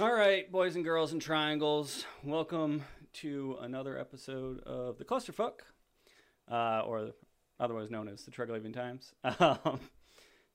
All 0.00 0.10
right, 0.10 0.50
boys 0.50 0.74
and 0.74 0.82
girls 0.82 1.12
and 1.12 1.20
triangles, 1.20 2.06
welcome 2.24 2.82
to 3.12 3.58
another 3.60 3.98
episode 3.98 4.60
of 4.60 4.96
the 4.96 5.04
Clusterfuck, 5.04 5.60
uh, 6.50 6.80
or 6.86 7.10
otherwise 7.60 7.90
known 7.90 8.08
as 8.08 8.24
the 8.24 8.30
Triglavian 8.30 8.72
Times. 8.72 9.12
Um, 9.38 9.80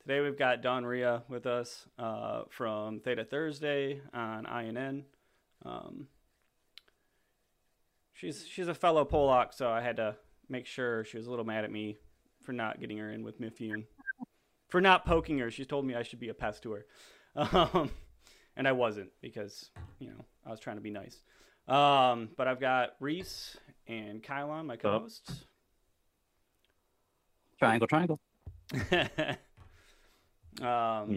today 0.01 0.21
we've 0.21 0.39
got 0.39 0.63
Dawn 0.63 0.83
Ria 0.83 1.21
with 1.29 1.45
us 1.45 1.85
uh, 1.99 2.45
from 2.49 2.99
Theta 2.99 3.25
Thursday 3.25 4.01
on 4.11 4.47
INN. 4.47 5.05
Um, 5.63 6.07
she's 8.13 8.43
she's 8.47 8.67
a 8.67 8.73
fellow 8.73 9.05
Pollock, 9.05 9.53
so 9.53 9.69
I 9.69 9.81
had 9.81 9.97
to 9.97 10.15
make 10.49 10.65
sure 10.65 11.03
she 11.03 11.17
was 11.17 11.27
a 11.27 11.29
little 11.29 11.45
mad 11.45 11.63
at 11.63 11.71
me 11.71 11.99
for 12.41 12.53
not 12.53 12.79
getting 12.79 12.97
her 12.97 13.11
in 13.11 13.23
with 13.23 13.39
Mifune, 13.39 13.83
for 14.67 14.81
not 14.81 15.05
poking 15.05 15.37
her. 15.37 15.51
She 15.51 15.63
told 15.63 15.85
me 15.85 15.93
I 15.93 16.01
should 16.01 16.19
be 16.19 16.29
a 16.29 16.33
pest 16.33 16.63
to 16.63 16.71
her. 16.71 16.85
Um, 17.35 17.91
and 18.57 18.67
I 18.67 18.73
wasn't 18.73 19.11
because 19.21 19.69
you 19.99 20.07
know 20.09 20.25
I 20.45 20.51
was 20.51 20.59
trying 20.59 20.75
to 20.75 20.81
be 20.81 20.89
nice. 20.89 21.21
Um, 21.67 22.29
but 22.35 22.47
I've 22.47 22.59
got 22.59 22.95
Reece 22.99 23.55
and 23.87 24.21
Kylon, 24.21 24.65
my 24.65 24.75
co-hosts. 24.75 25.45
Triangle, 27.59 27.87
triangle. 27.87 28.19
um, 30.61 31.09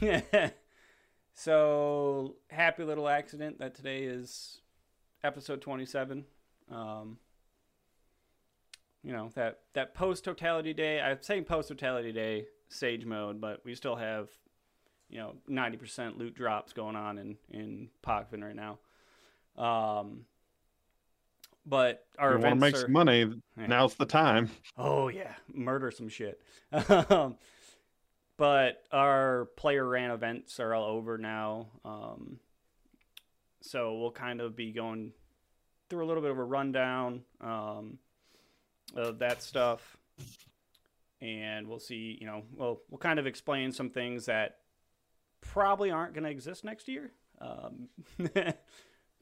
Yeah. 0.00 0.50
so 1.34 2.36
happy 2.48 2.82
little 2.82 3.08
accident 3.08 3.58
that 3.60 3.74
today 3.74 4.04
is 4.04 4.60
episode 5.22 5.60
twenty-seven. 5.60 6.24
Um, 6.70 7.18
you 9.04 9.12
know 9.12 9.30
that 9.34 9.60
that 9.74 9.94
post 9.94 10.24
totality 10.24 10.74
day. 10.74 11.00
I'm 11.00 11.18
saying 11.20 11.44
post 11.44 11.68
totality 11.68 12.12
day 12.12 12.46
sage 12.68 13.04
mode, 13.04 13.40
but 13.40 13.60
we 13.64 13.74
still 13.74 13.96
have 13.96 14.28
you 15.08 15.18
know 15.18 15.34
90% 15.48 16.18
loot 16.18 16.34
drops 16.34 16.72
going 16.72 16.96
on 16.96 17.18
in 17.18 17.36
in 17.50 17.88
Pochven 18.02 18.42
right 18.42 18.56
now. 18.56 18.78
Um, 19.56 20.26
but 21.64 22.04
our 22.18 22.36
you 22.36 22.38
want 22.38 22.42
to 22.42 22.48
events 22.48 22.60
make 22.60 22.74
are, 22.76 22.80
some 22.84 22.92
money? 22.92 23.32
Yeah. 23.58 23.66
Now's 23.66 23.94
the 23.94 24.06
time. 24.06 24.50
Oh 24.78 25.08
yeah, 25.08 25.32
murder 25.52 25.90
some 25.90 26.08
shit. 26.08 26.40
um, 27.10 27.36
but 28.36 28.84
our 28.92 29.46
player 29.56 29.86
ran 29.86 30.10
events 30.10 30.60
are 30.60 30.74
all 30.74 30.84
over 30.84 31.18
now. 31.18 31.68
Um, 31.84 32.38
so 33.62 33.98
we'll 33.98 34.12
kind 34.12 34.40
of 34.40 34.54
be 34.54 34.72
going 34.72 35.12
through 35.90 36.04
a 36.04 36.06
little 36.06 36.22
bit 36.22 36.30
of 36.30 36.38
a 36.38 36.44
rundown 36.44 37.22
um, 37.40 37.98
of 38.94 39.18
that 39.18 39.42
stuff, 39.42 39.96
and 41.20 41.66
we'll 41.66 41.80
see. 41.80 42.16
You 42.20 42.26
know, 42.26 42.42
we'll 42.54 42.80
we'll 42.90 42.98
kind 42.98 43.18
of 43.18 43.26
explain 43.26 43.72
some 43.72 43.90
things 43.90 44.26
that 44.26 44.58
probably 45.56 45.90
aren't 45.90 46.12
going 46.12 46.24
to 46.24 46.28
exist 46.28 46.64
next 46.64 46.86
year 46.86 47.12
um, 47.40 47.88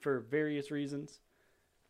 for 0.00 0.18
various 0.18 0.72
reasons. 0.72 1.20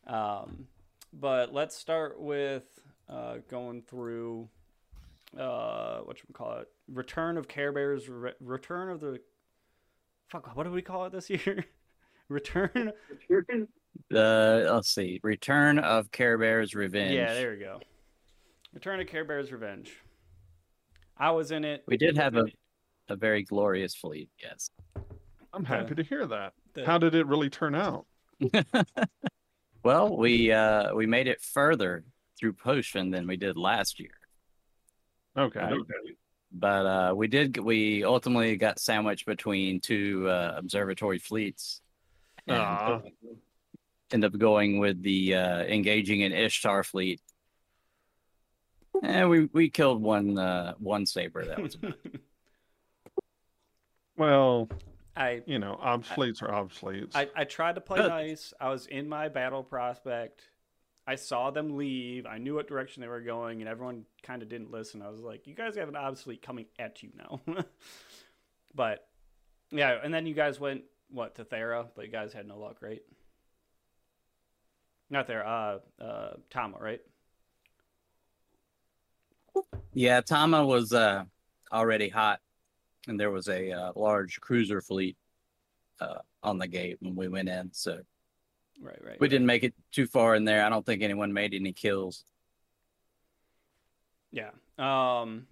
Um, 0.07 0.67
but 1.15 1.55
let's 1.55 1.75
start 1.75 2.21
with 2.21 2.65
uh, 3.09 3.37
going 3.49 3.81
through 3.81 4.51
uh, 5.39 6.01
what 6.01 6.19
should 6.19 6.29
we 6.29 6.35
call 6.35 6.59
it? 6.59 6.69
Return 6.93 7.39
of 7.39 7.49
Care 7.49 7.73
Bears. 7.73 8.07
Re- 8.07 8.35
Return 8.39 8.91
of 8.91 9.01
the 9.01 9.19
fuck. 10.29 10.55
What 10.55 10.65
do 10.65 10.71
we 10.73 10.83
call 10.83 11.07
it 11.07 11.13
this 11.13 11.31
year? 11.31 11.65
Return. 12.29 12.93
Uh, 14.15 14.61
let's 14.75 14.91
see. 14.95 15.21
Return 15.23 15.79
of 15.79 16.13
Care 16.13 16.37
Bear's 16.37 16.75
Revenge. 16.75 17.15
Yeah, 17.15 17.33
there 17.33 17.53
we 17.53 17.61
go. 17.61 17.81
Return 18.75 19.01
of 19.01 19.07
Care 19.07 19.25
Bears 19.25 19.51
Revenge. 19.51 19.95
I 21.17 21.31
was 21.31 21.51
in 21.51 21.65
it. 21.65 21.85
we 21.87 21.97
did 21.97 22.19
have 22.19 22.37
a, 22.37 22.45
a 23.09 23.17
very 23.17 23.43
glorious 23.43 23.95
fleet. 23.95 24.29
Yes. 24.43 24.71
I'm 25.53 25.65
happy 25.65 25.95
to 25.95 26.03
hear 26.03 26.27
that. 26.27 26.53
The- 26.75 26.85
How 26.85 26.99
did 26.99 27.15
it 27.15 27.27
really 27.27 27.51
turn 27.51 27.75
out? 27.75 28.07
well, 29.85 30.17
we 30.17 30.51
uh 30.53 30.95
we 30.95 31.07
made 31.07 31.29
it 31.29 31.41
further 31.41 32.05
through 32.39 32.55
Pochven 32.55 33.13
than 33.13 33.27
we 33.27 33.37
did 33.37 33.57
last 33.57 34.01
year. 34.01 34.11
Okay. 35.39 35.61
Uh, 35.61 35.77
But 36.53 36.87
uh 36.87 37.15
we 37.15 37.29
did 37.29 37.57
we 37.59 38.03
ultimately 38.05 38.57
got 38.57 38.81
sandwiched 38.81 39.27
between 39.27 39.81
two 39.81 40.29
uh, 40.29 40.55
observatory 40.57 41.19
fleets. 41.19 41.81
And 42.47 42.57
Aw. 42.59 43.01
end 44.13 44.25
up 44.25 44.37
going 44.37 44.79
with 44.79 45.03
the 45.03 45.35
uh 45.37 45.63
engaging 45.65 46.23
an 46.25 46.33
Ishtar 46.33 46.83
fleet. 46.83 47.21
And 49.03 49.31
we 49.31 49.47
we 49.53 49.71
killed 49.71 50.03
one 50.03 50.37
uh 50.39 50.75
one 50.79 51.07
saber 51.07 51.45
that 51.45 51.63
was 51.63 51.75
about 51.83 51.95
it. 52.05 52.21
Well, 54.17 54.69
I 55.17 55.43
you 55.47 55.59
know, 55.59 55.79
obsoletes 55.83 56.43
are 56.43 56.49
obsoletes. 56.49 57.15
I, 57.15 57.29
I 57.35 57.45
tried 57.45 57.77
to 57.77 57.81
play 57.81 57.99
nice. 58.01 58.53
I 58.61 58.69
was 58.71 58.87
in 58.87 59.09
my 59.09 59.29
battle 59.29 59.63
prospect. 59.63 60.43
I 61.07 61.17
saw 61.17 61.51
them 61.51 61.77
leave. 61.77 62.25
I 62.25 62.39
knew 62.39 62.55
what 62.55 62.67
direction 62.67 63.03
they 63.03 63.09
were 63.09 63.21
going, 63.21 63.61
and 63.61 63.69
everyone 63.69 64.05
kind 64.23 64.43
of 64.43 64.49
didn't 64.49 64.71
listen. 64.71 65.03
I 65.03 65.11
was 65.11 65.21
like, 65.21 65.47
"You 65.47 65.55
guys 65.55 65.77
have 65.77 65.89
an 65.89 65.97
obsolete 65.97 66.43
coming 66.43 66.67
at 66.79 67.03
you 67.03 67.11
now." 67.17 67.41
but 68.75 69.07
yeah, 69.71 69.99
and 70.03 70.13
then 70.13 70.27
you 70.27 70.35
guys 70.35 70.59
went 70.59 70.83
what 71.11 71.35
to 71.37 71.45
Thera, 71.45 71.87
but 71.95 72.07
you 72.07 72.11
guys 72.11 72.33
had 72.33 72.47
no 72.47 72.59
luck, 72.59 72.79
right? 72.81 73.03
Not 75.11 75.27
there. 75.27 75.47
Uh, 75.47 75.79
uh, 76.01 76.31
Tama, 76.51 76.79
right? 76.81 77.01
Yeah, 79.93 80.21
Tama 80.23 80.65
was 80.67 80.93
uh, 80.93 81.25
already 81.73 82.09
hot, 82.09 82.41
and 83.09 83.19
there 83.19 83.31
was 83.31 83.49
a 83.49 83.71
uh, 83.73 83.93
large 83.95 84.41
cruiser 84.41 84.81
fleet 84.81 85.17
uh, 86.01 86.19
on 86.43 86.59
the 86.59 86.67
gate 86.67 86.97
when 87.01 87.15
we 87.15 87.29
went 87.29 87.49
in. 87.49 87.71
So 87.73 88.01
Right, 88.81 88.99
right. 89.05 89.21
we 89.21 89.29
didn't 89.29 89.47
make 89.47 89.63
it 89.63 89.75
too 89.93 90.07
far 90.07 90.35
in 90.35 90.45
there. 90.45 90.65
I 90.65 90.69
don't 90.69 90.85
think 90.85 91.03
anyone 91.03 91.33
made 91.33 91.55
any 91.55 91.73
kills. 91.73 92.25
Yeah. 94.33 94.51
Um 94.79 95.47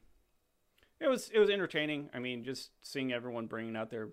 it 1.01 1.09
was 1.09 1.31
it 1.33 1.39
was 1.39 1.51
entertaining. 1.51 2.11
I 2.15 2.19
mean, 2.19 2.45
just 2.45 2.71
seeing 2.83 3.13
everyone 3.13 3.47
bringing 3.47 3.77
out 3.77 3.91
their 3.91 4.09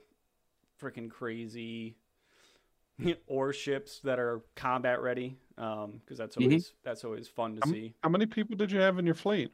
freaking 0.82 1.10
crazy 1.10 1.98
ore 3.28 3.52
ships 3.54 4.00
that 4.04 4.20
are 4.20 4.42
combat 4.56 5.02
ready 5.02 5.38
um 5.58 6.00
because 6.04 6.18
that's 6.18 6.36
Mhm. 6.36 6.44
always 6.44 6.74
that's 6.84 7.04
always 7.04 7.28
fun 7.28 7.56
to 7.56 7.64
Um, 7.64 7.72
see. 7.72 7.94
How 8.04 8.10
many 8.10 8.28
people 8.28 8.56
did 8.56 8.72
you 8.72 8.80
have 8.80 9.00
in 9.00 9.06
your 9.06 9.16
fleet? 9.16 9.52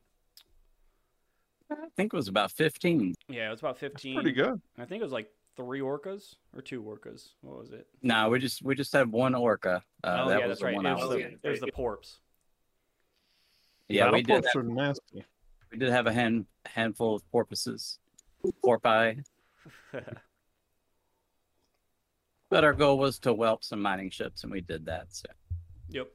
I 1.72 1.76
think 1.96 2.14
it 2.14 2.18
was 2.18 2.28
about 2.28 2.52
15. 2.52 3.16
Yeah, 3.28 3.48
it 3.48 3.52
was 3.52 3.60
about 3.60 3.80
That's 3.80 3.94
15. 3.94 4.16
pretty 4.16 4.32
good. 4.32 4.62
I 4.78 4.86
think 4.86 5.02
it 5.02 5.04
was 5.04 5.12
like 5.14 5.30
3 5.58 5.80
orcas 5.80 6.36
or 6.56 6.62
2 6.62 6.82
orcas. 6.84 7.30
What 7.42 7.58
was 7.60 7.72
it? 7.72 7.88
No, 8.02 8.30
we 8.30 8.40
just 8.40 8.62
we 8.62 8.76
just 8.76 8.94
had 8.94 9.12
one 9.12 9.34
orca. 9.36 9.84
Uh, 10.04 10.24
oh 10.26 10.30
that 10.30 10.40
yeah, 10.42 10.48
was 10.48 10.50
that's 10.52 10.60
the 10.60 10.66
right. 10.68 10.76
one 10.76 10.86
It 10.86 10.90
I 10.90 10.94
was, 10.94 11.02
was 11.04 11.10
the, 11.12 11.20
in. 11.28 11.40
it 11.44 11.50
was 11.50 11.60
the 11.60 11.72
porps. 11.72 12.20
Yeah, 13.88 14.12
we 14.12 14.22
did. 14.22 14.44
Battleports 14.44 14.46
Have, 14.54 14.56
are 14.56 14.64
nasty. 14.64 15.26
we 15.72 15.78
did 15.78 15.90
have 15.90 16.08
a 16.08 16.14
hand 16.14 16.46
handful 16.66 17.16
of 17.16 17.32
porpoises, 17.32 18.00
porpi. 18.64 19.24
But 22.50 22.64
our 22.64 22.74
goal 22.74 23.00
was 23.00 23.18
to 23.20 23.34
whelp 23.34 23.64
some 23.64 23.82
mining 23.82 24.12
ships, 24.12 24.44
and 24.44 24.52
we 24.52 24.62
did 24.62 24.86
that. 24.86 25.08
So 25.10 25.26
yep. 25.90 26.08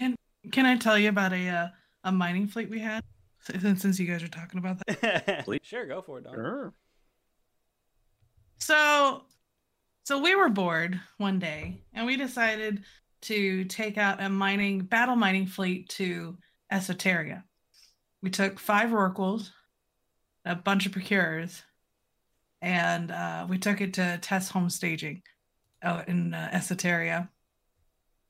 And 0.00 0.16
can 0.50 0.64
I 0.64 0.76
tell 0.76 0.98
you 0.98 1.10
about 1.10 1.32
a 1.34 1.48
uh, 1.48 1.68
a 2.04 2.10
mining 2.12 2.48
fleet 2.48 2.70
we 2.70 2.78
had? 2.80 3.04
Since, 3.46 3.82
since 3.82 3.98
you 3.98 4.06
guys 4.06 4.22
are 4.22 4.28
talking 4.28 4.58
about 4.58 4.84
that. 4.86 5.44
Please. 5.44 5.60
sure, 5.62 5.86
go 5.86 6.02
for 6.02 6.18
it, 6.18 6.24
Dawn. 6.24 6.34
Sure. 6.34 6.74
So, 8.58 9.22
so 10.04 10.20
we 10.20 10.34
were 10.34 10.48
bored 10.48 11.00
one 11.18 11.38
day, 11.38 11.82
and 11.92 12.06
we 12.06 12.16
decided 12.16 12.82
to 13.22 13.64
take 13.64 13.98
out 13.98 14.22
a 14.22 14.28
mining 14.28 14.80
battle 14.80 15.16
mining 15.16 15.46
fleet 15.46 15.88
to 15.90 16.36
Esoteria. 16.72 17.44
We 18.22 18.30
took 18.30 18.58
five 18.58 18.92
oracles, 18.92 19.52
a 20.44 20.54
bunch 20.54 20.86
of 20.86 20.92
procurers, 20.92 21.62
and 22.60 23.10
uh, 23.10 23.46
we 23.48 23.58
took 23.58 23.80
it 23.80 23.94
to 23.94 24.18
test 24.22 24.50
home 24.50 24.70
staging 24.70 25.22
out 25.82 26.08
in 26.08 26.34
uh, 26.34 26.50
Esoteria. 26.52 27.28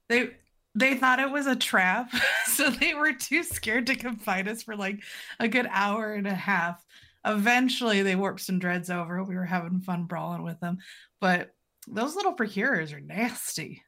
They 0.09 0.31
they 0.77 0.95
thought 0.95 1.19
it 1.19 1.31
was 1.31 1.47
a 1.47 1.57
trap, 1.57 2.13
so 2.47 2.71
they 2.71 2.95
were 2.95 3.15
too 3.15 3.43
scared 3.43 3.87
to 3.87 3.97
confine 3.97 4.47
us 4.47 4.63
for 4.63 4.77
like 4.77 5.03
a 5.41 5.49
good 5.49 5.67
hour 5.71 6.13
and 6.13 6.27
a 6.27 6.35
half. 6.35 6.85
Eventually, 7.25 8.03
they 8.03 8.15
warped 8.15 8.43
some 8.43 8.59
dreads 8.59 8.91
over. 8.91 9.25
We 9.25 9.35
were 9.35 9.45
having 9.45 9.81
fun 9.81 10.05
brawling 10.05 10.45
with 10.45 10.61
them, 10.61 10.79
but 11.21 11.51
those 11.89 12.15
little 12.15 12.35
procurers 12.35 12.93
are 12.93 13.01
nasty. 13.01 13.83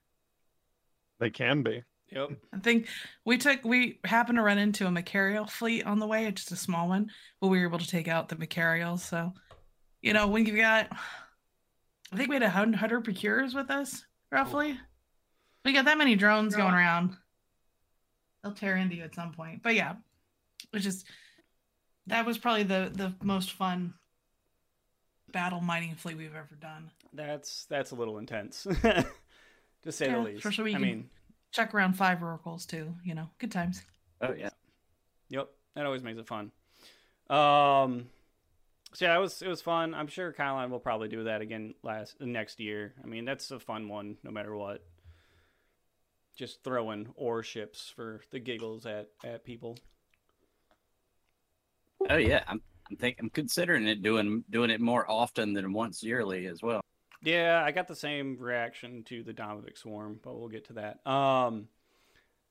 They 1.20 1.30
can 1.30 1.62
be. 1.62 1.82
Yep. 2.10 2.30
I 2.54 2.58
think 2.58 2.88
we 3.26 3.36
took 3.36 3.62
we 3.64 4.00
happened 4.04 4.38
to 4.38 4.42
run 4.42 4.56
into 4.56 4.86
a 4.86 4.90
Machariel 4.90 5.46
fleet 5.46 5.84
on 5.84 5.98
the 5.98 6.06
way, 6.06 6.30
just 6.30 6.52
a 6.52 6.56
small 6.56 6.88
one, 6.88 7.10
but 7.40 7.48
we 7.48 7.58
were 7.58 7.66
able 7.66 7.78
to 7.78 7.86
take 7.86 8.08
out 8.08 8.30
the 8.30 8.36
Machariels. 8.36 9.04
So, 9.04 9.34
you 10.00 10.14
know, 10.14 10.26
when 10.26 10.46
you 10.46 10.56
got, 10.56 10.88
I 12.10 12.16
think 12.16 12.30
we 12.30 12.36
had 12.36 12.42
a 12.42 12.50
hun- 12.50 12.72
hundred 12.72 13.04
procurers 13.04 13.54
with 13.54 13.70
us, 13.70 14.04
roughly. 14.32 14.78
We 15.68 15.74
got 15.74 15.84
that 15.84 15.98
many 15.98 16.16
drones 16.16 16.56
going 16.56 16.72
around. 16.72 17.14
They'll 18.42 18.54
tear 18.54 18.74
into 18.76 18.96
you 18.96 19.02
at 19.04 19.14
some 19.14 19.32
point, 19.34 19.62
but 19.62 19.74
yeah, 19.74 19.96
it's 20.72 20.82
just 20.82 21.04
that 22.06 22.24
was 22.24 22.38
probably 22.38 22.62
the 22.62 22.90
the 22.90 23.12
most 23.22 23.52
fun 23.52 23.92
battle 25.30 25.60
mining 25.60 25.94
fleet 25.94 26.16
we've 26.16 26.34
ever 26.34 26.54
done. 26.58 26.90
That's 27.12 27.66
that's 27.66 27.90
a 27.90 27.94
little 27.96 28.16
intense, 28.16 28.62
to 29.82 29.92
say 29.92 30.06
Yeah, 30.06 30.12
the 30.14 30.18
least. 30.20 30.38
especially 30.38 30.72
when 30.72 30.74
I 30.74 30.78
can- 30.78 30.82
mean, 31.00 31.10
Check 31.52 31.74
around 31.74 31.98
five 31.98 32.22
oracles 32.22 32.64
too. 32.64 32.94
You 33.04 33.14
know, 33.14 33.28
good 33.38 33.52
times. 33.52 33.82
Oh 34.22 34.32
yeah. 34.32 34.48
Yep, 35.28 35.50
that 35.76 35.84
always 35.84 36.02
makes 36.02 36.18
it 36.18 36.26
fun. 36.26 36.50
Um, 37.28 38.06
so 38.94 39.04
yeah, 39.04 39.14
it 39.16 39.20
was 39.20 39.42
it 39.42 39.48
was 39.48 39.60
fun. 39.60 39.92
I'm 39.92 40.06
sure 40.08 40.32
Kylon 40.32 40.70
will 40.70 40.78
probably 40.80 41.08
do 41.08 41.24
that 41.24 41.42
again 41.42 41.74
last 41.82 42.18
next 42.22 42.58
year. 42.58 42.94
I 43.04 43.06
mean, 43.06 43.26
that's 43.26 43.50
a 43.50 43.60
fun 43.60 43.90
one, 43.90 44.16
no 44.24 44.30
matter 44.30 44.56
what. 44.56 44.82
Just 46.38 46.62
throwing 46.62 47.08
ore 47.16 47.42
ships 47.42 47.92
for 47.94 48.22
the 48.30 48.38
giggles 48.38 48.86
at 48.86 49.08
at 49.24 49.44
people. 49.44 49.76
Oh 52.08 52.16
yeah. 52.16 52.44
I'm 52.46 52.62
I'm 52.88 52.96
thinking 52.96 53.24
I'm 53.24 53.30
considering 53.30 53.86
it 53.88 54.02
doing 54.02 54.44
doing 54.48 54.70
it 54.70 54.80
more 54.80 55.04
often 55.10 55.52
than 55.52 55.72
once 55.72 56.02
yearly 56.02 56.46
as 56.46 56.62
well. 56.62 56.80
Yeah, 57.20 57.60
I 57.64 57.72
got 57.72 57.88
the 57.88 57.96
same 57.96 58.36
reaction 58.38 59.02
to 59.04 59.24
the 59.24 59.34
Damavik 59.34 59.76
Swarm, 59.76 60.20
but 60.22 60.38
we'll 60.38 60.48
get 60.48 60.66
to 60.66 60.74
that. 60.74 61.04
Um, 61.10 61.66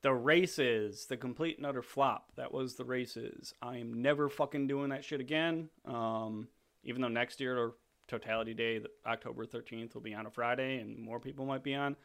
the 0.01 0.13
races, 0.13 1.06
the 1.06 1.16
complete 1.16 1.56
and 1.56 1.66
utter 1.66 1.81
flop. 1.81 2.34
That 2.36 2.51
was 2.54 2.75
the 2.75 2.84
races. 2.84 3.54
I 3.62 3.78
am 3.78 4.01
never 4.01 4.28
fucking 4.28 4.68
doing 4.68 4.89
that 4.89 5.06
shit 5.06 5.22
again. 5.22 5.69
Um, 5.86 6.50
even 6.84 7.01
though 7.01 7.07
next 7.07 7.39
year 7.39 7.57
or 7.57 7.75
Totality 8.10 8.54
Day, 8.54 8.80
the- 8.80 8.92
October 9.06 9.45
thirteenth, 9.45 9.94
will 9.95 10.01
be 10.01 10.13
on 10.13 10.25
a 10.25 10.30
Friday, 10.31 10.80
and 10.80 11.00
more 11.00 11.22
people 11.22 11.45
might 11.45 11.63
be 11.63 11.74
on. 11.74 11.95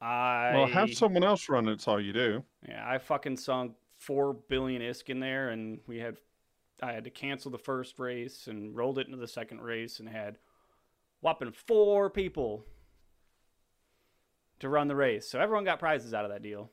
I 0.00 0.52
Well, 0.54 0.66
have 0.66 0.94
someone 0.94 1.24
else 1.24 1.48
run 1.48 1.68
it. 1.68 1.72
It's 1.72 1.88
all 1.88 2.00
you 2.00 2.12
do. 2.12 2.44
yeah, 2.68 2.84
I 2.88 2.98
fucking 2.98 3.36
sunk 3.36 3.74
four 3.96 4.34
billion 4.48 4.80
isk 4.82 5.08
in 5.08 5.18
there, 5.20 5.48
and 5.50 5.80
we 5.86 5.98
had, 5.98 6.18
I 6.80 6.92
had 6.92 7.04
to 7.04 7.10
cancel 7.10 7.50
the 7.50 7.58
first 7.58 7.98
race 7.98 8.46
and 8.46 8.76
rolled 8.76 8.98
it 8.98 9.06
into 9.06 9.18
the 9.18 9.26
second 9.26 9.60
race, 9.60 9.98
and 9.98 10.08
had 10.08 10.38
whopping 11.20 11.50
four 11.50 12.10
people 12.10 12.64
to 14.60 14.68
run 14.68 14.86
the 14.88 14.94
race. 14.96 15.28
So 15.28 15.40
everyone 15.40 15.64
got 15.64 15.78
prizes 15.80 16.14
out 16.14 16.24
of 16.24 16.30
that 16.30 16.42
deal. 16.42 16.70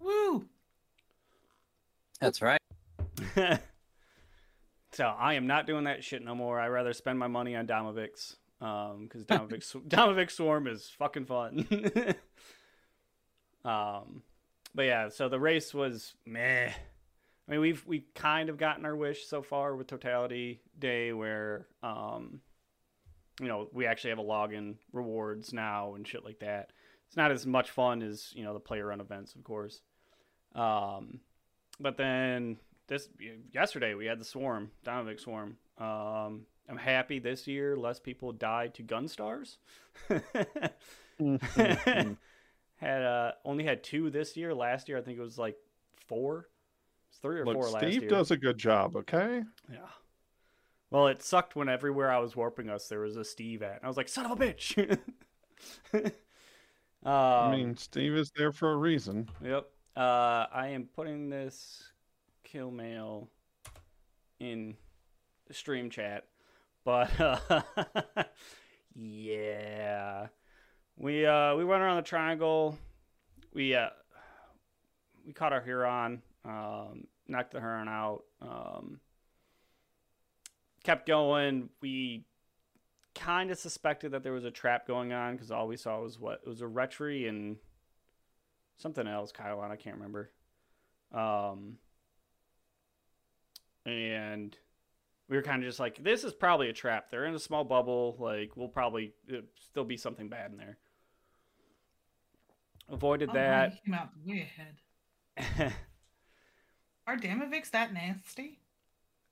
Woo! 0.00 0.46
That's 2.20 2.42
right. 2.42 2.60
so 4.92 5.04
I 5.06 5.34
am 5.34 5.46
not 5.46 5.66
doing 5.66 5.84
that 5.84 6.04
shit 6.04 6.22
no 6.22 6.34
more. 6.34 6.60
I 6.60 6.68
rather 6.68 6.92
spend 6.92 7.18
my 7.18 7.26
money 7.26 7.56
on 7.56 7.66
Damavik's, 7.66 8.36
um, 8.60 9.04
because 9.04 9.24
Damavik 9.24 9.64
Damavik 9.88 10.30
Swarm 10.30 10.66
is 10.66 10.90
fucking 10.98 11.26
fun. 11.26 11.66
um, 13.64 14.22
but 14.74 14.82
yeah, 14.82 15.08
so 15.08 15.28
the 15.28 15.40
race 15.40 15.72
was 15.72 16.14
meh. 16.26 16.70
I 17.46 17.50
mean, 17.50 17.60
we've 17.60 17.84
we've 17.86 18.06
kind 18.14 18.48
of 18.48 18.56
gotten 18.56 18.84
our 18.84 18.96
wish 18.96 19.26
so 19.26 19.42
far 19.42 19.76
with 19.76 19.86
Totality 19.86 20.60
Day, 20.78 21.12
where 21.12 21.66
um, 21.82 22.40
you 23.40 23.48
know, 23.48 23.68
we 23.72 23.86
actually 23.86 24.10
have 24.10 24.18
a 24.18 24.22
login 24.22 24.76
rewards 24.92 25.52
now 25.52 25.94
and 25.94 26.06
shit 26.06 26.24
like 26.24 26.40
that. 26.40 26.70
It's 27.06 27.16
not 27.16 27.30
as 27.30 27.46
much 27.46 27.70
fun 27.70 28.02
as 28.02 28.32
you 28.34 28.44
know 28.44 28.54
the 28.54 28.60
player 28.60 28.86
run 28.86 29.00
events, 29.00 29.34
of 29.34 29.44
course. 29.44 29.80
Um, 30.54 31.20
but 31.80 31.96
then 31.96 32.58
this 32.86 33.08
yesterday 33.52 33.94
we 33.94 34.06
had 34.06 34.20
the 34.20 34.24
swarm, 34.24 34.70
Damavik 34.86 35.20
swarm. 35.20 35.56
Um, 35.78 36.46
I'm 36.68 36.76
happy 36.76 37.18
this 37.18 37.46
year 37.46 37.76
less 37.76 38.00
people 38.00 38.32
died 38.32 38.74
to 38.74 38.82
gun 38.82 39.08
stars. 39.08 39.58
had 42.76 43.02
uh 43.02 43.32
only 43.44 43.64
had 43.64 43.82
two 43.82 44.10
this 44.10 44.36
year. 44.36 44.54
Last 44.54 44.88
year 44.88 44.98
I 44.98 45.02
think 45.02 45.18
it 45.18 45.22
was 45.22 45.38
like 45.38 45.56
four. 46.06 46.48
It's 47.10 47.18
three 47.18 47.40
or 47.40 47.46
Look, 47.46 47.54
four 47.54 47.70
last 47.70 47.82
year. 47.82 47.92
Steve 47.92 48.08
does 48.08 48.30
a 48.30 48.36
good 48.36 48.58
job. 48.58 48.96
Okay. 48.96 49.42
Yeah. 49.70 49.78
Well, 50.90 51.08
it 51.08 51.22
sucked 51.22 51.56
when 51.56 51.68
everywhere 51.68 52.10
I 52.10 52.18
was 52.18 52.36
warping 52.36 52.70
us 52.70 52.88
there 52.88 53.00
was 53.00 53.16
a 53.16 53.24
Steve 53.24 53.62
at. 53.62 53.76
And 53.76 53.84
I 53.84 53.88
was 53.88 53.96
like, 53.96 54.08
son 54.08 54.26
of 54.26 54.32
a 54.32 54.36
bitch. 54.36 54.98
um, 55.94 56.12
I 57.04 57.56
mean, 57.56 57.76
Steve 57.76 58.14
is 58.14 58.30
there 58.36 58.52
for 58.52 58.72
a 58.72 58.76
reason. 58.76 59.28
Yep. 59.42 59.66
Uh, 59.96 60.46
I 60.52 60.68
am 60.68 60.84
putting 60.94 61.30
this 61.30 61.82
kill 62.42 62.70
mail 62.70 63.28
in 64.40 64.76
the 65.46 65.54
stream 65.54 65.90
chat, 65.90 66.26
but 66.84 67.20
uh, 67.20 67.62
yeah, 68.94 70.28
we 70.96 71.26
uh 71.26 71.54
we 71.56 71.64
went 71.64 71.82
around 71.82 71.96
the 71.96 72.02
triangle. 72.02 72.78
We 73.52 73.74
uh 73.74 73.90
we 75.26 75.32
caught 75.32 75.52
our 75.52 75.62
Huron, 75.62 76.22
um, 76.44 77.06
knocked 77.26 77.52
the 77.52 77.60
Huron 77.60 77.88
out. 77.88 78.24
Um, 78.42 79.00
kept 80.84 81.06
going. 81.06 81.70
We 81.80 82.26
kind 83.14 83.50
of 83.50 83.58
suspected 83.58 84.12
that 84.12 84.22
there 84.22 84.32
was 84.32 84.44
a 84.44 84.50
trap 84.50 84.86
going 84.86 85.12
on 85.12 85.34
because 85.34 85.50
all 85.50 85.66
we 85.66 85.76
saw 85.76 86.00
was 86.00 86.18
what 86.18 86.40
it 86.44 86.48
was 86.48 86.60
a 86.60 86.66
retry 86.66 87.28
and 87.28 87.56
something 88.76 89.06
else, 89.06 89.32
Kylon, 89.32 89.70
I 89.70 89.76
can't 89.76 89.96
remember. 89.96 90.30
Um, 91.12 91.78
and 93.86 94.56
we 95.28 95.36
were 95.36 95.42
kind 95.42 95.62
of 95.62 95.68
just 95.68 95.80
like, 95.80 96.02
this 96.02 96.24
is 96.24 96.32
probably 96.34 96.68
a 96.68 96.72
trap. 96.72 97.10
They're 97.10 97.24
in 97.26 97.34
a 97.34 97.38
small 97.38 97.64
bubble. 97.64 98.16
Like, 98.18 98.56
we'll 98.56 98.68
probably 98.68 99.12
uh, 99.32 99.38
still 99.70 99.84
be 99.84 99.96
something 99.96 100.28
bad 100.28 100.50
in 100.52 100.58
there. 100.58 100.76
Avoided 102.90 103.30
Oh, 103.30 103.34
that. 103.34 103.72
he 103.72 103.80
came 103.90 103.94
out 103.94 104.08
way 104.26 104.48
ahead. 105.38 105.72
Are 107.06 107.16
Damaviks 107.16 107.70
that 107.70 107.92
nasty? 107.92 108.60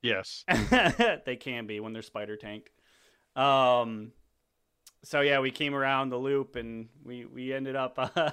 Yes. 0.02 0.44
they 1.26 1.36
can 1.36 1.66
be 1.66 1.80
when 1.80 1.92
they're 1.92 2.02
spider 2.02 2.36
tanked. 2.36 2.70
Um, 3.36 4.12
so 5.04 5.20
yeah, 5.20 5.40
we 5.40 5.50
came 5.50 5.74
around 5.74 6.08
the 6.10 6.16
loop 6.16 6.56
and 6.56 6.88
we 7.04 7.24
we 7.24 7.52
ended 7.52 7.76
up 7.76 7.94
uh, 7.98 8.30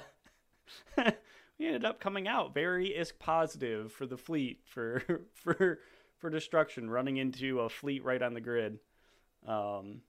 we 1.58 1.66
ended 1.66 1.84
up 1.84 2.00
coming 2.00 2.28
out 2.28 2.54
very 2.54 2.94
isk 2.98 3.18
positive 3.18 3.92
for 3.92 4.06
the 4.06 4.16
fleet 4.18 4.60
for 4.66 5.02
for 5.32 5.78
for 6.20 6.30
destruction, 6.30 6.88
running 6.88 7.16
into 7.16 7.60
a 7.60 7.68
fleet 7.68 8.04
right 8.04 8.22
on 8.22 8.34
the 8.34 8.40
grid. 8.40 8.78
Um, 9.46 10.02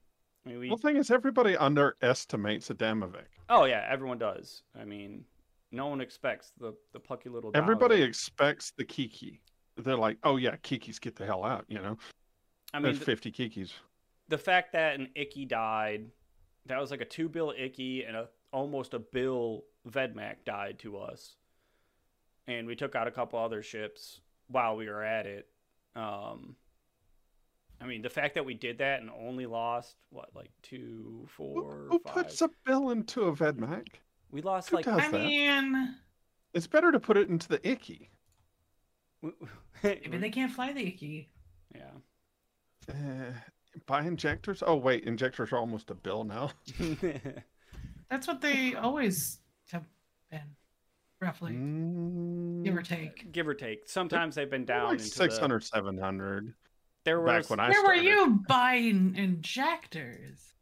I 0.45 0.49
mean, 0.49 0.59
we 0.59 0.67
Well, 0.67 0.77
the 0.77 0.81
thing 0.87 0.97
is, 0.97 1.09
everybody 1.09 1.55
underestimates 1.57 2.69
a 2.69 2.75
Damavik. 2.75 3.25
oh 3.49 3.65
yeah, 3.65 3.85
everyone 3.89 4.17
does. 4.17 4.63
I 4.79 4.85
mean, 4.85 5.25
no 5.71 5.87
one 5.87 6.01
expects 6.01 6.51
the 6.59 6.75
the 6.93 6.99
plucky 6.99 7.29
little. 7.29 7.51
Everybody 7.55 8.01
expects 8.01 8.71
the 8.77 8.83
Kiki. 8.83 9.41
They're 9.77 9.95
like, 9.95 10.17
oh 10.23 10.35
yeah, 10.35 10.57
Kikis 10.57 10.99
get 10.99 11.15
the 11.15 11.25
hell 11.25 11.43
out. 11.45 11.65
You 11.69 11.79
know, 11.79 11.97
I 12.73 12.77
mean, 12.77 12.83
there's 12.83 12.97
th- 12.97 13.05
50 13.05 13.31
Kikis. 13.31 13.71
the 14.27 14.37
fact 14.37 14.73
that 14.73 14.95
an 14.99 15.07
Icky 15.15 15.45
died, 15.45 16.07
that 16.65 16.79
was 16.79 16.91
like 16.91 17.01
a 17.01 17.05
two 17.05 17.29
bill 17.29 17.53
Icky 17.57 18.03
and 18.03 18.17
a 18.17 18.27
almost 18.51 18.93
a 18.93 18.99
bill 18.99 19.63
Vedmak 19.89 20.43
died 20.45 20.77
to 20.79 20.97
us, 20.97 21.37
and 22.47 22.67
we 22.67 22.75
took 22.75 22.95
out 22.95 23.07
a 23.07 23.11
couple 23.11 23.39
other 23.39 23.63
ships 23.63 24.19
while 24.47 24.75
we 24.75 24.87
were 24.89 25.03
at 25.03 25.25
it. 25.25 25.47
Um, 25.95 26.55
I 27.81 27.85
mean, 27.85 28.01
the 28.01 28.09
fact 28.09 28.35
that 28.35 28.45
we 28.45 28.53
did 28.53 28.77
that 28.77 29.01
and 29.01 29.09
only 29.09 29.45
lost 29.45 29.95
what 30.09 30.29
like 30.35 30.51
two, 30.61 31.25
four, 31.35 31.87
who 31.89 31.99
five. 31.99 32.13
puts 32.13 32.41
a 32.41 32.49
bill 32.65 32.91
into 32.91 33.23
a 33.23 33.33
Vedmak? 33.35 33.87
We 34.31 34.41
lost 34.41 34.69
who 34.69 34.77
like 34.77 34.85
does? 34.85 34.99
I 34.99 35.09
that? 35.09 35.21
mean, 35.25 35.95
It's 36.53 36.67
better 36.67 36.91
to 36.91 36.99
put 36.99 37.17
it 37.17 37.27
into 37.29 37.47
the 37.47 37.67
Icky. 37.67 38.09
maybe 39.83 40.17
they 40.17 40.29
can't 40.29 40.51
fly 40.51 40.73
the 40.73 40.85
Icky. 40.87 41.29
yeah. 41.75 41.91
Uh, 42.89 43.33
buy 43.85 44.03
injectors? 44.03 44.63
Oh 44.65 44.75
wait, 44.75 45.03
injectors 45.05 45.51
are 45.51 45.57
almost 45.57 45.89
a 45.91 45.95
bill 45.95 46.23
now. 46.23 46.51
That's 48.09 48.27
what 48.27 48.41
they 48.41 48.75
always 48.75 49.39
have 49.71 49.85
been, 50.29 50.55
roughly, 51.21 51.51
give 51.51 52.75
or 52.75 52.81
Mm, 52.81 52.87
take. 52.87 53.31
Give 53.31 53.47
or 53.47 53.53
take. 53.53 53.87
Sometimes 53.87 54.35
they've 54.35 54.49
been 54.49 54.65
down 54.65 54.89
like 54.89 54.99
into 54.99 55.09
600, 55.09 55.63
700. 55.63 56.47
The, 56.47 56.53
there 57.03 57.21
back 57.21 57.37
was 57.37 57.49
when 57.49 57.59
I 57.59 57.69
Where 57.69 57.83
were 57.83 57.93
you 57.93 58.43
buying 58.47 59.15
injectors? 59.15 60.53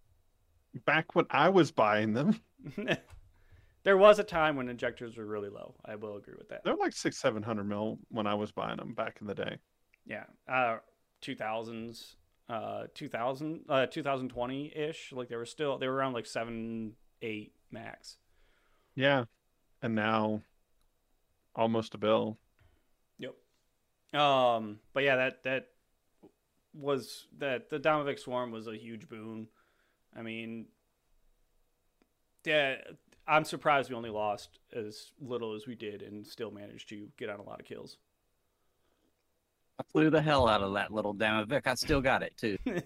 Back 0.85 1.15
when 1.15 1.25
I 1.31 1.49
was 1.49 1.71
buying 1.71 2.13
them, 2.13 2.39
there 3.83 3.97
was 3.97 4.19
a 4.19 4.23
time 4.23 4.55
when 4.55 4.69
injectors 4.69 5.17
were 5.17 5.25
really 5.25 5.49
low. 5.49 5.75
I 5.85 5.95
will 5.95 6.17
agree 6.17 6.35
with 6.37 6.49
that. 6.49 6.63
they're 6.63 6.75
like 6.75 6.93
six, 6.93 7.17
seven 7.17 7.41
hundred 7.41 7.65
mil 7.65 7.99
when 8.09 8.27
I 8.27 8.35
was 8.35 8.51
buying 8.51 8.77
them 8.77 8.93
back 8.93 9.17
in 9.21 9.27
the 9.27 9.35
day. 9.35 9.57
Yeah, 10.05 10.25
uh, 10.47 10.77
two 11.21 11.35
thousands, 11.35 12.15
uh, 12.49 12.83
two 12.93 13.07
thousand, 13.07 13.61
uh, 13.67 13.87
two 13.87 14.03
thousand 14.03 14.29
twenty 14.29 14.71
ish. 14.75 15.11
Like 15.11 15.27
they 15.29 15.35
were 15.35 15.45
still 15.45 15.77
they 15.77 15.87
were 15.87 15.95
around 15.95 16.13
like 16.13 16.25
seven, 16.25 16.93
eight 17.21 17.53
max. 17.71 18.17
Yeah, 18.95 19.25
and 19.81 19.95
now 19.95 20.41
almost 21.59 21.93
a 21.93 21.97
bill. 21.97 22.37
Yep. 23.19 23.35
Um, 24.19 24.79
but 24.93 25.03
yeah, 25.03 25.17
that 25.17 25.43
that 25.43 25.67
was 26.73 27.27
that 27.37 27.69
the 27.69 27.79
Damavik 27.79 28.19
Swarm 28.19 28.51
was 28.51 28.67
a 28.67 28.77
huge 28.77 29.09
boon. 29.09 29.47
I 30.17 30.21
mean, 30.21 30.65
yeah, 32.45 32.75
I'm 33.27 33.45
surprised 33.45 33.89
we 33.89 33.95
only 33.95 34.09
lost 34.09 34.59
as 34.73 35.11
little 35.19 35.53
as 35.53 35.67
we 35.67 35.75
did 35.75 36.01
and 36.01 36.25
still 36.25 36.51
managed 36.51 36.89
to 36.89 37.07
get 37.17 37.29
on 37.29 37.39
a 37.39 37.43
lot 37.43 37.59
of 37.59 37.65
kills. 37.65 37.97
I 39.79 39.83
flew 39.83 40.09
the 40.09 40.21
hell 40.21 40.47
out 40.47 40.61
of 40.61 40.73
that 40.73 40.91
little 40.91 41.13
Damavik. 41.13 41.67
I 41.67 41.75
still 41.75 42.01
got 42.01 42.23
it 42.23 42.35
too. 42.37 42.57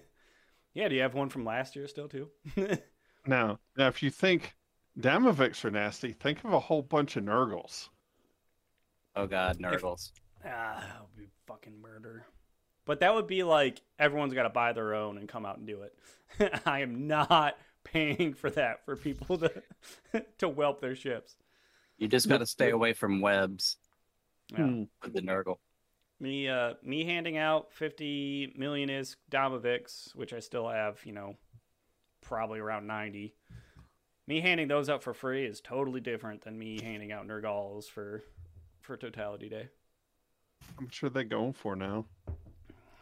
Yeah, 0.74 0.88
do 0.88 0.96
you 0.96 1.02
have 1.02 1.14
one 1.14 1.28
from 1.28 1.44
last 1.44 1.76
year 1.76 1.86
still 1.86 2.08
too? 2.08 2.28
Now, 3.26 3.58
now, 3.78 3.88
if 3.88 4.02
you 4.02 4.10
think 4.10 4.54
Damaviks 5.00 5.64
are 5.64 5.70
nasty, 5.70 6.12
think 6.12 6.44
of 6.44 6.52
a 6.52 6.60
whole 6.60 6.82
bunch 6.82 7.16
of 7.16 7.24
Nergals. 7.24 7.88
Oh 9.16 9.26
God, 9.26 9.58
Nergals. 9.58 10.10
ah, 10.44 10.80
that 10.80 11.00
would 11.00 11.16
be 11.16 11.28
fucking 11.46 11.80
murder. 11.80 12.24
But 12.86 13.00
that 13.00 13.14
would 13.14 13.26
be 13.26 13.42
like 13.42 13.80
everyone's 13.98 14.34
got 14.34 14.42
to 14.42 14.50
buy 14.50 14.72
their 14.72 14.94
own 14.94 15.18
and 15.18 15.28
come 15.28 15.46
out 15.46 15.58
and 15.58 15.66
do 15.66 15.82
it. 15.82 16.60
I 16.66 16.80
am 16.80 17.06
not 17.06 17.56
paying 17.84 18.34
for 18.34 18.50
that 18.50 18.84
for 18.84 18.96
people 18.96 19.38
to 19.38 19.52
to 20.38 20.48
whelp 20.48 20.80
their 20.80 20.94
ships. 20.96 21.36
You 21.98 22.08
just 22.08 22.28
got 22.28 22.38
to 22.38 22.46
stay 22.46 22.70
away 22.70 22.92
from 22.92 23.20
webs 23.20 23.76
Yeah. 24.52 24.58
Hmm. 24.64 24.82
with 25.02 25.12
the 25.14 25.22
Nergal. 25.22 25.56
Me, 26.20 26.48
uh, 26.48 26.74
me 26.82 27.04
handing 27.04 27.36
out 27.38 27.72
fifty 27.72 28.52
million 28.56 28.90
is 28.90 29.16
Damaviks, 29.30 30.14
which 30.14 30.32
I 30.32 30.40
still 30.40 30.68
have, 30.68 30.98
you 31.04 31.12
know, 31.12 31.34
probably 32.20 32.58
around 32.58 32.86
ninety. 32.86 33.34
Me 34.26 34.40
handing 34.40 34.68
those 34.68 34.88
out 34.88 35.02
for 35.02 35.12
free 35.14 35.44
is 35.44 35.60
totally 35.60 36.00
different 36.00 36.42
than 36.42 36.58
me 36.58 36.80
handing 36.82 37.12
out 37.12 37.26
Nergals 37.26 37.84
for 37.86 38.22
for 38.84 38.96
Totality 38.96 39.48
Day. 39.48 39.68
I'm 40.78 40.88
sure 40.90 41.10
they're 41.10 41.24
going 41.24 41.52
for 41.52 41.74
now. 41.74 42.06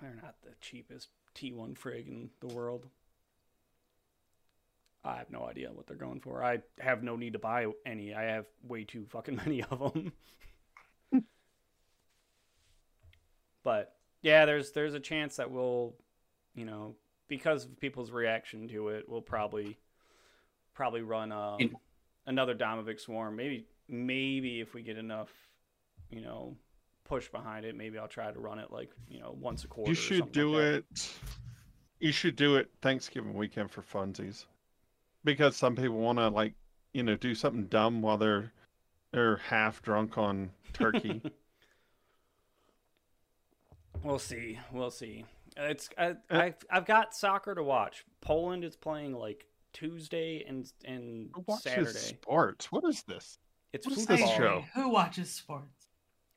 They're 0.00 0.18
not 0.22 0.36
the 0.42 0.50
cheapest 0.60 1.08
T1 1.34 1.78
frig 1.78 2.08
in 2.08 2.30
the 2.40 2.54
world. 2.54 2.86
I 5.04 5.16
have 5.16 5.30
no 5.30 5.44
idea 5.44 5.70
what 5.72 5.86
they're 5.86 5.96
going 5.96 6.20
for. 6.20 6.44
I 6.44 6.60
have 6.78 7.02
no 7.02 7.16
need 7.16 7.32
to 7.32 7.38
buy 7.38 7.66
any. 7.84 8.14
I 8.14 8.22
have 8.22 8.46
way 8.66 8.84
too 8.84 9.06
fucking 9.10 9.36
many 9.44 9.64
of 9.64 9.92
them. 9.92 10.12
but 13.64 13.96
yeah, 14.22 14.46
there's 14.46 14.70
there's 14.72 14.94
a 14.94 15.00
chance 15.00 15.36
that 15.36 15.50
we'll, 15.50 15.94
you 16.54 16.64
know, 16.64 16.94
because 17.26 17.64
of 17.64 17.80
people's 17.80 18.12
reaction 18.12 18.68
to 18.68 18.88
it, 18.88 19.08
we'll 19.08 19.22
probably 19.22 19.76
probably 20.74 21.02
run 21.02 21.32
um, 21.32 21.76
another 22.26 22.54
Damavik 22.54 23.00
swarm. 23.00 23.34
Maybe 23.34 23.66
maybe 23.88 24.60
if 24.60 24.72
we 24.72 24.82
get 24.82 24.98
enough, 24.98 25.30
you 26.12 26.20
know, 26.20 26.54
push 27.04 27.28
behind 27.28 27.64
it, 27.64 27.74
maybe 27.76 27.98
I'll 27.98 28.06
try 28.08 28.30
to 28.30 28.38
run 28.38 28.58
it 28.58 28.70
like 28.70 28.90
you 29.08 29.18
know 29.18 29.36
once 29.40 29.64
a 29.64 29.68
quarter. 29.68 29.90
You 29.90 29.94
should 29.96 30.18
something 30.18 30.32
do 30.32 30.50
like 30.54 30.62
that. 30.62 30.74
it. 30.92 31.12
You 32.00 32.12
should 32.12 32.36
do 32.36 32.56
it 32.56 32.68
Thanksgiving 32.80 33.34
weekend 33.34 33.70
for 33.70 33.82
funsies, 33.82 34.46
because 35.24 35.56
some 35.56 35.74
people 35.76 35.96
want 35.98 36.18
to 36.18 36.28
like, 36.28 36.54
you 36.92 37.02
know, 37.02 37.16
do 37.16 37.34
something 37.34 37.66
dumb 37.66 38.02
while 38.02 38.18
they're 38.18 38.52
they're 39.12 39.36
half 39.36 39.82
drunk 39.82 40.18
on 40.18 40.50
turkey. 40.72 41.22
We'll 44.02 44.18
see. 44.18 44.58
We'll 44.72 44.90
see. 44.90 45.24
It's 45.56 45.88
I, 45.96 46.06
Uh, 46.06 46.14
I've 46.30 46.56
I've 46.70 46.86
got 46.86 47.14
soccer 47.14 47.54
to 47.54 47.62
watch. 47.62 48.04
Poland 48.20 48.64
is 48.64 48.74
playing 48.74 49.12
like 49.14 49.46
Tuesday 49.72 50.44
and 50.48 50.70
and 50.84 51.30
Who 51.34 51.44
watches 51.46 51.62
Saturday. 51.62 51.98
sports? 51.98 52.72
What 52.72 52.84
is 52.84 53.02
this? 53.04 53.38
It's 53.72 53.86
what 53.86 53.96
is 53.96 54.06
football. 54.06 54.26
this 54.26 54.36
show? 54.36 54.64
Who 54.74 54.88
watches 54.88 55.30
sports? 55.30 55.81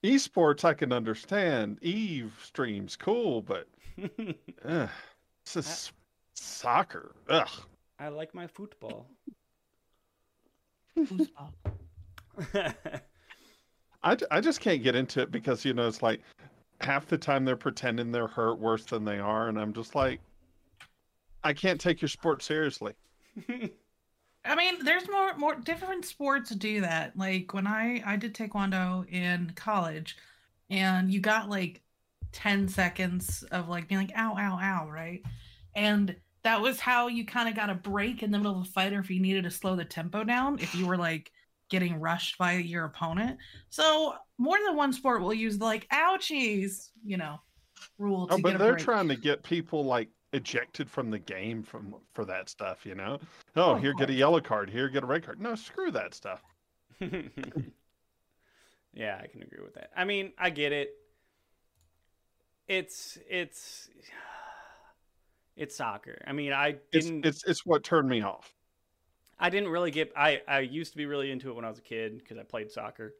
Esports, 0.05 0.63
I 0.63 0.73
can 0.73 0.93
understand. 0.93 1.79
Eve 1.81 2.33
streams, 2.43 2.95
cool, 2.95 3.41
but 3.41 3.67
ugh, 4.67 4.89
this 5.45 5.55
is 5.55 5.91
soccer. 6.35 7.15
Ugh. 7.29 7.49
I 7.99 8.09
like 8.09 8.35
my 8.35 8.45
football. 8.45 9.07
Foosball. 10.97 11.51
I, 14.03 14.17
I 14.29 14.41
just 14.41 14.61
can't 14.61 14.83
get 14.83 14.95
into 14.95 15.21
it 15.21 15.31
because 15.31 15.65
you 15.65 15.73
know 15.73 15.87
it's 15.87 16.03
like 16.03 16.21
half 16.81 17.07
the 17.07 17.17
time 17.17 17.45
they're 17.45 17.55
pretending 17.55 18.11
they're 18.11 18.27
hurt 18.27 18.59
worse 18.59 18.85
than 18.85 19.05
they 19.05 19.19
are, 19.19 19.47
and 19.47 19.59
I'm 19.59 19.73
just 19.73 19.95
like, 19.95 20.19
I 21.43 21.53
can't 21.53 21.79
take 21.79 22.01
your 22.01 22.09
sport 22.09 22.43
seriously. 22.43 22.93
I 24.45 24.55
mean, 24.55 24.83
there's 24.83 25.09
more 25.09 25.35
more 25.37 25.55
different 25.55 26.05
sports 26.05 26.51
do 26.51 26.81
that. 26.81 27.17
Like 27.17 27.53
when 27.53 27.67
I 27.67 28.01
I 28.05 28.15
did 28.17 28.35
taekwondo 28.35 29.07
in 29.11 29.53
college, 29.55 30.17
and 30.69 31.11
you 31.11 31.19
got 31.19 31.49
like 31.49 31.81
ten 32.31 32.67
seconds 32.67 33.43
of 33.51 33.69
like 33.69 33.87
being 33.87 34.01
like 34.01 34.17
ow 34.17 34.35
ow 34.37 34.59
ow 34.61 34.89
right, 34.89 35.23
and 35.75 36.15
that 36.43 36.61
was 36.61 36.79
how 36.79 37.07
you 37.07 37.25
kind 37.25 37.49
of 37.49 37.55
got 37.55 37.69
a 37.71 37.75
break 37.75 38.21
in 38.23 38.31
the 38.31 38.37
middle 38.37 38.59
of 38.59 38.67
a 38.67 38.69
fight, 38.69 38.93
or 38.93 38.99
if 38.99 39.09
you 39.09 39.19
needed 39.19 39.43
to 39.45 39.51
slow 39.51 39.75
the 39.75 39.85
tempo 39.85 40.23
down, 40.23 40.59
if 40.59 40.75
you 40.75 40.85
were 40.85 40.97
like 40.97 41.31
getting 41.69 41.99
rushed 41.99 42.37
by 42.37 42.53
your 42.53 42.85
opponent. 42.85 43.37
So 43.71 44.13
more 44.37 44.57
than 44.65 44.75
one 44.75 44.93
sport 44.93 45.21
will 45.21 45.33
use 45.33 45.59
like 45.59 45.87
ouchies, 45.89 46.89
you 47.03 47.17
know, 47.17 47.39
rule 47.97 48.29
Oh, 48.29 48.37
but 48.37 48.57
they're 48.57 48.73
break. 48.73 48.85
trying 48.85 49.07
to 49.09 49.15
get 49.15 49.43
people 49.43 49.83
like 49.85 50.09
ejected 50.35 50.89
from 50.89 51.09
the 51.09 51.19
game 51.19 51.63
from 51.63 51.95
for 52.13 52.25
that 52.25 52.49
stuff, 52.49 52.85
you 52.85 52.93
know. 52.93 53.17
Oh, 53.55 53.75
of 53.75 53.81
here 53.81 53.93
get 53.93 54.09
a 54.09 54.13
yellow 54.13 54.41
card, 54.41 54.69
here 54.69 54.89
get 54.89 55.03
a 55.03 55.05
red 55.05 55.25
card. 55.25 55.41
No, 55.41 55.55
screw 55.55 55.91
that 55.91 56.13
stuff. 56.13 56.43
yeah, 56.99 57.21
I 59.21 59.27
can 59.27 59.41
agree 59.41 59.63
with 59.63 59.75
that. 59.75 59.91
I 59.95 60.03
mean, 60.03 60.33
I 60.37 60.49
get 60.49 60.73
it. 60.73 60.93
It's 62.67 63.17
it's 63.29 63.89
it's 65.55 65.75
soccer. 65.75 66.21
I 66.27 66.33
mean, 66.33 66.51
I 66.51 66.75
It's 66.91 67.05
didn't 67.05 67.25
it's 67.25 67.43
it's 67.45 67.65
what 67.65 67.83
turned 67.83 68.09
me 68.09 68.21
off. 68.21 68.53
I 69.39 69.49
didn't 69.49 69.69
really 69.69 69.91
get. 69.91 70.11
I 70.15 70.41
I 70.47 70.59
used 70.59 70.91
to 70.91 70.97
be 70.97 71.05
really 71.05 71.31
into 71.31 71.49
it 71.49 71.55
when 71.55 71.65
I 71.65 71.69
was 71.69 71.79
a 71.79 71.83
kid 71.83 72.17
because 72.17 72.37
I 72.37 72.43
played 72.43 72.71
soccer, 72.71 73.13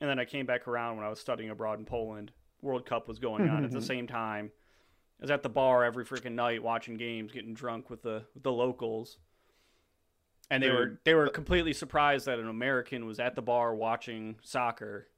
and 0.00 0.10
then 0.10 0.18
I 0.18 0.24
came 0.24 0.46
back 0.46 0.66
around 0.66 0.96
when 0.96 1.04
I 1.04 1.08
was 1.08 1.20
studying 1.20 1.50
abroad 1.50 1.78
in 1.78 1.84
Poland. 1.84 2.32
World 2.62 2.86
Cup 2.86 3.06
was 3.06 3.18
going 3.18 3.48
on 3.48 3.64
at 3.64 3.70
the 3.70 3.82
same 3.92 4.06
time. 4.06 4.50
I 5.20 5.22
was 5.22 5.30
at 5.30 5.42
the 5.42 5.48
bar 5.48 5.84
every 5.84 6.04
freaking 6.04 6.32
night 6.32 6.62
watching 6.62 6.96
games, 6.96 7.32
getting 7.32 7.54
drunk 7.54 7.88
with 7.88 8.02
the 8.02 8.24
with 8.34 8.42
the 8.42 8.52
locals, 8.52 9.18
and 10.50 10.62
they 10.62 10.70
were 10.70 11.00
they 11.04 11.14
were 11.14 11.26
uh, 11.26 11.30
completely 11.30 11.72
surprised 11.72 12.26
that 12.26 12.38
an 12.38 12.48
American 12.48 13.06
was 13.06 13.18
at 13.18 13.34
the 13.34 13.42
bar 13.42 13.74
watching 13.74 14.36
soccer. 14.42 15.08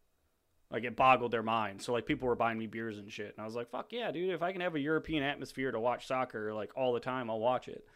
Like 0.71 0.85
it 0.85 0.97
boggled 0.97 1.33
their 1.33 1.43
mind. 1.43 1.81
So 1.81 1.95
like 1.95 2.05
people 2.05 2.29
were 2.29 2.37
buying 2.37 2.59
me 2.59 2.67
beers 2.67 2.99
and 2.99 3.11
shit, 3.11 3.35
and 3.35 3.43
I 3.43 3.47
was 3.47 3.55
like, 3.55 3.71
"Fuck 3.71 3.93
yeah, 3.93 4.11
dude! 4.11 4.31
If 4.31 4.43
I 4.43 4.53
can 4.53 4.61
have 4.61 4.75
a 4.75 4.81
European 4.81 5.23
atmosphere 5.23 5.73
to 5.73 5.81
watch 5.81 6.07
soccer 6.07 6.53
like 6.53 6.71
all 6.77 6.93
the 6.93 7.01
time, 7.01 7.31
I'll 7.31 7.41
watch 7.41 7.69
it." 7.69 7.87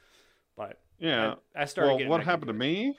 But 0.56 0.80
Yeah. 0.98 1.34
I, 1.54 1.62
I 1.62 1.64
started. 1.66 1.88
well, 1.88 1.98
getting 1.98 2.10
what 2.10 2.24
happened 2.24 2.48
to 2.48 2.54
me? 2.54 2.96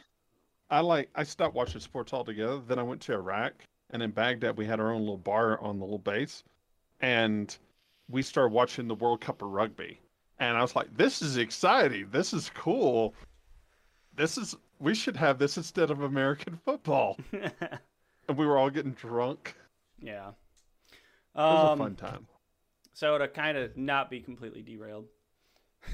I 0.69 0.79
like 0.79 1.09
I 1.15 1.23
stopped 1.23 1.55
watching 1.55 1.81
sports 1.81 2.13
altogether. 2.13 2.59
Then 2.59 2.79
I 2.79 2.83
went 2.83 3.01
to 3.01 3.13
Iraq, 3.13 3.53
and 3.89 4.01
in 4.01 4.11
Baghdad 4.11 4.57
we 4.57 4.65
had 4.65 4.79
our 4.79 4.91
own 4.91 5.01
little 5.01 5.17
bar 5.17 5.59
on 5.59 5.79
the 5.79 5.85
little 5.85 5.97
base, 5.99 6.43
and 6.99 7.57
we 8.09 8.21
started 8.21 8.53
watching 8.53 8.87
the 8.87 8.95
World 8.95 9.21
Cup 9.21 9.41
of 9.41 9.49
rugby. 9.49 9.99
And 10.39 10.57
I 10.57 10.61
was 10.61 10.75
like, 10.75 10.95
"This 10.97 11.21
is 11.21 11.37
exciting. 11.37 12.07
This 12.11 12.33
is 12.33 12.49
cool. 12.53 13.13
This 14.15 14.37
is 14.37 14.55
we 14.79 14.93
should 14.95 15.15
have 15.15 15.37
this 15.39 15.57
instead 15.57 15.89
of 15.91 16.01
American 16.01 16.57
football." 16.65 17.17
And 18.29 18.37
we 18.37 18.45
were 18.45 18.57
all 18.57 18.69
getting 18.69 18.93
drunk. 18.93 19.53
yeah. 19.99 20.29
It 20.29 20.95
was 21.35 21.71
Um, 21.71 21.81
a 21.81 21.83
fun 21.83 21.95
time. 21.97 22.27
so 22.93 23.17
to 23.17 23.27
kind 23.27 23.57
of 23.57 23.75
not 23.75 24.09
be 24.09 24.21
completely 24.21 24.61
derailed, 24.61 25.07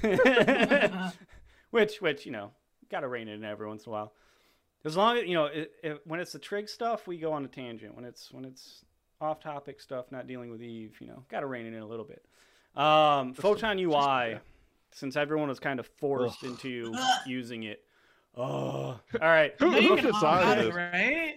which 1.70 2.00
which 2.00 2.26
you 2.26 2.32
know 2.32 2.52
got 2.90 3.00
to 3.00 3.08
rein 3.08 3.26
it 3.28 3.34
in 3.34 3.44
every 3.44 3.66
once 3.66 3.84
in 3.84 3.90
a 3.90 3.92
while. 3.92 4.12
As 4.84 4.96
long 4.96 5.18
as 5.18 5.24
you 5.26 5.34
know, 5.34 5.46
it, 5.46 5.72
it, 5.82 6.00
when 6.06 6.20
it's 6.20 6.32
the 6.32 6.38
trig 6.38 6.68
stuff, 6.68 7.06
we 7.06 7.18
go 7.18 7.32
on 7.32 7.44
a 7.44 7.48
tangent. 7.48 7.94
When 7.96 8.04
it's 8.04 8.32
when 8.32 8.44
it's 8.44 8.84
off 9.20 9.40
topic 9.40 9.80
stuff, 9.80 10.06
not 10.10 10.26
dealing 10.26 10.50
with 10.50 10.62
Eve, 10.62 10.96
you 11.00 11.06
know, 11.06 11.22
got 11.28 11.40
to 11.40 11.46
rein 11.46 11.66
it 11.66 11.74
in 11.74 11.82
a 11.82 11.86
little 11.86 12.04
bit. 12.04 12.24
Um, 12.80 13.28
Just 13.30 13.38
a- 13.40 13.42
Photon 13.42 13.78
just 13.78 13.92
a 13.92 13.96
UI, 13.96 14.32
bit. 14.34 14.42
since 14.92 15.16
everyone 15.16 15.48
was 15.48 15.60
kind 15.60 15.78
of 15.80 15.86
forced 15.98 16.42
Ugh. 16.44 16.50
into 16.50 16.94
using 17.26 17.64
it. 17.64 17.82
Oh, 18.36 18.42
all 18.44 19.00
right. 19.20 19.54
Who- 19.58 19.70
who 19.72 19.96
decided 20.00 20.58
out, 20.58 20.64
this? 20.64 20.74
right? 20.74 21.34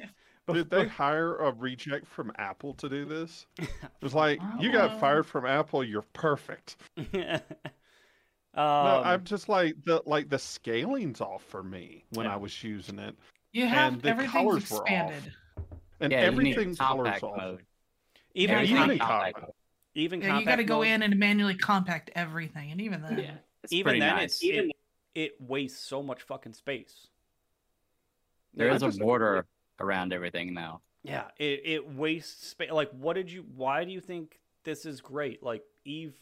Did 0.51 0.69
they 0.69 0.87
hire 0.87 1.37
a 1.37 1.51
reject 1.53 2.05
from 2.05 2.31
Apple 2.37 2.73
to 2.75 2.89
do 2.89 3.05
this? 3.05 3.45
It 3.59 3.69
was 4.01 4.13
like, 4.13 4.39
you 4.59 4.71
got 4.71 4.91
Oh. 4.91 4.97
fired 4.99 5.25
from 5.25 5.45
Apple. 5.45 5.83
You're 5.83 6.01
perfect. 6.13 6.75
um, 6.97 7.05
No, 8.55 9.01
I'm 9.03 9.23
just 9.23 9.49
like 9.49 9.75
the 9.85 10.01
like 10.05 10.29
the 10.29 10.37
scaling's 10.39 11.21
off 11.21 11.43
for 11.43 11.63
me 11.63 12.03
when 12.11 12.25
Yeah. 12.25 12.33
I 12.33 12.35
was 12.37 12.63
using 12.63 12.99
it, 12.99 13.15
You 13.53 13.65
have 13.67 13.93
And 13.93 14.01
the 14.01 14.09
everything's 14.09 14.31
colors 14.33 14.71
were 14.71 14.77
off. 14.77 14.81
expanded. 14.83 15.33
and 16.01 16.11
Yeah, 16.11 16.25
you 16.29 16.31
need 16.43 16.51
everything 16.57 16.75
colors 16.75 17.23
off. 17.23 17.37
mode. 17.37 17.63
Even 18.33 18.55
Yeah, 18.55 18.61
Yeah, 18.61 18.67
you 18.69 18.83
even 18.83 18.99
compact. 18.99 19.35
compact. 19.35 19.55
even 19.95 20.21
Yeah, 20.21 20.39
you 20.39 20.45
got 20.45 20.55
to 20.57 20.63
go 20.63 20.77
mode- 20.79 20.87
in 20.87 21.01
and 21.03 21.17
manually 21.19 21.55
compact 21.55 22.09
everything, 22.15 22.71
and 22.71 22.81
even 22.81 23.01
then, 23.01 23.19
Yeah, 23.19 23.35
it's 23.63 23.71
even 23.73 23.99
then 23.99 24.15
nice. 24.15 24.41
it's, 24.41 24.43
it, 24.43 24.71
it 25.13 25.31
wastes 25.41 25.79
so 25.79 26.01
much 26.01 26.23
fucking 26.23 26.53
space 26.53 27.07
There 28.55 28.71
I 28.71 28.75
is 28.75 28.81
a 28.83 28.89
border 28.89 29.45
around 29.79 30.13
everything 30.13 30.53
now. 30.53 30.81
yeah 31.03 31.25
it, 31.37 31.61
it 31.65 31.89
wastes 31.89 32.47
space 32.47 32.71
like 32.71 32.89
what 32.91 33.13
did 33.15 33.29
you 33.31 33.43
why 33.55 33.83
do 33.83 33.91
you 33.91 33.99
think 33.99 34.39
this 34.63 34.85
is 34.85 35.01
great 35.01 35.43
like 35.43 35.63
eve 35.85 36.15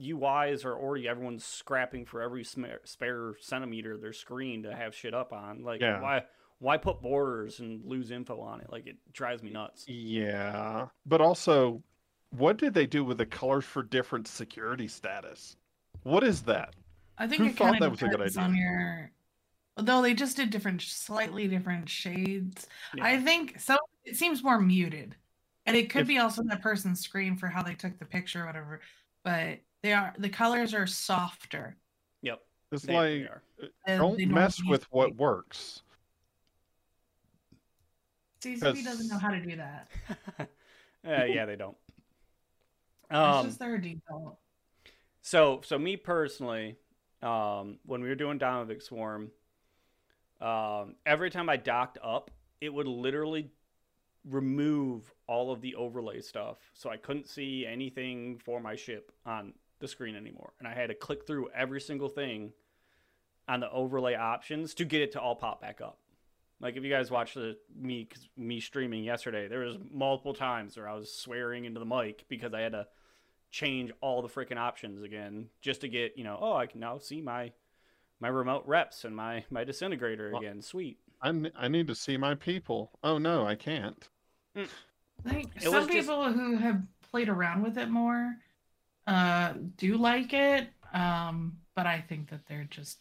uis 0.00 0.64
are 0.64 0.76
already 0.78 1.08
everyone's 1.08 1.44
scrapping 1.44 2.04
for 2.06 2.22
every 2.22 2.44
sma- 2.44 2.78
spare 2.84 3.34
centimeter 3.40 3.94
of 3.94 4.00
their 4.00 4.12
screen 4.12 4.62
to 4.62 4.74
have 4.74 4.94
shit 4.94 5.12
up 5.14 5.32
on 5.32 5.62
like 5.64 5.80
Yeah. 5.80 6.00
why 6.00 6.22
why 6.60 6.76
put 6.76 7.00
borders 7.00 7.60
and 7.60 7.84
lose 7.84 8.10
info 8.10 8.40
on 8.40 8.60
it 8.60 8.70
like 8.70 8.86
it 8.86 8.96
drives 9.12 9.42
me 9.42 9.50
nuts 9.50 9.84
Yeah, 9.88 10.86
but 11.06 11.20
also, 11.20 11.82
what 12.30 12.58
did 12.58 12.74
they 12.74 12.86
do 12.86 13.04
with 13.04 13.18
the 13.18 13.26
colors 13.26 13.64
for 13.64 13.82
different 13.82 14.26
security 14.28 14.88
status? 14.88 15.56
What 16.02 16.24
is 16.24 16.42
that? 16.42 16.74
I 17.16 17.26
think 17.26 17.42
Who 17.42 17.48
it 17.48 17.56
thought 17.56 17.80
that 17.80 17.90
was 17.90 18.02
a 18.02 18.08
good 18.08 18.20
idea? 18.22 18.42
on 18.42 18.54
your. 18.56 19.10
Though 19.76 20.02
they 20.02 20.12
just 20.14 20.36
did 20.36 20.50
different, 20.50 20.82
slightly 20.82 21.46
different 21.46 21.88
shades. 21.88 22.66
I 23.00 23.18
think 23.18 23.60
so. 23.60 23.76
It 24.04 24.16
seems 24.16 24.42
more 24.42 24.60
muted, 24.60 25.14
and 25.66 25.76
it 25.76 25.88
could 25.90 26.02
If- 26.02 26.08
be 26.08 26.18
also 26.18 26.42
that 26.48 26.62
person's 26.62 27.00
screen 27.00 27.36
for 27.36 27.46
how 27.46 27.62
they 27.62 27.74
took 27.74 27.98
the 27.98 28.04
picture 28.04 28.42
or 28.42 28.46
whatever. 28.46 28.80
But 29.24 29.60
they 29.82 29.92
are 29.92 30.14
the 30.18 30.28
colors 30.28 30.74
are 30.74 30.86
softer. 30.86 31.76
Yep. 32.22 32.40
It's 32.72 32.82
They, 32.82 32.92
they 32.92 33.20
like 33.22 33.30
are. 33.30 33.42
Uh, 33.62 33.66
than 33.86 33.98
don't 33.98 34.28
mess 34.28 34.60
with 34.64 34.84
what 34.92 35.10
be. 35.10 35.16
works. 35.16 35.82
CCP 38.42 38.84
doesn't 38.84 39.08
know 39.08 39.18
how 39.18 39.30
to 39.30 39.40
do 39.40 39.56
that. 39.56 39.88
uh, 40.38 41.24
yeah, 41.24 41.44
they 41.46 41.56
don't. 41.56 41.76
It's 43.10 43.16
Um, 43.16 43.46
just 43.46 43.58
their 43.58 43.78
default. 43.78 44.38
So, 45.22 45.60
so 45.64 45.78
me 45.78 45.96
personally, 45.96 46.76
um, 47.22 47.78
when 47.84 48.00
we 48.02 48.08
were 48.08 48.14
doing 48.14 48.38
Damavik 48.38 48.82
Swarm, 48.82 49.30
um, 50.40 50.94
every 51.04 51.30
time 51.30 51.48
I 51.48 51.56
docked 51.56 51.98
up, 52.02 52.30
it 52.60 52.72
would 52.72 52.86
literally 52.86 53.50
remove 54.24 55.12
all 55.26 55.50
of 55.50 55.60
the 55.60 55.74
overlay 55.74 56.20
stuff, 56.20 56.58
so 56.74 56.90
I 56.90 56.96
couldn't 56.96 57.28
see 57.28 57.66
anything 57.66 58.38
for 58.38 58.60
my 58.60 58.76
ship 58.76 59.10
on 59.24 59.52
the 59.80 59.88
screen 59.88 60.16
anymore, 60.16 60.52
and 60.58 60.68
I 60.68 60.74
had 60.74 60.88
to 60.88 60.94
click 60.94 61.26
through 61.26 61.48
every 61.54 61.80
single 61.80 62.08
thing 62.08 62.52
on 63.48 63.60
the 63.60 63.70
overlay 63.70 64.14
options 64.14 64.74
to 64.74 64.84
get 64.84 65.00
it 65.00 65.12
to 65.12 65.20
all 65.20 65.34
pop 65.36 65.60
back 65.60 65.80
up. 65.80 65.98
Like 66.60 66.76
if 66.76 66.82
you 66.82 66.90
guys 66.90 67.10
watched 67.10 67.34
the 67.34 67.56
me 67.76 68.04
'cause 68.06 68.28
me 68.36 68.60
streaming 68.60 69.04
yesterday, 69.04 69.46
there 69.48 69.60
was 69.60 69.76
multiple 69.90 70.34
times 70.34 70.76
where 70.76 70.88
I 70.88 70.94
was 70.94 71.12
swearing 71.12 71.64
into 71.66 71.78
the 71.78 71.86
mic 71.86 72.24
because 72.28 72.52
I 72.54 72.60
had 72.60 72.72
to 72.72 72.86
change 73.50 73.92
all 74.00 74.20
the 74.22 74.28
freaking 74.28 74.58
options 74.58 75.02
again 75.02 75.48
just 75.62 75.80
to 75.80 75.88
get 75.88 76.18
you 76.18 76.24
know 76.24 76.36
oh 76.40 76.52
I 76.54 76.66
can 76.66 76.80
now 76.80 76.98
see 76.98 77.22
my 77.22 77.52
my 78.20 78.28
remote 78.28 78.64
reps 78.66 79.04
and 79.04 79.14
my 79.14 79.44
my 79.50 79.64
disintegrator 79.64 80.30
Well- 80.32 80.42
again. 80.42 80.60
Sweet. 80.62 80.98
I 81.22 81.30
I 81.56 81.68
need 81.68 81.86
to 81.88 81.94
see 81.94 82.16
my 82.16 82.34
people. 82.34 82.90
Oh 83.02 83.18
no, 83.18 83.46
I 83.46 83.54
can't. 83.54 84.08
I 84.56 84.66
think 85.24 85.56
It 85.56 85.62
some 85.62 85.74
was 85.74 85.86
just- 85.86 85.92
people 86.08 86.32
who 86.32 86.56
have 86.56 86.82
played 87.10 87.28
around 87.28 87.62
with 87.62 87.78
it 87.78 87.88
more 87.88 88.36
uh, 89.06 89.54
do 89.76 89.96
like 89.96 90.32
it, 90.34 90.68
um, 90.92 91.58
but 91.74 91.86
I 91.86 92.00
think 92.02 92.28
that 92.30 92.46
they're 92.46 92.64
just 92.70 92.98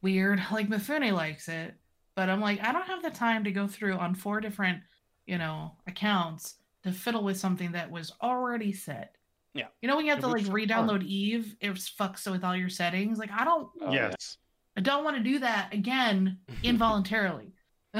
weird. 0.00 0.40
Like 0.50 0.68
Mifune 0.68 1.12
likes 1.12 1.48
it, 1.48 1.74
but 2.14 2.28
I'm 2.28 2.40
like, 2.40 2.62
I 2.62 2.72
don't 2.72 2.86
have 2.86 3.02
the 3.02 3.10
time 3.10 3.44
to 3.44 3.52
go 3.52 3.66
through 3.66 3.94
on 3.94 4.14
four 4.14 4.40
different, 4.40 4.82
you 5.26 5.38
know, 5.38 5.72
accounts 5.86 6.56
to 6.84 6.92
fiddle 6.92 7.22
with 7.24 7.38
something 7.38 7.72
that 7.72 7.90
was 7.90 8.12
already 8.22 8.72
set. 8.72 9.16
Yeah. 9.54 9.66
You 9.82 9.88
know 9.88 9.96
when 9.96 10.04
you 10.06 10.10
have 10.12 10.18
It 10.20 10.22
to 10.22 10.28
like 10.28 10.46
re-download 10.48 11.02
Eve, 11.04 11.56
it 11.60 11.72
fucks 11.74 12.30
with 12.30 12.42
all 12.44 12.56
your 12.56 12.68
settings. 12.70 13.18
Like 13.18 13.30
I 13.30 13.44
don't, 13.44 13.68
Oh, 13.80 13.92
yeah. 13.92 14.08
yes, 14.10 14.38
I 14.76 14.80
don't 14.80 15.04
want 15.04 15.16
to 15.18 15.22
do 15.22 15.38
that 15.40 15.72
again 15.72 16.38
involuntarily. 16.62 17.52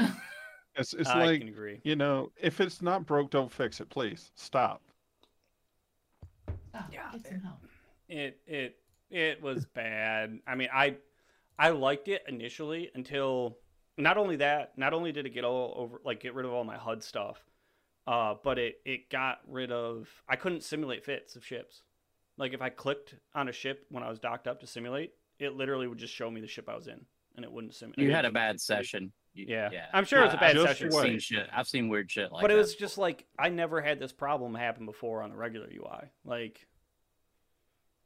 it's 0.75 0.93
it's 0.93 1.09
I 1.09 1.25
like 1.25 1.39
can 1.41 1.49
agree. 1.49 1.79
you 1.83 1.95
know, 1.95 2.31
if 2.41 2.59
it's 2.59 2.81
not 2.81 3.05
broke, 3.05 3.29
don't 3.29 3.51
fix 3.51 3.79
it, 3.81 3.89
please. 3.89 4.31
Stop. 4.35 4.81
Oh, 6.75 6.79
Yeah. 6.91 7.11
get 7.11 7.25
some 7.27 7.39
help. 7.41 7.59
It 8.09 8.39
it 8.47 8.77
it 9.09 9.41
was 9.41 9.65
bad. 9.65 10.39
I 10.47 10.55
mean, 10.55 10.69
I 10.73 10.95
I 11.59 11.69
liked 11.69 12.07
it 12.07 12.23
initially 12.27 12.89
until 12.95 13.57
not 13.97 14.17
only 14.17 14.37
that, 14.37 14.77
not 14.77 14.93
only 14.93 15.11
did 15.11 15.25
it 15.25 15.31
get 15.31 15.43
all 15.43 15.73
over 15.77 16.01
like 16.03 16.19
get 16.19 16.33
rid 16.33 16.45
of 16.45 16.53
all 16.53 16.63
my 16.63 16.77
HUD 16.77 17.03
stuff, 17.03 17.43
uh, 18.07 18.35
but 18.43 18.57
it 18.57 18.75
it 18.85 19.09
got 19.09 19.39
rid 19.47 19.71
of 19.71 20.09
I 20.27 20.35
couldn't 20.35 20.63
simulate 20.63 21.05
fits 21.05 21.35
of 21.35 21.45
ships. 21.45 21.83
Like 22.37 22.53
if 22.53 22.61
I 22.61 22.69
clicked 22.69 23.15
on 23.35 23.47
a 23.47 23.51
ship 23.51 23.85
when 23.89 24.03
I 24.03 24.09
was 24.09 24.19
docked 24.19 24.47
up 24.47 24.59
to 24.61 24.67
simulate, 24.67 25.11
it 25.39 25.55
literally 25.55 25.87
would 25.87 25.99
just 25.99 26.13
show 26.13 26.29
me 26.31 26.41
the 26.41 26.47
ship 26.47 26.67
I 26.67 26.75
was 26.75 26.87
in, 26.87 27.05
and 27.35 27.45
it 27.45 27.51
wouldn't 27.51 27.75
simulate. 27.75 27.99
You 27.99 28.11
had 28.11 28.25
a 28.25 28.31
bad 28.31 28.59
session. 28.59 29.11
Yeah. 29.35 29.69
yeah. 29.71 29.85
I'm 29.93 30.05
sure 30.05 30.21
it 30.21 30.25
was 30.25 30.33
a 30.35 30.37
bad 30.37 30.55
session. 30.59 30.87
I've 30.87 31.01
seen 31.01 31.19
shit. 31.19 31.47
I've 31.51 31.67
seen 31.67 31.89
weird 31.89 32.11
shit 32.11 32.31
like 32.31 32.41
but 32.41 32.51
it 32.51 32.55
that. 32.55 32.59
was 32.59 32.75
just 32.75 32.97
like 32.97 33.25
I 33.37 33.49
never 33.49 33.81
had 33.81 33.99
this 33.99 34.11
problem 34.11 34.53
happen 34.55 34.85
before 34.85 35.21
on 35.21 35.29
the 35.29 35.35
regular 35.35 35.67
UI. 35.67 36.09
Like 36.23 36.67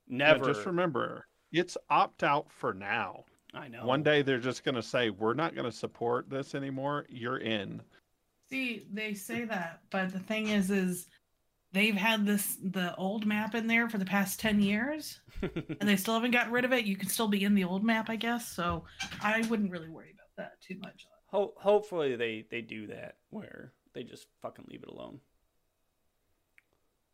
Yeah, 0.08 0.17
never. 0.17 0.45
just 0.45 0.65
remember, 0.65 1.28
it's 1.52 1.78
opt 1.89 2.23
out 2.23 2.52
for 2.52 2.73
now. 2.73 3.26
I 3.58 3.67
know. 3.67 3.86
One 3.86 4.04
day 4.04 4.22
they're 4.22 4.39
just 4.39 4.63
going 4.63 4.76
to 4.76 4.84
say, 4.84 5.10
we're 5.10 5.34
not 5.34 5.56
going 5.56 5.65
to 5.70 5.76
support 5.76 6.30
this 6.30 6.56
anymore. 6.56 7.06
You're 7.10 7.39
in. 7.39 7.82
See, 8.50 8.86
they 8.91 9.13
say 9.13 9.46
that, 9.46 9.82
but 9.89 10.13
the 10.13 10.20
thing 10.20 10.48
is, 10.48 10.72
is 10.72 11.08
they've 11.74 11.96
had 11.96 12.26
this 12.26 12.58
the 12.63 12.96
old 12.96 13.26
map 13.26 13.56
in 13.56 13.67
there 13.67 13.89
for 13.89 13.98
the 13.98 14.06
past 14.06 14.39
ten 14.39 14.62
years, 14.62 15.20
and 15.41 15.82
they 15.89 15.98
still 15.98 16.13
haven't 16.13 16.32
gotten 16.32 16.54
rid 16.54 16.63
of 16.63 16.72
it. 16.72 16.86
You 16.86 16.96
can 16.96 17.10
still 17.10 17.28
be 17.28 17.43
in 17.43 17.56
the 17.56 17.65
old 17.65 17.84
map, 17.84 18.10
I 18.10 18.15
guess. 18.15 18.48
So 18.48 18.86
I 19.22 19.46
wouldn't 19.50 19.72
really 19.72 19.89
worry 19.89 20.13
about 20.13 20.30
that 20.38 20.62
too 20.62 20.78
much. 20.80 21.06
Ho- 21.28 21.54
hopefully 21.58 22.15
they 22.15 22.46
they 22.50 22.62
do 22.62 22.88
that 22.88 23.15
where 23.32 23.74
they 23.93 24.04
just 24.04 24.28
fucking 24.41 24.65
leave 24.70 24.84
it 24.84 24.89
alone. 24.89 25.20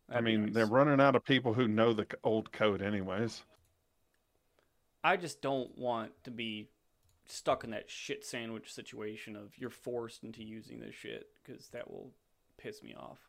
I 0.09 0.13
That'd 0.13 0.25
be 0.25 0.31
mean, 0.37 0.45
nice. 0.45 0.53
they're 0.53 0.65
running 0.67 0.99
out 1.01 1.15
of 1.15 1.23
people 1.25 1.53
who 1.53 1.67
know 1.67 1.93
the 1.93 2.05
old 2.23 2.51
code, 2.51 2.81
anyways. 2.81 3.41
I 5.03 5.17
just 5.17 5.41
don't 5.41 5.77
want 5.77 6.11
to 6.23 6.31
be 6.31 6.69
stuck 7.25 7.63
in 7.63 7.71
that 7.71 7.89
shit 7.89 8.25
sandwich 8.25 8.73
situation 8.73 9.35
of 9.35 9.57
you're 9.57 9.69
forced 9.69 10.23
into 10.23 10.43
using 10.43 10.79
this 10.79 10.95
shit 10.95 11.27
because 11.43 11.67
that 11.69 11.89
will 11.89 12.11
piss 12.57 12.81
me 12.83 12.95
off. 12.97 13.19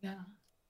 Yeah. 0.00 0.14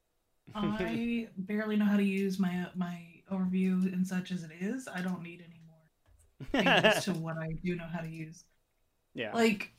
I 0.55 1.29
barely 1.37 1.77
know 1.77 1.85
how 1.85 1.97
to 1.97 2.03
use 2.03 2.39
my 2.39 2.67
my 2.75 3.03
overview 3.31 3.93
and 3.93 4.07
such 4.07 4.31
as 4.31 4.43
it 4.43 4.51
is. 4.61 4.89
I 4.93 5.03
don't 5.03 5.23
need 5.23 5.45
any 5.47 5.61
more 5.67 6.93
to 7.03 7.13
what 7.15 7.37
I 7.37 7.49
do 7.63 7.77
know 7.77 7.87
how 7.93 8.01
to 8.01 8.09
use. 8.09 8.45
yeah. 9.15 9.33
Like, 9.35 9.73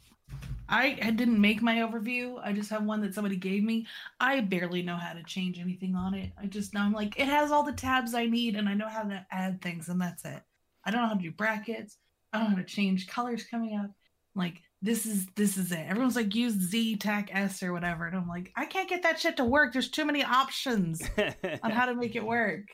I, 0.70 1.12
didn't 1.12 1.42
make 1.42 1.62
my 1.62 1.78
overview. 1.78 2.40
I 2.44 2.54
just 2.54 2.70
have 2.70 2.84
one 2.84 3.02
that 3.02 3.14
somebody 3.14 3.36
gave 3.36 3.64
me. 3.64 3.88
I 4.20 4.42
barely 4.42 4.82
know 4.82 4.96
how 4.96 5.14
to 5.14 5.24
change 5.24 5.60
anything 5.60 5.96
on 5.96 6.14
it. 6.14 6.32
I 6.42 6.46
just 6.46 6.74
know 6.74 6.82
I'm 6.82 6.94
like, 6.94 7.20
it 7.20 7.28
has 7.28 7.52
all 7.52 7.64
the 7.64 7.74
tabs 7.74 8.14
I 8.14 8.28
need, 8.28 8.56
and 8.56 8.70
I 8.70 8.76
know 8.76 8.88
how 8.88 9.04
to 9.04 9.26
add 9.32 9.62
things, 9.62 9.90
and 9.90 10.00
that's 10.00 10.26
it. 10.26 10.42
I 10.86 10.92
don't 10.92 11.02
know 11.02 11.08
how 11.08 11.14
to 11.16 11.22
do 11.22 11.32
brackets. 11.32 11.98
I 12.32 12.38
don't 12.38 12.52
know 12.52 12.56
how 12.58 12.62
to 12.62 12.68
change 12.68 13.08
colors 13.08 13.44
coming 13.50 13.78
up. 13.78 13.92
Like, 14.36 14.62
this 14.82 15.06
is 15.06 15.26
this 15.36 15.58
is 15.58 15.72
it. 15.72 15.86
Everyone's 15.90 16.16
like, 16.16 16.36
use 16.36 16.54
Z 16.54 16.98
tac 16.98 17.30
S 17.34 17.64
or 17.64 17.74
whatever, 17.74 18.06
and 18.06 18.16
I'm 18.16 18.28
like, 18.28 18.52
I 18.56 18.66
can't 18.66 18.90
get 18.90 19.04
that 19.04 19.20
shit 19.20 19.38
to 19.38 19.46
work. 19.46 19.74
There's 19.74 19.90
too 19.90 20.06
many 20.06 20.24
options 20.24 21.02
on 21.64 21.72
how 21.72 21.88
to 21.88 21.96
make 21.96 22.16
it 22.16 22.26
work. 22.26 22.66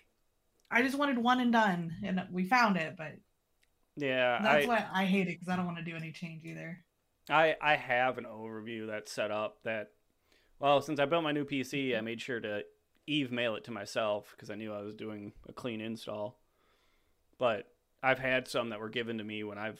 I 0.69 0.81
just 0.81 0.97
wanted 0.97 1.17
one 1.17 1.39
and 1.39 1.53
done, 1.53 1.93
and 2.03 2.21
we 2.31 2.45
found 2.45 2.75
it, 2.77 2.95
but 2.97 3.13
yeah. 3.95 4.39
that's 4.43 4.65
I, 4.65 4.67
why 4.67 4.85
I 4.93 5.05
hate 5.05 5.27
it 5.27 5.39
because 5.39 5.47
I 5.47 5.55
don't 5.55 5.65
want 5.65 5.77
to 5.77 5.83
do 5.83 5.95
any 5.95 6.11
change 6.11 6.43
either. 6.43 6.84
I 7.29 7.55
I 7.61 7.75
have 7.75 8.17
an 8.17 8.25
overview 8.25 8.87
that's 8.87 9.11
set 9.11 9.31
up 9.31 9.57
that 9.63 9.91
well, 10.59 10.81
since 10.81 10.99
I 10.99 11.05
built 11.05 11.23
my 11.23 11.31
new 11.31 11.45
PC, 11.45 11.97
I 11.97 12.01
made 12.01 12.21
sure 12.21 12.39
to 12.39 12.63
Eve 13.07 13.31
mail 13.31 13.55
it 13.55 13.63
to 13.65 13.71
myself 13.71 14.31
because 14.31 14.49
I 14.49 14.55
knew 14.55 14.73
I 14.73 14.81
was 14.81 14.95
doing 14.95 15.33
a 15.47 15.53
clean 15.53 15.81
install. 15.81 16.39
But 17.37 17.67
I've 18.01 18.19
had 18.19 18.47
some 18.47 18.69
that 18.69 18.79
were 18.79 18.89
given 18.89 19.17
to 19.17 19.23
me 19.23 19.43
when 19.43 19.57
I've 19.57 19.79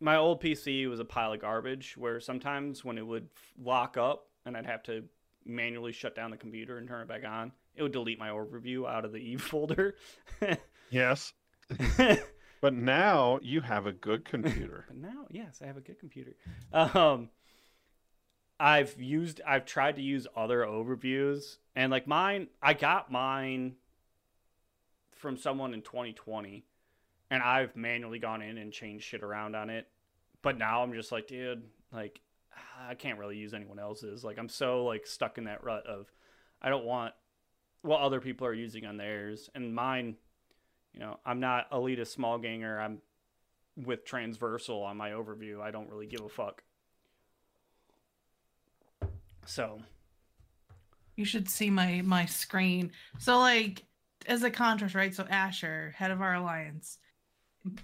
my 0.00 0.16
old 0.16 0.42
PC 0.42 0.88
was 0.90 0.98
a 0.98 1.04
pile 1.04 1.32
of 1.32 1.40
garbage 1.40 1.96
where 1.96 2.18
sometimes 2.18 2.84
when 2.84 2.98
it 2.98 3.06
would 3.06 3.28
lock 3.62 3.96
up 3.96 4.26
and 4.44 4.56
I'd 4.56 4.66
have 4.66 4.82
to 4.84 5.04
manually 5.44 5.92
shut 5.92 6.16
down 6.16 6.32
the 6.32 6.36
computer 6.36 6.78
and 6.78 6.88
turn 6.88 7.02
it 7.02 7.08
back 7.08 7.24
on, 7.24 7.52
it 7.76 7.82
would 7.82 7.92
delete 7.92 8.18
my 8.18 8.30
overview 8.30 8.88
out 8.88 9.04
of 9.04 9.12
the 9.12 9.18
Eve 9.18 9.42
folder. 9.50 9.94
Yes. 10.90 11.32
But 12.62 12.74
now 12.74 13.40
you 13.42 13.60
have 13.60 13.86
a 13.86 13.92
good 13.92 14.24
computer. 14.30 14.86
But 14.88 14.96
now, 14.96 15.26
yes, 15.30 15.60
I 15.62 15.66
have 15.66 15.76
a 15.76 15.82
good 15.82 15.98
computer. 15.98 16.34
Um, 16.72 17.28
I've 18.58 18.98
used, 19.02 19.40
I've 19.44 19.66
tried 19.66 19.96
to 19.96 20.02
use 20.02 20.28
other 20.36 20.60
overviews, 20.60 21.56
and 21.74 21.90
like 21.90 22.06
mine, 22.06 22.46
I 22.62 22.74
got 22.74 23.10
mine 23.10 23.74
from 25.10 25.36
someone 25.36 25.74
in 25.74 25.82
2020, 25.82 26.64
and 27.30 27.42
I've 27.42 27.74
manually 27.74 28.20
gone 28.20 28.40
in 28.40 28.56
and 28.56 28.72
changed 28.72 29.04
shit 29.04 29.24
around 29.24 29.56
on 29.56 29.68
it. 29.68 29.88
But 30.42 30.56
now 30.56 30.84
I'm 30.84 30.92
just 30.92 31.10
like, 31.10 31.26
dude, 31.26 31.64
like, 31.92 32.20
I 32.88 32.94
can't 32.94 33.18
really 33.18 33.36
use 33.36 33.54
anyone 33.54 33.80
else's. 33.80 34.22
Like, 34.22 34.38
I'm 34.38 34.48
so 34.48 34.84
like 34.84 35.04
stuck 35.08 35.36
in 35.36 35.44
that 35.44 35.64
rut 35.64 35.84
of, 35.86 36.06
I 36.60 36.68
don't 36.68 36.84
want 36.84 37.14
what 37.82 38.00
other 38.00 38.20
people 38.20 38.46
are 38.46 38.54
using 38.54 38.86
on 38.86 38.96
theirs, 38.96 39.50
and 39.54 39.74
mine. 39.74 40.14
You 40.94 41.00
know, 41.00 41.18
I'm 41.24 41.40
not 41.40 41.70
elitist 41.70 42.08
small 42.08 42.38
ganger. 42.38 42.80
I'm 42.80 42.98
with 43.76 44.04
transversal 44.04 44.82
on 44.82 44.96
my 44.96 45.10
overview. 45.10 45.60
I 45.60 45.70
don't 45.70 45.88
really 45.88 46.06
give 46.06 46.20
a 46.20 46.28
fuck. 46.28 46.62
So, 49.46 49.80
You 51.16 51.24
should 51.24 51.48
see 51.48 51.70
my 51.70 52.02
my 52.02 52.26
screen. 52.26 52.92
So 53.18 53.38
like 53.38 53.82
as 54.26 54.42
a 54.42 54.50
contrast, 54.50 54.94
right? 54.94 55.14
So 55.14 55.24
Asher, 55.28 55.94
head 55.96 56.10
of 56.10 56.20
our 56.20 56.34
alliance, 56.34 56.98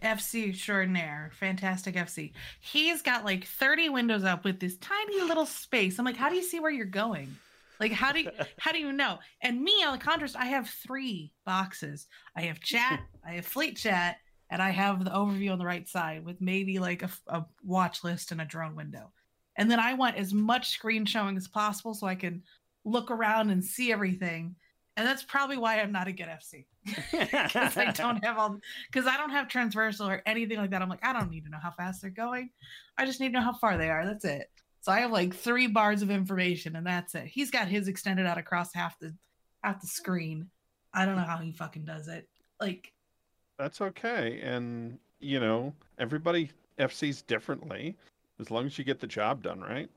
FC 0.02 0.50
extraordinaire, 0.50 1.30
fantastic 1.34 1.94
FC. 1.96 2.32
He's 2.60 3.02
got 3.02 3.24
like 3.24 3.44
30 3.44 3.88
windows 3.88 4.24
up 4.24 4.44
with 4.44 4.60
this 4.60 4.76
tiny 4.76 5.20
little 5.22 5.46
space. 5.46 5.98
I'm 5.98 6.04
like, 6.04 6.16
how 6.16 6.28
do 6.28 6.36
you 6.36 6.42
see 6.42 6.60
where 6.60 6.70
you're 6.70 6.84
going? 6.86 7.36
Like 7.80 7.92
how 7.92 8.12
do 8.12 8.20
you 8.20 8.30
how 8.58 8.72
do 8.72 8.78
you 8.78 8.92
know? 8.92 9.18
And 9.42 9.62
me, 9.62 9.84
on 9.84 9.92
the 9.92 10.04
contrast, 10.04 10.36
I 10.36 10.46
have 10.46 10.68
three 10.68 11.32
boxes. 11.44 12.06
I 12.36 12.42
have 12.42 12.60
chat, 12.60 13.00
I 13.26 13.32
have 13.32 13.46
fleet 13.46 13.76
chat, 13.76 14.16
and 14.50 14.60
I 14.62 14.70
have 14.70 15.04
the 15.04 15.10
overview 15.10 15.52
on 15.52 15.58
the 15.58 15.66
right 15.66 15.88
side 15.88 16.24
with 16.24 16.40
maybe 16.40 16.78
like 16.78 17.02
a, 17.02 17.10
a 17.28 17.44
watch 17.64 18.04
list 18.04 18.32
and 18.32 18.40
a 18.40 18.44
drone 18.44 18.74
window. 18.74 19.12
And 19.56 19.70
then 19.70 19.80
I 19.80 19.94
want 19.94 20.16
as 20.16 20.32
much 20.32 20.70
screen 20.70 21.04
showing 21.04 21.36
as 21.36 21.48
possible 21.48 21.92
so 21.92 22.06
I 22.06 22.14
can 22.14 22.42
look 22.84 23.10
around 23.10 23.50
and 23.50 23.64
see 23.64 23.92
everything. 23.92 24.54
And 24.96 25.06
that's 25.06 25.22
probably 25.22 25.56
why 25.56 25.80
I'm 25.80 25.92
not 25.92 26.08
a 26.08 26.12
good 26.12 26.28
FC 26.28 26.64
because 27.12 27.76
I 27.76 27.92
don't 27.94 28.24
have 28.24 28.38
all 28.38 28.58
because 28.90 29.06
I 29.06 29.16
don't 29.16 29.30
have 29.30 29.48
transversal 29.48 30.08
or 30.08 30.22
anything 30.26 30.58
like 30.58 30.70
that. 30.70 30.82
I'm 30.82 30.88
like 30.88 31.04
I 31.04 31.12
don't 31.12 31.30
need 31.30 31.44
to 31.44 31.50
know 31.50 31.58
how 31.62 31.70
fast 31.70 32.02
they're 32.02 32.10
going. 32.10 32.50
I 32.96 33.04
just 33.04 33.20
need 33.20 33.28
to 33.28 33.34
know 33.34 33.44
how 33.44 33.54
far 33.54 33.76
they 33.76 33.90
are. 33.90 34.04
That's 34.04 34.24
it. 34.24 34.50
So 34.80 34.92
I 34.92 35.00
have 35.00 35.10
like 35.10 35.34
three 35.34 35.66
bars 35.66 36.02
of 36.02 36.10
information 36.10 36.76
and 36.76 36.86
that's 36.86 37.14
it. 37.14 37.26
He's 37.26 37.50
got 37.50 37.68
his 37.68 37.88
extended 37.88 38.26
out 38.26 38.38
across 38.38 38.72
half 38.72 38.98
the 38.98 39.14
half 39.62 39.80
the 39.80 39.86
screen. 39.86 40.48
I 40.94 41.04
don't 41.04 41.16
know 41.16 41.22
how 41.22 41.38
he 41.38 41.52
fucking 41.52 41.84
does 41.84 42.08
it. 42.08 42.28
Like 42.60 42.92
That's 43.58 43.80
okay. 43.80 44.40
And, 44.42 44.98
you 45.20 45.40
know, 45.40 45.74
everybody 45.98 46.50
FCs 46.78 47.26
differently 47.26 47.96
as 48.40 48.50
long 48.50 48.66
as 48.66 48.78
you 48.78 48.84
get 48.84 49.00
the 49.00 49.06
job 49.06 49.42
done, 49.42 49.60
right? 49.60 49.90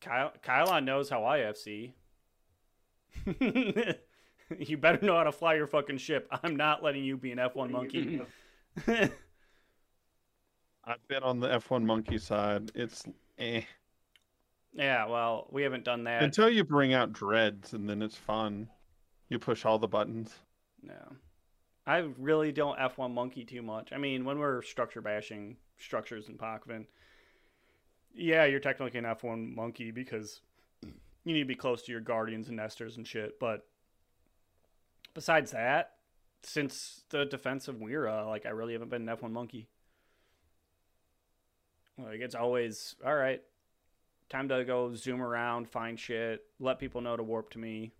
Kyle 0.00 0.32
Kylon 0.42 0.84
knows 0.84 1.10
how 1.10 1.24
I 1.24 1.40
FC. 1.40 1.92
you 4.58 4.76
better 4.76 5.04
know 5.04 5.16
how 5.16 5.24
to 5.24 5.32
fly 5.32 5.54
your 5.54 5.66
fucking 5.66 5.98
ship. 5.98 6.28
I'm 6.42 6.56
not 6.56 6.82
letting 6.82 7.04
you 7.04 7.16
be 7.16 7.32
an 7.32 7.38
F1 7.38 7.70
monkey. 7.70 8.20
I've 8.86 9.10
been 11.08 11.22
on 11.22 11.40
the 11.40 11.48
F1 11.48 11.84
monkey 11.84 12.18
side. 12.18 12.70
It's 12.74 13.04
eh. 13.38 13.62
Yeah, 14.74 15.06
well, 15.06 15.48
we 15.50 15.62
haven't 15.62 15.84
done 15.84 16.04
that. 16.04 16.22
Until 16.22 16.48
you 16.48 16.64
bring 16.64 16.94
out 16.94 17.12
dreads 17.12 17.72
and 17.72 17.88
then 17.88 18.02
it's 18.02 18.16
fun. 18.16 18.68
You 19.28 19.38
push 19.38 19.64
all 19.64 19.78
the 19.78 19.88
buttons. 19.88 20.34
No. 20.82 21.16
I 21.86 22.08
really 22.18 22.52
don't 22.52 22.78
F1 22.78 23.12
monkey 23.12 23.44
too 23.44 23.62
much. 23.62 23.92
I 23.92 23.96
mean, 23.96 24.24
when 24.24 24.38
we're 24.38 24.62
structure 24.62 25.00
bashing 25.00 25.56
structures 25.78 26.28
in 26.28 26.36
Pochven, 26.36 26.86
yeah, 28.14 28.44
you're 28.44 28.60
technically 28.60 28.98
an 28.98 29.04
F1 29.04 29.54
monkey 29.54 29.90
because 29.90 30.40
you 30.82 31.32
need 31.32 31.40
to 31.40 31.46
be 31.46 31.54
close 31.54 31.82
to 31.82 31.92
your 31.92 32.00
guardians 32.00 32.48
and 32.48 32.56
Nestors 32.56 32.96
and 32.98 33.06
shit. 33.06 33.40
But 33.40 33.66
besides 35.14 35.52
that, 35.52 35.92
since 36.42 37.04
the 37.10 37.24
defense 37.24 37.68
of 37.68 37.76
Wira, 37.76 38.26
like 38.26 38.46
I 38.46 38.50
really 38.50 38.74
haven't 38.74 38.90
been 38.90 39.08
an 39.08 39.16
F1 39.16 39.30
monkey. 39.30 39.68
Like 41.98 42.20
it's 42.20 42.34
always 42.34 42.94
all 43.04 43.14
right. 43.14 43.42
Time 44.30 44.48
to 44.48 44.62
go 44.64 44.94
zoom 44.94 45.22
around, 45.22 45.68
find 45.70 45.98
shit, 45.98 46.42
let 46.60 46.78
people 46.78 47.00
know 47.00 47.16
to 47.16 47.22
warp 47.22 47.50
to 47.52 47.58
me. 47.58 47.92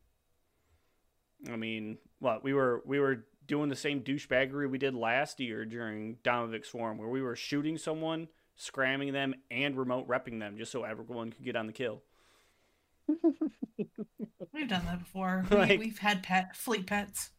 I 1.51 1.57
mean, 1.57 1.99
what 2.19 2.45
we 2.45 2.53
were 2.53 2.83
we 2.85 3.01
were 3.01 3.25
doing 3.47 3.71
the 3.71 3.77
same 3.77 4.03
douchebaggery 4.03 4.71
we 4.71 4.77
did 4.79 4.95
last 4.95 5.41
year 5.41 5.65
during 5.65 6.17
Damavik 6.23 6.67
Swarm, 6.67 6.99
where 6.99 7.09
we 7.09 7.23
were 7.23 7.35
shooting 7.37 7.79
someone, 7.79 8.29
scramming 8.57 9.13
them, 9.13 9.35
and 9.51 9.75
remote 9.77 10.07
repping 10.07 10.39
them 10.39 10.59
just 10.59 10.71
so 10.71 10.83
everyone 10.85 11.31
could 11.33 11.45
get 11.45 11.57
on 11.57 11.67
the 11.67 11.73
kill. 11.73 12.03
we've 14.53 14.69
done 14.69 14.85
that 14.85 14.99
before. 14.99 15.45
We, 15.51 15.57
Like- 15.57 15.81
we've 15.81 15.99
had 15.99 16.23
pet 16.23 16.55
fleet 16.57 16.87
pets. 16.87 17.31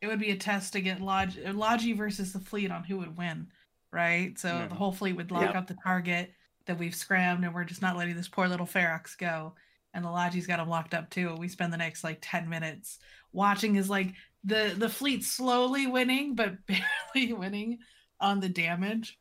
It 0.00 0.08
would 0.08 0.18
be 0.18 0.30
a 0.32 0.36
test 0.36 0.72
to 0.74 0.80
get 0.80 1.00
Log 1.00 1.30
Logi 1.36 1.92
versus 1.92 2.32
the 2.32 2.40
fleet 2.40 2.70
on 2.70 2.84
who 2.84 2.98
would 2.98 3.16
win, 3.16 3.46
right? 3.92 4.38
So 4.38 4.48
Yeah. 4.48 4.66
the 4.66 4.74
whole 4.74 4.92
fleet 4.92 5.14
would 5.14 5.30
lock 5.30 5.42
Yep. 5.42 5.54
up 5.54 5.66
the 5.68 5.76
target 5.82 6.32
that 6.66 6.78
we've 6.78 6.94
scrammed, 6.94 7.44
and 7.44 7.54
we're 7.54 7.64
just 7.64 7.82
not 7.82 7.96
letting 7.96 8.16
this 8.16 8.28
poor 8.28 8.48
little 8.48 8.66
Ferox 8.66 9.16
go. 9.16 9.54
And 9.92 10.04
the 10.04 10.10
Logi's 10.10 10.46
got 10.46 10.58
him 10.58 10.68
locked 10.68 10.94
up 10.94 11.10
too. 11.10 11.30
And 11.30 11.38
We 11.38 11.48
spend 11.48 11.72
the 11.72 11.78
next 11.78 12.04
like 12.04 12.18
ten 12.20 12.48
minutes 12.48 12.98
watching 13.32 13.74
his 13.74 13.88
like 13.88 14.12
the 14.42 14.74
the 14.76 14.88
fleet 14.88 15.24
slowly 15.24 15.86
winning, 15.86 16.34
but 16.34 16.54
barely 16.66 17.32
winning 17.32 17.78
on 18.20 18.40
the 18.40 18.48
damage. 18.48 19.18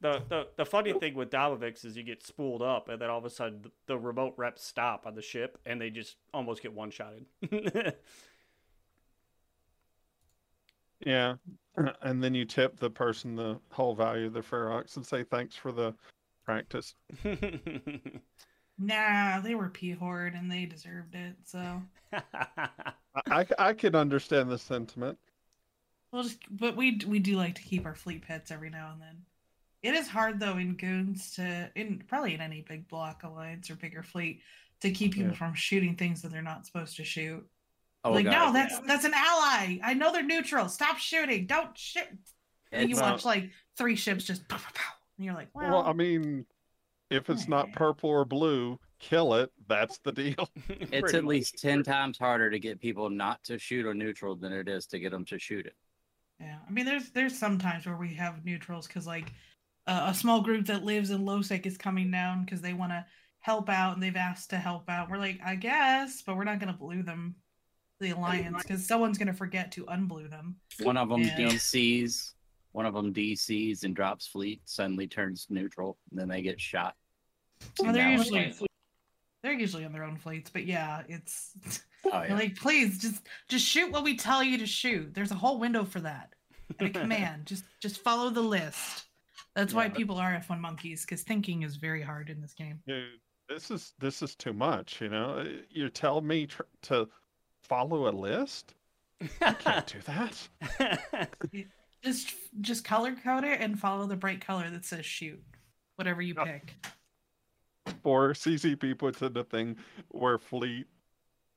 The, 0.00 0.22
the 0.28 0.46
the 0.56 0.64
funny 0.64 0.92
thing 0.92 1.14
with 1.14 1.30
Damaviks 1.30 1.84
is 1.84 1.96
you 1.96 2.04
get 2.04 2.24
spooled 2.24 2.62
up, 2.62 2.88
and 2.88 3.00
then 3.00 3.10
all 3.10 3.18
of 3.18 3.24
a 3.24 3.30
sudden 3.30 3.62
the, 3.62 3.70
the 3.86 3.98
remote 3.98 4.34
reps 4.36 4.64
stop 4.64 5.06
on 5.06 5.14
the 5.14 5.22
ship, 5.22 5.58
and 5.66 5.80
they 5.80 5.90
just 5.90 6.16
almost 6.32 6.62
get 6.62 6.72
one 6.72 6.90
shotted. 6.90 7.26
Yeah. 11.04 11.36
And 12.02 12.20
then 12.20 12.34
you 12.34 12.44
tip 12.44 12.76
the 12.76 12.90
person 12.90 13.36
the 13.36 13.60
whole 13.70 13.94
value 13.94 14.26
of 14.26 14.32
the 14.32 14.40
Ferox 14.40 14.96
and 14.96 15.06
say 15.06 15.22
thanks 15.22 15.54
for 15.54 15.70
the 15.70 15.94
practice. 16.48 16.94
Nah, 18.78 19.40
they 19.40 19.54
were 19.54 19.68
P 19.68 19.90
horde 19.90 20.34
and 20.34 20.50
they 20.50 20.64
deserved 20.64 21.14
it. 21.14 21.36
So 21.44 21.82
I, 22.12 22.68
I, 23.30 23.46
I 23.58 23.72
could 23.72 23.94
understand 23.96 24.50
the 24.50 24.58
sentiment. 24.58 25.18
we'll 26.12 26.22
just, 26.22 26.38
but 26.50 26.76
we 26.76 27.00
we 27.06 27.18
do 27.18 27.36
like 27.36 27.54
to 27.56 27.62
keep 27.62 27.86
our 27.86 27.94
fleet 27.94 28.22
pets 28.26 28.50
every 28.50 28.70
now 28.70 28.90
and 28.92 29.00
then. 29.00 29.24
It 29.82 29.94
is 29.94 30.08
hard 30.08 30.40
though 30.40 30.56
in 30.56 30.74
goons 30.76 31.32
to 31.36 31.70
in 31.74 32.02
probably 32.06 32.34
in 32.34 32.40
any 32.40 32.62
big 32.62 32.88
block 32.88 33.22
alliance 33.24 33.70
or 33.70 33.76
bigger 33.76 34.02
fleet 34.02 34.42
to 34.80 34.90
keep 34.90 35.14
people 35.14 35.32
Yeah. 35.32 35.36
from 35.36 35.54
shooting 35.54 35.96
things 35.96 36.22
that 36.22 36.30
they're 36.32 36.42
not 36.42 36.66
supposed 36.66 36.96
to 36.96 37.04
shoot. 37.04 37.44
Oh, 38.04 38.12
like, 38.12 38.24
God, 38.26 38.32
no, 38.32 38.52
that's 38.52 38.74
yeah. 38.74 38.80
that's 38.86 39.04
an 39.04 39.12
ally. 39.14 39.78
I 39.82 39.94
know 39.94 40.12
they're 40.12 40.22
neutral. 40.22 40.68
Stop 40.68 40.98
shooting. 40.98 41.46
Don't 41.46 41.76
shoot. 41.76 42.04
And 42.72 42.88
you 42.88 42.96
It's, 42.96 43.02
watch 43.02 43.24
like 43.24 43.50
three 43.76 43.96
ships 43.96 44.24
just 44.24 44.48
pow, 44.48 44.58
pow, 44.58 44.70
pow, 44.74 44.92
and 45.18 45.24
you're 45.26 45.34
like, 45.34 45.48
well, 45.54 45.70
Well, 45.70 45.82
I 45.86 45.92
mean, 45.92 46.46
if 47.10 47.28
it's 47.28 47.48
not 47.48 47.72
purple 47.72 48.10
or 48.10 48.24
blue, 48.24 48.78
kill 48.98 49.34
it. 49.34 49.50
That's 49.68 49.98
the 49.98 50.12
deal. 50.12 50.48
it's 50.68 50.90
Pretty 50.90 51.18
at 51.18 51.24
much. 51.24 51.30
least 51.30 51.58
10 51.60 51.82
times 51.82 52.18
harder 52.18 52.50
to 52.50 52.58
get 52.58 52.80
people 52.80 53.10
not 53.10 53.42
to 53.44 53.58
shoot 53.58 53.86
a 53.86 53.94
neutral 53.94 54.36
than 54.36 54.52
it 54.52 54.68
is 54.68 54.86
to 54.88 54.98
get 54.98 55.12
them 55.12 55.24
to 55.26 55.38
shoot 55.38 55.66
it. 55.66 55.74
Yeah, 56.40 56.58
I 56.66 56.70
mean, 56.70 56.84
there's 56.84 57.10
there's 57.10 57.36
some 57.36 57.58
times 57.58 57.84
where 57.84 57.96
we 57.96 58.14
have 58.14 58.44
neutrals 58.44 58.86
because 58.86 59.06
like 59.08 59.32
uh, 59.88 60.06
a 60.10 60.14
small 60.14 60.40
group 60.40 60.66
that 60.66 60.84
lives 60.84 61.10
in 61.10 61.24
Losec 61.24 61.66
is 61.66 61.76
coming 61.76 62.10
down 62.12 62.44
because 62.44 62.60
they 62.60 62.74
want 62.74 62.92
to 62.92 63.04
help 63.40 63.68
out 63.68 63.94
and 63.94 64.02
they've 64.02 64.14
asked 64.14 64.50
to 64.50 64.56
help 64.56 64.88
out. 64.88 65.10
We're 65.10 65.18
like, 65.18 65.40
I 65.44 65.56
guess, 65.56 66.22
but 66.22 66.36
we're 66.36 66.44
not 66.44 66.60
gonna 66.60 66.74
blue 66.74 67.02
them, 67.02 67.34
the 67.98 68.10
alliance, 68.10 68.62
because 68.62 68.86
someone's 68.86 69.18
gonna 69.18 69.32
forget 69.32 69.72
to 69.72 69.84
unblue 69.86 70.30
them. 70.30 70.56
One 70.82 70.96
of 70.96 71.08
them 71.08 71.22
Yeah. 71.22 71.36
DCs, 71.36 72.34
one 72.78 72.86
of 72.86 72.94
them 72.94 73.12
DCs 73.12 73.82
and 73.82 73.92
drops 73.96 74.28
fleet, 74.28 74.60
suddenly 74.64 75.08
turns 75.08 75.48
neutral, 75.50 75.98
and 76.12 76.20
then 76.20 76.28
they 76.28 76.42
get 76.42 76.60
shot. 76.60 76.94
Well, 77.80 77.92
they're 77.92 78.12
usually 78.12 78.54
like, 78.60 78.70
they're 79.42 79.52
usually 79.52 79.84
on 79.84 79.92
their 79.92 80.04
own 80.04 80.16
fleets, 80.16 80.48
but 80.48 80.64
yeah, 80.64 81.02
it's 81.08 81.50
oh, 82.04 82.22
yeah. 82.22 82.34
like, 82.34 82.54
please 82.54 83.00
just 83.00 83.26
just 83.48 83.66
shoot 83.66 83.90
what 83.90 84.04
we 84.04 84.16
tell 84.16 84.44
you 84.44 84.58
to 84.58 84.66
shoot. 84.66 85.12
There's 85.12 85.32
a 85.32 85.34
whole 85.34 85.58
window 85.58 85.84
for 85.84 85.98
that. 85.98 86.34
And 86.78 86.94
a 86.94 87.00
command. 87.00 87.46
just 87.46 87.64
just 87.82 87.98
follow 87.98 88.30
the 88.30 88.42
list. 88.42 89.06
That's 89.56 89.74
why 89.74 89.88
people 89.88 90.18
are 90.18 90.30
F1 90.30 90.60
monkeys, 90.60 91.00
because 91.04 91.24
thinking 91.24 91.64
is 91.64 91.74
very 91.74 92.00
hard 92.00 92.30
in 92.30 92.40
this 92.40 92.54
game. 92.54 92.78
Dude, 92.86 93.06
this 93.48 93.72
is 93.72 93.92
this 93.98 94.22
is 94.22 94.36
too 94.36 94.52
much. 94.52 95.00
You 95.00 95.08
know, 95.08 95.30
Uh, 95.30 95.62
you're 95.68 96.20
me 96.20 96.46
tr- 96.46 96.62
to 96.82 97.08
follow 97.60 98.08
a 98.08 98.14
list. 98.14 98.76
I 99.40 99.54
can't 99.54 99.84
do 99.84 99.98
that. 100.06 101.28
Just 102.02 102.34
just 102.60 102.84
color 102.84 103.14
code 103.22 103.44
it 103.44 103.60
and 103.60 103.78
follow 103.78 104.06
the 104.06 104.16
bright 104.16 104.40
color 104.44 104.70
that 104.70 104.84
says 104.84 105.04
shoot. 105.04 105.42
Whatever 105.96 106.22
you 106.22 106.34
pick. 106.34 106.74
Or 108.04 108.32
CCP 108.32 108.96
puts 108.98 109.20
in 109.22 109.32
the 109.32 109.44
thing 109.44 109.76
where 110.10 110.38
fleet 110.38 110.86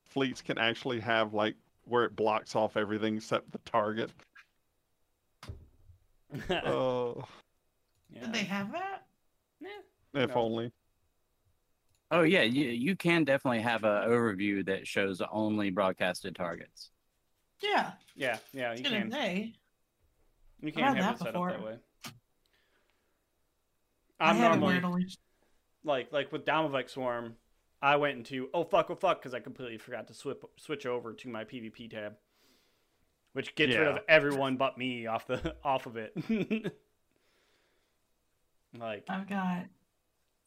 fleets 0.05 0.41
can 0.41 0.57
actually 0.57 0.99
have 0.99 1.33
like 1.33 1.55
where 1.85 2.03
it 2.05 2.15
blocks 2.15 2.55
off 2.55 2.75
everything 2.77 3.17
except 3.17 3.51
the 3.51 3.59
target. 3.59 4.11
Oh, 6.49 7.25
Yeah. 8.09 8.21
Did 8.21 8.33
they 8.33 8.43
have 8.45 8.71
that? 8.71 9.05
Yeah. 9.59 10.23
if 10.23 10.29
No. 10.29 10.35
only. 10.35 10.71
Oh 12.09 12.21
yeah, 12.23 12.41
you 12.41 12.67
you 12.69 12.95
can 12.95 13.23
definitely 13.23 13.61
have 13.61 13.83
an 13.83 14.09
overview 14.09 14.65
that 14.65 14.87
shows 14.87 15.21
only 15.31 15.69
broadcasted 15.71 16.35
targets. 16.35 16.91
Yeah. 17.61 17.91
Yeah, 18.15 18.37
yeah, 18.53 18.73
you 18.73 18.83
Good 18.83 18.91
can. 18.91 19.09
day. 19.09 19.53
You 20.61 20.69
I've 20.69 20.73
can 20.73 20.95
had 20.95 21.03
have 21.03 21.15
it 21.15 21.19
set 21.19 21.35
up 21.35 21.47
that 21.47 21.57
before. 21.57 21.71
way. 21.71 21.77
I'm 24.19 24.39
normally 24.39 25.07
like 25.83 26.11
like 26.11 26.31
with 26.31 26.45
Damavik 26.45 26.89
Swarm. 26.89 27.35
I 27.81 27.95
went 27.95 28.17
into 28.17 28.49
oh 28.53 28.63
fuck 28.63 28.91
oh 28.91 28.95
fuck 28.95 29.19
because 29.19 29.33
I 29.33 29.39
completely 29.39 29.79
forgot 29.79 30.07
to 30.09 30.13
swip, 30.13 30.43
switch 30.57 30.85
over 30.85 31.13
to 31.13 31.29
my 31.29 31.43
PvP 31.43 31.89
tab, 31.89 32.13
which 33.33 33.55
gets 33.55 33.75
rid 33.75 33.87
of 33.87 33.99
everyone 34.07 34.57
but 34.57 34.77
me 34.77 35.07
off 35.07 35.25
the 35.25 35.55
off 35.63 35.87
of 35.87 35.97
it. 35.97 36.13
like 38.79 39.05
I've 39.09 39.27
got 39.27 39.65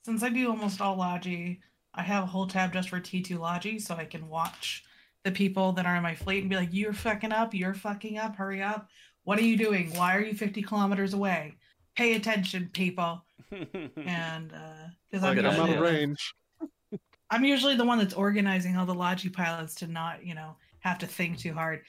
since 0.05 0.23
I 0.23 0.29
do 0.29 0.49
almost 0.51 0.81
all 0.81 0.97
Logi, 0.97 1.61
I 1.95 2.03
have 2.03 2.25
a 2.25 2.27
whole 2.27 2.47
tab 2.47 2.73
just 2.73 2.91
for 2.91 3.01
T2 3.01 3.39
Logi 3.39 3.79
so 3.81 3.97
I 3.97 4.05
can 4.05 4.29
watch 4.29 4.85
the 5.25 5.33
people 5.33 5.73
that 5.73 5.87
are 5.87 5.97
in 5.97 6.03
my 6.03 6.15
fleet 6.15 6.41
and 6.41 6.51
be 6.51 6.57
like, 6.57 6.69
You're 6.73 6.93
fucking 6.93 7.33
up, 7.33 7.55
you're 7.55 7.75
fucking 7.75 8.19
up, 8.19 8.37
hurry 8.37 8.63
up. 8.63 8.89
What 9.25 9.39
are 9.39 9.43
you 9.43 9.57
doing? 9.57 9.93
Why 9.95 10.17
are 10.17 10.21
you 10.21 10.35
50 10.35 10.63
kilometers 10.63 11.15
away? 11.15 11.57
Pay 11.97 12.15
attention, 12.15 12.71
people. 12.73 13.25
And 13.97 14.53
uh 14.53 14.89
because 15.11 15.25
I'm 15.25 15.39
I'm 15.39 15.47
out 15.47 15.71
of 15.71 15.81
range. 15.81 16.35
I'm 17.31 17.45
usually 17.45 17.77
the 17.77 17.85
one 17.85 17.99
that's 17.99 18.15
organizing 18.15 18.77
all 18.77 18.87
the 18.87 18.95
Logi 18.95 19.29
pilots 19.29 19.77
to 19.77 19.87
not, 19.87 20.25
you 20.25 20.35
know, 20.35 20.57
have 20.81 20.99
to 20.99 21.07
think 21.07 21.39
too 21.39 21.53
hard. 21.53 21.83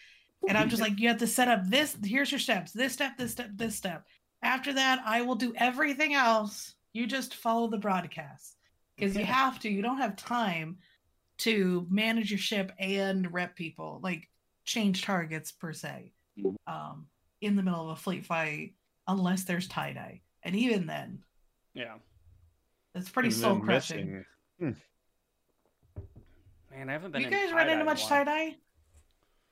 And 0.48 0.58
I'm 0.58 0.70
just 0.70 0.82
like, 0.82 1.00
you 1.00 1.08
have 1.08 1.18
to 1.20 1.28
set 1.28 1.48
up 1.48 1.62
this. 1.68 1.98
Here's 2.04 2.32
your 2.32 2.40
steps. 2.40 2.72
This 2.72 2.94
step, 2.94 3.18
this 3.18 3.32
step, 3.32 3.50
this 3.56 3.76
step. 3.76 4.06
After 4.44 4.74
that, 4.74 5.02
I 5.06 5.22
will 5.22 5.36
do 5.36 5.54
everything 5.56 6.14
else. 6.14 6.76
You 6.94 7.08
just 7.08 7.34
follow 7.36 7.68
the 7.68 7.78
broadcast 7.80 8.58
because 8.96 9.16
you 9.16 9.26
have 9.26 9.60
to. 9.62 9.70
You 9.70 9.82
don't 9.82 9.98
have 9.98 10.16
time 10.16 10.78
to 11.40 11.86
manage 11.90 12.30
your 12.32 12.38
ship 12.38 12.72
and 12.80 13.32
rep 13.34 13.56
people, 13.56 14.00
like 14.04 14.30
change 14.66 15.04
targets 15.04 15.52
per 15.52 15.74
se, 15.74 16.12
Mhm. 16.38 16.56
um, 16.68 17.08
in 17.42 17.56
the 17.56 17.64
middle 17.64 17.82
of 17.82 17.90
a 17.90 17.96
fleet 18.02 18.26
fight, 18.26 18.74
unless 19.08 19.44
there's 19.44 19.68
TiDi. 19.68 20.22
And 20.44 20.56
even 20.56 20.86
then, 20.88 21.24
Yeah. 21.74 21.96
it's 22.94 23.10
pretty 23.10 23.32
soul 23.32 23.60
crushing. 23.60 24.26
missing- 24.60 24.82
Man, 26.72 26.90
I 26.90 26.94
haven't 26.94 27.12
been. 27.12 27.22
You 27.22 27.30
guys 27.30 27.52
run 27.54 27.70
into 27.70 27.86
much 27.86 28.04
TiDi? 28.06 28.56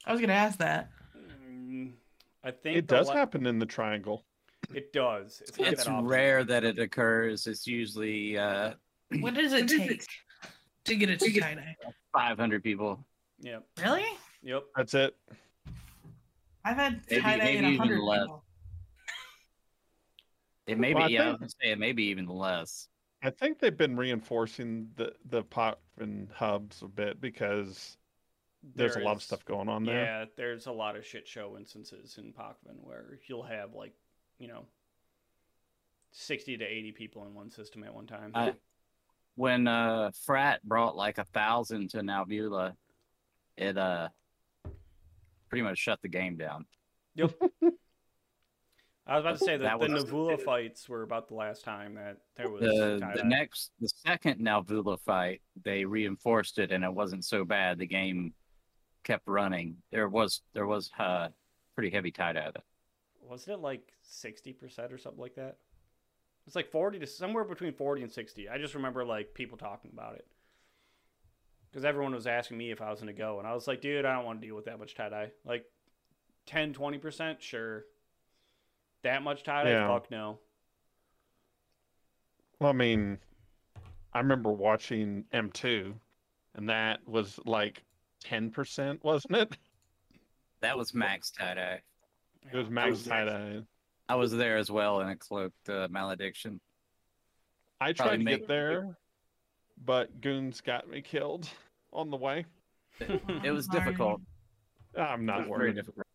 I 0.06 0.12
was 0.12 0.19
gonna 0.19 0.34
ask 0.34 0.60
that. 0.60 0.89
Mm, 1.17 1.93
I 2.43 2.52
think 2.52 2.78
It 2.78 2.88
does 2.88 3.08
la- 3.08 3.13
happen 3.15 3.46
in 3.46 3.60
the 3.60 3.65
triangle. 3.65 4.26
It 4.74 4.91
does. 4.91 5.41
It's, 5.41 5.58
It's 5.58 5.86
that 5.86 6.04
rare 6.04 6.43
that 6.43 6.63
it 6.63 6.80
occurs. 6.80 7.48
It's 7.48 7.65
usually 7.67 8.38
uh, 8.38 8.74
What 9.19 9.34
does 9.36 9.54
it 9.54 9.67
take 9.69 9.91
it? 9.91 10.08
to 10.86 10.96
get 10.96 11.10
it 11.10 11.19
to 11.19 11.26
To 11.26 11.32
get- 11.32 11.43
TiDi? 11.58 11.76
500 12.12 12.63
people. 12.63 13.06
Yep. 13.39 13.65
Really? 13.82 14.06
Yep. 14.41 14.63
That's 14.76 14.93
it. 14.93 15.15
I've 16.63 16.76
had 16.78 17.02
Maybe- 17.10 17.21
tie 17.21 17.38
maybe 17.38 17.67
even 17.67 17.78
hundred 17.78 17.99
less. 18.02 18.28
It 20.65 20.80
may 20.80 20.93
Well, 20.93 21.04
I 21.04 21.08
be, 21.08 21.13
yeah, 21.13 21.23
I 21.23 21.30
was 21.32 21.38
gonna 21.39 21.49
say 21.49 21.71
it 21.71 21.80
may 21.80 21.91
be 21.91 22.06
even 22.06 22.26
less. 22.28 22.88
I 23.21 23.30
think 23.30 23.60
they've 23.60 23.76
been 23.76 23.97
reinforcing 23.97 24.89
the 24.95 25.13
the 25.26 25.43
pop 25.43 25.82
and 25.99 26.32
hubs 26.32 26.82
a 26.82 26.88
bit 26.88 27.19
because 27.19 27.97
there's 28.76 28.95
a 28.95 28.99
lot 28.99 29.17
of 29.17 29.23
stuff 29.23 29.43
going 29.43 29.67
on 29.67 29.84
there. 29.84 30.04
Yeah, 30.06 30.26
there's 30.38 30.67
a 30.67 30.71
lot 30.71 30.95
of 30.95 31.06
shit 31.06 31.28
show 31.28 31.58
instances 31.58 32.17
in 32.17 32.32
Pochven 32.32 32.82
where 32.82 33.19
you'll 33.28 33.43
have 33.43 33.73
like, 33.73 33.93
you 34.39 34.47
know, 34.47 34.65
sixty 36.12 36.56
to 36.58 36.63
eighty 36.65 36.93
people 36.93 37.26
in 37.26 37.34
one 37.34 37.49
system 37.49 37.84
at 37.84 37.93
one 37.93 38.08
time. 38.08 38.32
I- 38.34 38.56
When 39.36 39.67
uh, 39.67 40.12
Frat 40.26 40.63
brought 40.63 40.95
like 40.95 41.17
a 41.17 41.26
thousand 41.26 41.89
to 41.89 41.97
Nalvula, 42.02 42.76
it 43.58 43.78
uh 43.78 44.08
pretty 45.54 45.63
much 45.63 45.78
shut 45.78 46.02
the 46.02 46.08
game 46.10 46.36
down. 46.38 46.66
Yep. 47.16 47.32
I 49.06 49.16
was 49.18 49.24
about 49.26 49.38
to 49.39 49.46
say 49.46 49.58
that 49.58 49.63
That 49.80 49.86
the 49.88 49.94
was- 49.94 50.06
Nalvula 50.06 50.42
fights 50.42 50.88
were 50.88 51.04
about 51.04 51.28
the 51.28 51.34
last 51.36 51.63
time 51.66 51.96
that 51.96 52.18
there 52.38 52.50
was 52.50 52.62
The 52.62 53.12
the 53.18 53.24
next 53.24 53.72
the 53.80 53.89
second 53.89 54.39
Nalvula 54.39 54.98
fight, 55.02 55.42
they 55.63 55.84
reinforced 55.84 56.58
it 56.58 56.72
and 56.72 56.84
it 56.84 56.94
wasn't 56.94 57.26
so 57.26 57.44
bad. 57.44 57.78
The 57.80 57.86
game 57.86 58.34
kept 59.04 59.28
running. 59.28 59.76
There 59.92 60.08
was 60.08 60.42
there 60.54 60.66
was 60.66 60.89
uh 60.98 61.28
pretty 61.76 61.89
heavy 61.89 62.12
TiDi 62.12 62.54
though. 62.54 62.62
wasn't 63.30 63.58
it 63.58 63.62
like 63.62 63.92
sixty 64.04 64.54
percent 64.54 64.94
or 64.94 64.98
something 64.98 65.22
like 65.22 65.36
that? 65.36 65.58
It's 66.48 66.56
like 66.56 66.72
forty 66.72 66.98
to 67.00 67.06
somewhere 67.08 67.44
between 67.44 67.74
forty 67.74 68.04
and 68.04 68.12
sixty. 68.12 68.48
I 68.48 68.58
just 68.58 68.74
remember 68.74 69.04
like 69.04 69.34
people 69.34 69.58
talking 69.58 69.92
about 69.94 70.16
it 70.16 70.26
because 71.74 71.86
everyone 71.86 72.14
was 72.14 72.28
asking 72.28 72.56
me 72.56 72.70
if 72.70 72.82
I 72.82 72.92
was 72.92 73.00
going 73.00 73.12
to 73.14 73.20
go, 73.20 73.40
and 73.40 73.48
I 73.48 73.54
was 73.56 73.68
like, 73.68 73.82
dude, 73.82 74.06
I 74.06 74.14
don't 74.14 74.26
want 74.26 74.40
to 74.40 74.46
deal 74.48 74.56
with 74.56 74.66
that 74.66 74.78
much 74.78 74.94
TiDi. 74.96 75.32
Like 75.44 75.66
10 76.46 76.74
20 76.74 77.00
percent, 77.00 77.42
sure. 77.42 77.86
That 79.02 79.24
much 79.24 79.44
TiDi, 79.44 79.66
Yeah. 79.66 79.88
fuck 79.88 80.12
no. 80.12 80.38
Well, 82.60 82.70
I 82.70 82.74
mean, 82.74 83.18
I 84.14 84.20
remember 84.20 84.52
watching 84.52 85.26
M2, 85.34 85.94
and 86.56 86.70
that 86.70 87.00
was 87.08 87.40
like 87.46 87.84
10%, 88.26 89.04
wasn't 89.04 89.36
it? 89.36 89.58
That 90.62 90.78
was 90.78 90.94
max 90.94 91.32
TiDi. 91.38 91.80
It 92.52 92.56
was 92.58 92.70
max 92.70 93.00
TiDi. 93.00 93.66
I 94.08 94.16
was 94.16 94.32
there 94.32 94.58
as 94.58 94.70
well 94.70 95.02
in 95.02 95.10
a 95.10 95.16
cloaked 95.16 95.68
uh, 95.70 95.88
malediction. 95.90 96.60
I 97.82 97.92
tried 97.94 98.06
Probably 98.06 98.18
to 98.20 98.24
make- 98.24 98.40
get 98.42 98.48
there, 98.48 98.98
but 99.78 100.20
goons 100.22 100.62
got 100.62 100.90
me 100.90 101.02
killed 101.02 101.48
on 101.94 102.10
the 102.10 102.18
way. 102.18 102.46
It 103.00 103.52
was 103.52 103.66
Sorry. 103.66 103.80
difficult. 103.80 104.22
I'm 104.98 105.22
It 105.22 105.24
not 105.26 105.38
was 105.40 105.48
very 105.48 105.60
worried. 105.60 105.76
difficult. 105.76 106.06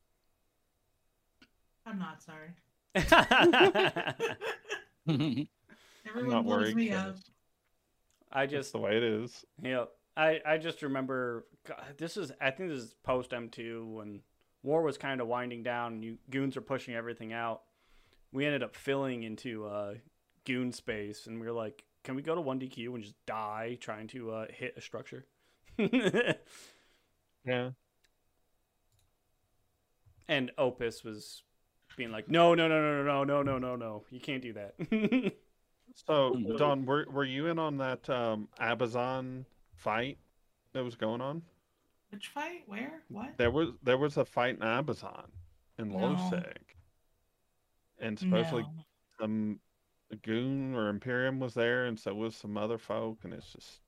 I'm 1.86 1.98
not 1.98 2.22
sorry. 2.22 2.50
I'm 5.08 5.48
Everyone 6.06 6.30
not 6.30 6.44
blows 6.44 6.60
worried. 6.62 6.76
me 6.76 6.88
'cause 6.90 7.18
up. 7.18 7.24
I 8.30 8.42
That's 8.42 8.52
just 8.52 8.72
the 8.72 8.78
way 8.78 8.96
it 8.96 9.02
is. 9.02 9.44
Yeah, 9.62 9.86
I 10.16 10.40
I 10.44 10.58
just 10.58 10.82
remember 10.82 11.46
God, 11.66 11.82
this 11.98 12.16
is 12.16 12.32
I 12.40 12.50
think 12.50 12.70
this 12.70 12.82
is 12.82 12.94
post 13.02 13.32
M 13.32 13.48
two 13.48 13.86
when 13.86 14.20
war 14.62 14.82
was 14.82 14.98
kind 14.98 15.20
of 15.20 15.26
winding 15.28 15.62
down 15.62 15.94
and 15.94 16.04
you 16.04 16.18
goons 16.30 16.56
are 16.56 16.60
pushing 16.62 16.94
everything 16.94 17.32
out. 17.32 17.62
We 18.32 18.44
ended 18.44 18.62
up 18.62 18.76
filling 18.76 19.22
into 19.22 19.66
uh, 19.66 19.94
goon 20.44 20.72
space 20.72 21.26
and 21.26 21.40
we 21.40 21.46
were 21.46 21.52
like, 21.52 21.84
can 22.08 22.14
we 22.16 22.22
go 22.22 22.34
to 22.34 22.40
one 22.40 22.58
DQ 22.58 22.94
and 22.94 23.02
just 23.02 23.14
die 23.26 23.76
trying 23.82 24.06
to 24.06 24.30
uh, 24.30 24.46
hit 24.50 24.72
a 24.78 24.80
structure? 24.80 25.26
Yeah. 27.46 27.70
and 30.26 30.50
Opus 30.58 31.04
was 31.04 31.42
being 31.98 32.10
like, 32.10 32.28
no, 32.30 32.54
no, 32.54 32.66
no, 32.66 32.80
no, 32.80 33.02
no, 33.04 33.24
no, 33.24 33.42
no, 33.42 33.58
no, 33.58 33.76
no, 33.76 34.04
you 34.10 34.20
can't 34.20 34.40
do 34.42 34.54
that. 34.54 34.74
So, 36.06 36.32
Mhm. 36.34 36.56
Dawn, 36.56 36.86
were 36.86 37.06
were 37.10 37.24
you 37.24 37.46
in 37.48 37.58
on 37.58 37.76
that 37.78 38.08
um, 38.08 38.48
Amazon 38.58 39.44
fight 39.74 40.16
that 40.72 40.84
was 40.84 40.94
going 40.94 41.20
on? 41.20 41.42
Which 42.10 42.28
fight? 42.28 42.62
Where? 42.66 43.02
What? 43.08 43.36
There 43.36 43.50
was 43.50 43.70
there 43.82 43.98
was 43.98 44.16
a 44.16 44.24
fight 44.24 44.56
in 44.56 44.62
Amazon 44.62 45.30
in 45.78 45.88
No. 45.90 45.98
Losec, 45.98 46.56
and 47.98 48.18
supposedly 48.18 48.62
No. 48.62 48.84
some 49.20 49.60
goon 50.16 50.74
or 50.74 50.88
Imperium 50.88 51.38
was 51.38 51.54
there, 51.54 51.86
and 51.86 51.98
so 51.98 52.14
was 52.14 52.36
some 52.36 52.56
other 52.56 52.78
folk, 52.78 53.18
and 53.24 53.32
it's 53.32 53.52
just 53.52 53.80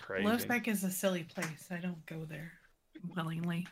crazy. 0.00 0.26
Losec 0.26 0.68
is 0.68 0.84
a 0.84 0.90
silly 0.90 1.24
place. 1.24 1.68
I 1.70 1.78
don't 1.78 2.04
go 2.06 2.24
there 2.24 2.52
willingly. 3.16 3.66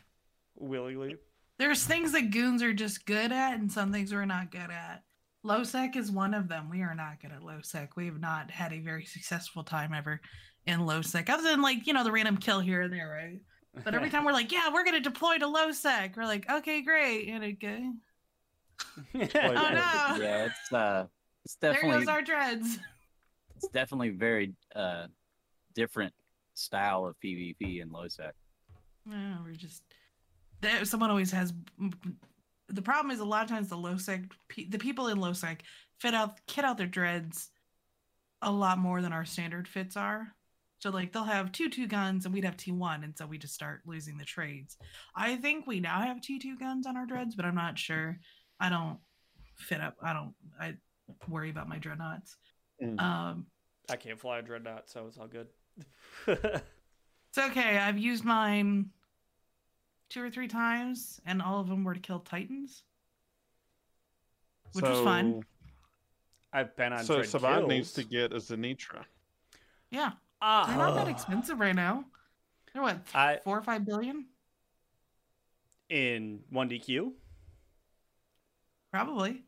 Willingly. 0.55 1.17
There's 1.59 1.83
things 1.83 2.11
that 2.13 2.31
goons 2.31 2.63
are 2.63 2.73
just 2.73 3.05
good 3.05 3.31
at, 3.31 3.53
and 3.53 3.71
some 3.71 3.91
things 3.91 4.13
we're 4.13 4.25
not 4.25 4.51
good 4.51 4.71
at. 4.71 5.03
Losec 5.45 5.95
is 5.95 6.09
one 6.11 6.33
of 6.33 6.47
them. 6.47 6.69
We 6.69 6.81
are 6.81 6.95
not 6.95 7.21
good 7.21 7.31
at 7.31 7.41
Losec. 7.41 7.89
We 7.95 8.05
have 8.05 8.19
not 8.19 8.49
had 8.49 8.71
a 8.73 8.79
very 8.79 9.05
successful 9.05 9.63
time 9.63 9.93
ever 9.93 10.21
in 10.65 10.79
Losec, 10.81 11.29
other 11.29 11.43
than 11.43 11.61
like 11.61 11.85
you 11.85 11.93
know 11.93 12.03
the 12.03 12.11
random 12.11 12.37
kill 12.37 12.59
here 12.61 12.81
and 12.81 12.93
there, 12.93 13.09
right? 13.09 13.83
But 13.83 13.93
every 13.93 14.09
time 14.11 14.23
we're 14.23 14.31
like, 14.31 14.51
yeah, 14.51 14.71
we're 14.73 14.85
gonna 14.85 15.01
deploy 15.01 15.37
to 15.37 15.45
Losec, 15.45 16.15
we're 16.15 16.25
like, 16.25 16.49
okay, 16.49 16.81
great, 16.81 17.27
and 17.27 17.43
it 17.43 17.59
go, 17.59 17.93
Like- 19.13 19.35
oh 19.35 19.51
no, 19.51 20.23
Yeah, 20.23 20.45
it's 20.45 20.73
uh, 20.73 21.07
it's 21.45 21.55
there 21.55 21.73
definitely 21.73 21.99
goes 21.99 22.07
our 22.07 22.21
dreads. 22.21 22.79
it's 23.55 23.67
definitely 23.69 24.09
very 24.09 24.53
uh 24.75 25.07
different 25.75 26.13
style 26.53 27.05
of 27.05 27.15
PvP 27.23 27.81
in 27.81 27.89
Losec. 27.89 28.31
Yeah, 29.09 29.37
we're 29.43 29.53
just 29.53 29.83
there. 30.61 30.85
Someone 30.85 31.09
always 31.09 31.31
has. 31.31 31.53
The 32.69 32.81
problem 32.81 33.11
is 33.11 33.19
a 33.19 33.25
lot 33.25 33.43
of 33.43 33.49
times 33.49 33.69
the 33.69 33.75
Losec, 33.75 34.31
pe- 34.47 34.69
the 34.69 34.79
people 34.79 35.07
in 35.07 35.17
Losec 35.17 35.59
fit 35.99 36.13
out, 36.13 36.39
kit 36.47 36.65
out 36.65 36.77
their 36.77 36.87
dreads 36.87 37.49
a 38.41 38.51
lot 38.51 38.77
more 38.77 39.01
than 39.01 39.13
our 39.13 39.25
standard 39.25 39.67
fits 39.67 39.95
are. 39.97 40.33
So 40.79 40.89
like 40.89 41.13
they'll 41.13 41.23
have 41.23 41.51
two 41.51 41.69
two 41.69 41.87
guns 41.87 42.25
and 42.25 42.33
we'd 42.33 42.43
have 42.43 42.57
T 42.57 42.71
one, 42.71 43.03
and 43.03 43.17
so 43.17 43.25
we 43.25 43.37
just 43.37 43.53
start 43.53 43.81
losing 43.85 44.17
the 44.17 44.25
trades. 44.25 44.77
I 45.15 45.37
think 45.37 45.65
we 45.65 45.79
now 45.79 46.01
have 46.01 46.21
T 46.21 46.39
two 46.39 46.57
guns 46.57 46.85
on 46.85 46.97
our 46.97 47.05
dreads, 47.05 47.35
but 47.35 47.45
I'm 47.45 47.55
not 47.55 47.79
sure. 47.79 48.19
I 48.59 48.69
don't 48.69 48.99
fit 49.57 49.79
up. 49.79 49.95
I 50.03 50.13
don't. 50.13 50.33
I 50.59 50.75
worry 51.27 51.49
about 51.49 51.67
my 51.67 51.77
dreadnoughts. 51.77 52.37
Mm. 52.81 52.99
Um, 52.99 53.45
I 53.89 53.95
can't 53.95 54.19
fly 54.19 54.39
a 54.39 54.41
dreadnought, 54.41 54.89
so 54.89 55.07
it's 55.07 55.17
all 55.17 55.27
good. 55.27 55.47
It's 57.35 57.47
okay. 57.49 57.79
I've 57.79 57.97
used 57.97 58.23
mine 58.23 58.91
two 60.11 60.21
or 60.23 60.29
three 60.29 60.47
times, 60.47 61.19
and 61.25 61.41
all 61.41 61.59
of 61.59 61.67
them 61.67 61.83
were 61.83 61.95
to 61.95 61.99
kill 61.99 62.19
titans. 62.19 62.83
Which 64.73 64.85
was 64.85 65.03
fun. 65.03 65.41
I've 66.53 66.75
been 66.75 66.93
on 66.93 67.03
So 67.03 67.15
dread 67.15 67.29
Sabbat 67.29 67.67
needs 67.67 67.93
to 67.93 68.03
get 68.03 68.33
a 68.33 68.35
Zirnitra. 68.35 69.05
Yeah, 69.89 70.11
Ah, 70.45 70.65
they're 70.67 70.77
not 70.77 70.93
that 70.93 71.07
expensive 71.07 71.59
right 71.59 71.75
now. 71.75 72.03
They're 72.71 72.83
what 72.83 72.99
I 73.15 73.39
four 73.43 73.57
or 73.57 73.61
five 73.61 73.85
billion, 73.85 74.25
in 75.89 76.41
one 76.49 76.69
DQ. 76.69 77.13
probably. 78.91 79.41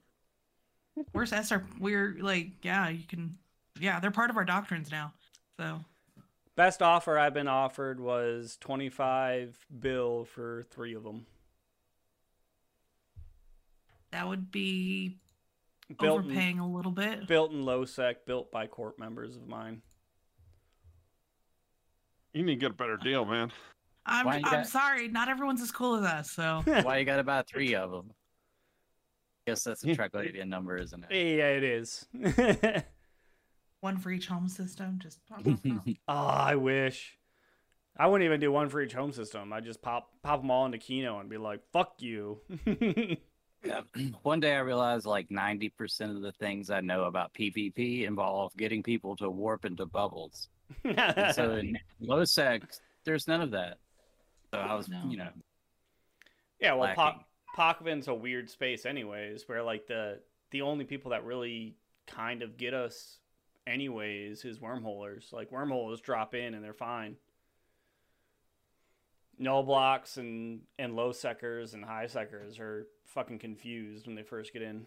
Where's 1.12 1.32
SR? 1.32 1.64
We're 1.80 2.16
like, 2.20 2.52
yeah, 2.64 2.90
you 2.90 3.04
can. 3.08 3.38
Yeah, 3.80 4.00
they're 4.00 4.12
part 4.12 4.30
of 4.30 4.38
our 4.38 4.46
doctrines 4.46 4.90
now. 4.90 5.12
So 5.60 5.80
Best 6.56 6.82
offer 6.82 7.18
I've 7.20 7.34
been 7.34 7.48
offered 7.50 8.00
was 8.00 8.58
twenty 8.62 8.90
five 8.90 9.58
bill 9.80 10.26
for 10.26 10.64
three 10.72 10.94
of 10.96 11.04
them. 11.04 11.26
that 14.12 14.28
would 14.28 14.52
be 14.52 15.18
Built 16.00 16.20
in, 16.24 16.26
overpaying 16.32 16.60
a 16.60 16.68
little 16.68 16.92
bit. 16.92 17.28
built 17.28 17.52
in 17.52 17.64
low 17.66 17.84
sec, 17.86 18.26
built 18.26 18.50
by 18.52 18.66
court 18.68 18.98
members 18.98 19.36
of 19.36 19.48
mine. 19.48 19.82
You 22.34 22.44
need 22.44 22.54
to 22.56 22.60
get 22.60 22.72
a 22.72 22.76
better 22.76 22.98
deal, 22.98 23.26
man. 23.26 23.52
I'm 24.06 24.26
Why 24.26 24.38
you 24.38 24.44
I'm 24.46 24.52
got- 24.52 24.68
sorry, 24.68 25.08
not 25.10 25.28
everyone's 25.30 25.62
as 25.62 25.72
cool 25.72 25.96
as 25.96 26.04
us. 26.06 26.32
So 26.32 26.64
Why 26.84 26.98
you 27.00 27.06
got 27.06 27.18
to 27.18 27.24
buy 27.24 27.44
three 27.44 27.76
of 27.76 27.92
them? 27.92 28.12
Guess 29.46 29.64
that's 29.64 29.84
a 29.84 29.88
Yeah. 29.90 29.96
Triglavian 29.96 30.48
number, 30.48 30.76
isn't 30.78 31.06
it? 31.10 31.12
yeah, 31.16 31.50
it 31.50 31.64
is. 31.64 32.06
one 33.82 33.98
for 33.98 34.10
each 34.12 34.28
home 34.28 34.48
system. 34.48 35.00
Just 35.02 35.20
pop, 35.28 35.44
pop, 35.44 35.60
pop. 35.64 35.84
oh, 35.88 35.96
I 36.08 36.56
wish. 36.56 37.18
I 37.98 38.08
wouldn't 38.08 38.26
even 38.26 38.40
do 38.40 38.52
one 38.52 38.70
for 38.70 38.82
each 38.82 38.94
home 38.94 39.12
system. 39.12 39.54
I'd 39.54 39.64
just 39.64 39.82
pop 39.82 40.10
pop 40.24 40.42
them 40.42 40.52
all 40.52 40.66
into 40.66 40.78
Kino 40.80 41.20
and 41.20 41.30
be 41.30 41.38
like, 41.38 41.62
"Fuck 41.72 41.96
you." 42.00 42.42
Yeah. 43.64 43.82
One 44.22 44.40
day 44.40 44.54
I 44.54 44.60
realized 44.60 45.08
like 45.08 45.30
90% 45.30 46.16
of 46.16 46.22
the 46.22 46.32
things 46.34 46.70
I 46.70 46.82
know 46.82 47.06
about 47.06 47.34
PvP 47.34 48.06
involve 48.06 48.56
getting 48.56 48.84
people 48.84 49.16
to 49.16 49.28
warp 49.28 49.66
into 49.66 49.88
bubbles. 49.88 50.50
So 51.34 51.56
in 51.56 51.80
low 52.00 52.24
sec, 52.26 52.62
there's 53.06 53.28
none 53.28 53.42
of 53.42 53.50
that. 53.52 53.80
So 54.54 54.60
I 54.60 54.76
was, 54.76 54.88
No. 54.88 55.02
you 55.10 55.18
know, 55.18 55.30
yeah, 56.60 56.74
well, 56.74 56.82
lacking. 56.96 57.04
po- 57.20 57.26
Pochven's 57.56 58.08
a 58.08 58.14
weird 58.14 58.50
space, 58.50 58.86
anyways, 58.86 59.48
where 59.48 59.64
like 59.64 59.88
the 59.88 60.20
the 60.52 60.62
only 60.62 60.86
people 60.86 61.12
that 61.12 61.24
really 61.26 61.76
kind 62.08 62.42
of 62.42 62.58
get 62.58 62.74
us, 62.74 63.18
anyways, 63.66 64.44
is 64.46 64.60
wormholers. 64.60 65.32
Like 65.34 65.52
wormholers 65.52 66.02
drop 66.02 66.36
in 66.36 66.54
and 66.54 66.64
they're 66.64 66.74
fine. 66.74 67.16
Null 69.38 69.64
blocks 69.64 70.18
and 70.18 70.62
and 70.80 70.96
low 70.96 71.12
seckers 71.12 71.74
and 71.74 71.84
high 71.84 72.08
seckers 72.08 72.60
are 72.60 72.88
fucking 73.06 73.40
confused 73.40 74.08
when 74.08 74.16
they 74.16 74.24
first 74.24 74.54
get 74.54 74.62
in. 74.62 74.86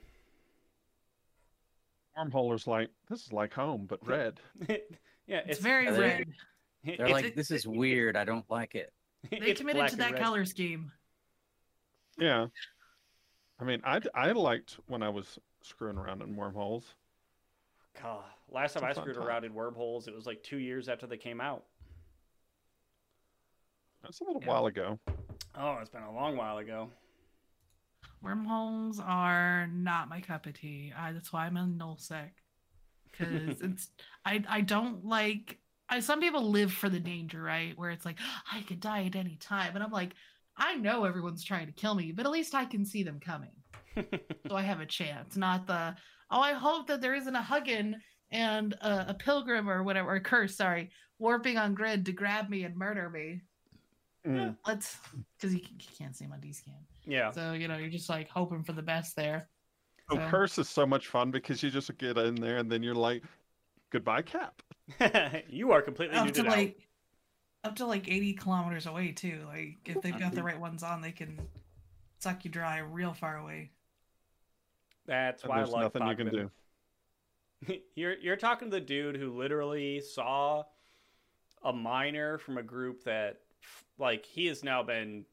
Wormholer's 2.17 2.67
like 2.67 2.89
this 3.09 3.25
is 3.27 3.33
like 3.33 3.53
home, 3.55 3.87
but 3.89 3.99
red. 4.07 4.41
yeah, 4.69 5.41
It's, 5.47 5.61
very 5.61 5.89
Are 5.89 5.93
they- 5.93 6.01
red. 6.01 6.25
they're 6.85 6.95
it's- 6.95 7.11
like, 7.11 7.35
this 7.35 7.51
is 7.51 7.67
weird. 7.67 8.17
I 8.17 8.25
don't 8.25 8.49
like 8.51 8.75
it. 8.75 8.93
They 9.31 9.53
committed 9.55 9.89
to 9.89 9.97
that 9.97 10.13
red. 10.13 10.23
color 10.23 10.45
scheme. 10.45 10.93
Yeah. 12.19 12.47
I 13.61 13.65
mean, 13.65 13.81
I 13.85 14.01
I 14.15 14.33
liked 14.33 14.79
when 14.87 15.03
I 15.03 15.09
was 15.09 15.39
screwing 15.63 15.99
around 15.99 16.23
in 16.23 16.37
wormholes. 16.37 16.95
God, 18.03 18.25
last 18.51 18.75
time 18.75 18.85
It's 18.85 18.85
a 18.85 18.87
I 18.87 18.95
fun 18.95 19.03
screwed 19.05 19.17
time. 19.17 19.27
around 19.27 19.45
in 19.45 19.55
wormholes, 19.55 20.07
it 20.09 20.15
was 20.15 20.27
like 20.27 20.43
two 20.43 20.59
years 20.59 20.89
after 20.89 21.07
they 21.07 21.17
came 21.17 21.41
out. 21.41 21.65
That's 24.03 24.21
a 24.21 24.25
little 24.25 24.41
Yeah. 24.43 24.49
while 24.49 24.67
ago. 24.67 24.99
Oh, 25.57 25.79
it's 25.81 25.91
been 25.91 26.03
a 26.03 26.13
long 26.13 26.37
while 26.37 26.59
ago. 26.59 26.91
Wormholes 28.23 29.01
are 29.01 29.67
not 29.69 30.09
my 30.09 30.21
cup 30.21 30.47
of 30.47 30.55
tea. 30.55 30.93
I, 30.97 31.13
that's 31.13 31.33
why 31.33 31.47
I'm 31.47 31.57
in 31.57 31.79
nullsec. 31.79 32.31
Because 33.11 33.61
it's 33.61 33.91
I 34.25 34.45
I 34.49 34.61
don't 34.61 35.05
like 35.05 35.59
I 35.89 36.01
some 36.01 36.21
people 36.21 36.49
live 36.51 36.73
for 36.73 36.89
the 36.89 37.01
danger, 37.01 37.43
right? 37.43 37.77
Where 37.77 37.91
it's 37.91 38.05
like, 38.05 38.19
I 38.53 38.61
could 38.63 38.79
die 38.81 39.05
at 39.07 39.17
any 39.17 39.37
time. 39.37 39.75
And 39.75 39.83
I'm 39.83 39.91
like, 39.91 40.15
I 40.59 40.75
know 40.75 41.05
everyone's 41.05 41.45
trying 41.45 41.67
to 41.67 41.73
kill 41.73 41.95
me, 41.95 42.13
but 42.13 42.27
at 42.27 42.33
least 42.33 42.55
I 42.55 42.65
can 42.65 42.85
see 42.85 43.03
them 43.03 43.21
coming. 43.21 43.51
So 44.49 44.55
I 44.57 44.63
have 44.63 44.81
a 44.81 44.87
chance. 44.87 45.37
Not 45.37 45.67
the 45.67 45.95
oh, 46.31 46.41
I 46.41 46.53
hope 46.53 46.87
that 46.89 47.01
there 47.01 47.15
isn't 47.15 47.35
a 47.35 47.41
Huginn 47.41 47.95
and 48.31 48.75
a, 48.75 49.07
a 49.11 49.15
pilgrim 49.15 49.69
or 49.69 49.83
whatever 49.83 50.15
or 50.15 50.21
curse, 50.21 50.57
sorry, 50.57 50.91
warping 51.19 51.57
on 51.57 51.75
grid 51.75 52.05
to 52.07 52.13
grab 52.13 52.49
me 52.49 52.65
and 52.65 52.77
murder 52.77 53.09
me. 53.11 53.41
Mm. 54.27 54.57
Let's 54.67 54.99
because 55.39 55.55
you, 55.55 55.61
you 55.63 55.87
can't 55.99 56.15
see 56.15 56.27
my 56.27 56.35
on 56.35 56.41
D 56.41 56.53
scan. 56.53 56.75
yeah. 57.07 57.31
So, 57.31 57.53
you 57.53 57.67
know, 57.69 57.77
you're 57.79 57.89
just 57.91 58.09
like 58.09 58.29
hoping 58.29 58.63
for 58.63 58.73
the 58.73 58.83
best 58.83 59.17
there. 59.17 59.49
Oh, 60.11 60.17
So- 60.17 60.29
curse 60.29 60.59
is 60.59 60.69
so 60.69 60.85
much 60.87 61.07
fun 61.09 61.31
because 61.31 61.63
you 61.63 61.71
just 61.71 61.97
get 61.99 62.19
in 62.19 62.35
there 62.35 62.59
and 62.59 62.71
then 62.71 62.83
you're 62.83 62.95
like, 62.95 63.23
goodbye, 63.91 64.23
Cap. 64.23 64.61
you 65.49 65.73
are 65.73 65.83
completely 65.83 66.17
Up 66.17 66.31
to 66.33 66.43
neutered 66.43 66.47
out. 66.47 66.57
like 66.57 66.88
up 67.69 67.77
to 67.77 67.87
like 67.87 68.09
80 68.09 68.35
kilometers 68.35 68.87
away 68.87 69.13
too. 69.13 69.45
Like 69.47 69.79
if 69.85 70.01
they've 70.03 70.19
got 70.19 70.35
the 70.35 70.43
right 70.43 70.59
ones 70.59 70.83
on, 70.83 71.01
they 71.03 71.13
can 71.13 71.39
suck 72.21 72.45
you 72.45 72.51
dry 72.51 72.79
real 72.79 73.15
far 73.15 73.37
away. 73.37 73.71
That's 75.07 75.45
And 75.45 75.51
why 75.51 75.63
I 75.63 75.65
there's 75.65 75.71
like 75.71 75.83
nothing 75.83 76.07
you 76.07 76.17
can 76.17 76.31
do. 76.31 76.31
do. 76.31 76.51
you're 77.95 78.19
you're 78.19 78.37
talking 78.37 78.71
to 78.71 78.77
the 78.77 78.85
dude 78.85 79.17
who 79.17 79.37
literally 79.37 80.01
saw 80.01 80.65
a 81.65 81.73
miner 81.73 82.39
from 82.39 82.59
a 82.59 82.63
group 82.63 83.05
that 83.05 83.39
like 83.99 84.25
he 84.25 84.47
has 84.47 84.63
now 84.63 84.83
been 84.83 85.25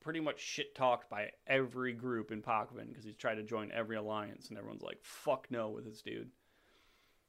pretty 0.00 0.20
much 0.20 0.40
shit 0.40 0.74
talked 0.74 1.10
by 1.10 1.30
every 1.46 1.92
group 1.92 2.30
in 2.30 2.42
Pokemon 2.42 2.88
because 2.88 3.04
he's 3.04 3.16
tried 3.16 3.36
to 3.36 3.42
join 3.42 3.72
every 3.72 3.96
alliance 3.96 4.48
and 4.48 4.58
everyone's 4.58 4.82
like 4.82 4.98
fuck 5.02 5.48
no 5.50 5.70
with 5.70 5.84
this 5.84 6.02
dude. 6.02 6.30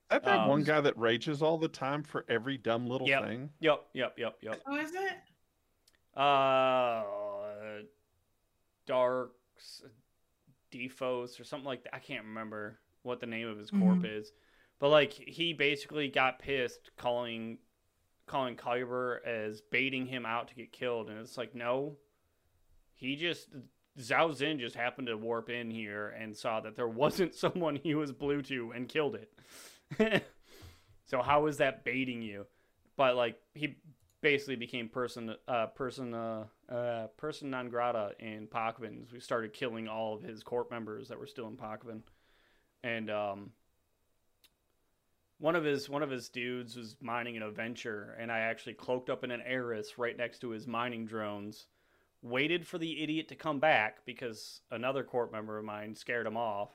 I've 0.10 0.24
that 0.24 0.40
Um, 0.42 0.48
one 0.48 0.64
guy 0.64 0.80
that 0.82 0.98
rages 0.98 1.42
all 1.42 1.58
the 1.58 1.68
time 1.68 2.04
for 2.04 2.26
every 2.30 2.58
dumb 2.58 2.88
little 2.88 3.08
Yep. 3.08 3.24
thing. 3.24 3.50
Yep, 3.60 3.88
yep, 3.94 4.18
yep, 4.18 4.38
yep. 4.42 4.62
Who 4.66 4.76
is 4.76 4.94
it? 4.96 5.18
Uh, 6.20 7.04
Darks, 8.86 9.84
Defos, 10.72 11.40
or 11.40 11.44
something 11.44 11.66
like 11.66 11.84
that. 11.84 11.96
I 11.96 12.00
can't 12.00 12.26
remember 12.26 12.80
what 13.04 13.20
the 13.20 13.26
name 13.26 13.48
of 13.48 13.58
his 13.58 13.70
corp 13.72 14.04
is, 14.06 14.32
but 14.80 14.90
like 14.90 15.14
he 15.14 15.54
basically 15.54 16.08
got 16.08 16.40
pissed 16.40 16.92
calling 16.98 17.58
calling 18.26 18.56
Kyber 18.58 19.24
as 19.26 19.62
baiting 19.62 20.06
him 20.06 20.26
out 20.26 20.48
to 20.50 20.56
get 20.56 20.72
killed, 20.72 21.10
and 21.10 21.20
it's 21.20 21.38
like 21.38 21.54
no, 21.56 21.98
he 22.96 23.16
just 23.16 23.50
Zhao 24.00 24.34
Zin 24.34 24.60
just 24.60 24.76
happened 24.76 25.08
to 25.08 25.18
warp 25.18 25.50
in 25.50 25.70
here 25.72 26.10
and 26.10 26.36
saw 26.36 26.60
that 26.62 26.76
there 26.76 26.88
wasn't 26.88 27.34
someone 27.36 27.76
he 27.76 27.96
was 27.96 28.12
blue 28.12 28.42
to 28.44 28.72
and 28.72 28.88
killed 28.90 29.16
it. 29.16 29.32
so 31.06 31.22
how 31.22 31.48
is 31.48 31.58
that 31.58 31.84
baiting 31.84 32.22
you? 32.22 32.46
But 32.96 33.16
like 33.16 33.38
he 33.54 33.78
basically 34.22 34.56
became 34.56 34.90
person 34.90 35.36
uh 35.48 35.68
person 35.68 36.14
uh, 36.14 36.46
uh 36.70 37.08
person 37.18 37.50
non 37.50 37.70
grata 37.70 38.12
in 38.20 38.48
Pokemon. 38.48 39.12
We 39.12 39.20
started 39.20 39.54
killing 39.54 39.88
all 39.88 40.16
of 40.16 40.24
his 40.24 40.44
corp 40.44 40.72
members 40.72 41.08
that 41.10 41.20
were 41.20 41.28
still 41.28 41.48
in 41.48 41.58
Pokemon. 41.58 42.02
And 42.84 43.10
um 43.10 43.52
one 45.40 45.56
of 45.56 45.64
his 45.64 45.90
one 45.90 46.04
of 46.04 46.10
his 46.10 46.30
dudes 46.30 46.76
was 46.76 46.96
mining 47.00 47.38
an 47.38 47.44
adventure 47.44 48.16
and 48.20 48.32
I 48.32 48.40
actually 48.40 48.74
cloaked 48.74 49.10
up 49.10 49.24
in 49.24 49.32
an 49.32 49.42
Eris 49.46 49.98
right 49.98 50.18
next 50.18 50.40
to 50.40 50.50
his 50.50 50.66
mining 50.66 51.06
drones, 51.06 51.68
waited 52.22 52.66
for 52.66 52.80
the 52.80 53.04
idiot 53.04 53.28
to 53.30 53.36
come 53.36 53.60
back 53.60 54.04
because 54.06 54.62
another 54.72 55.04
corp 55.04 55.32
member 55.32 55.58
of 55.58 55.66
mine 55.66 55.96
scared 55.96 56.26
him 56.26 56.38
off. 56.38 56.72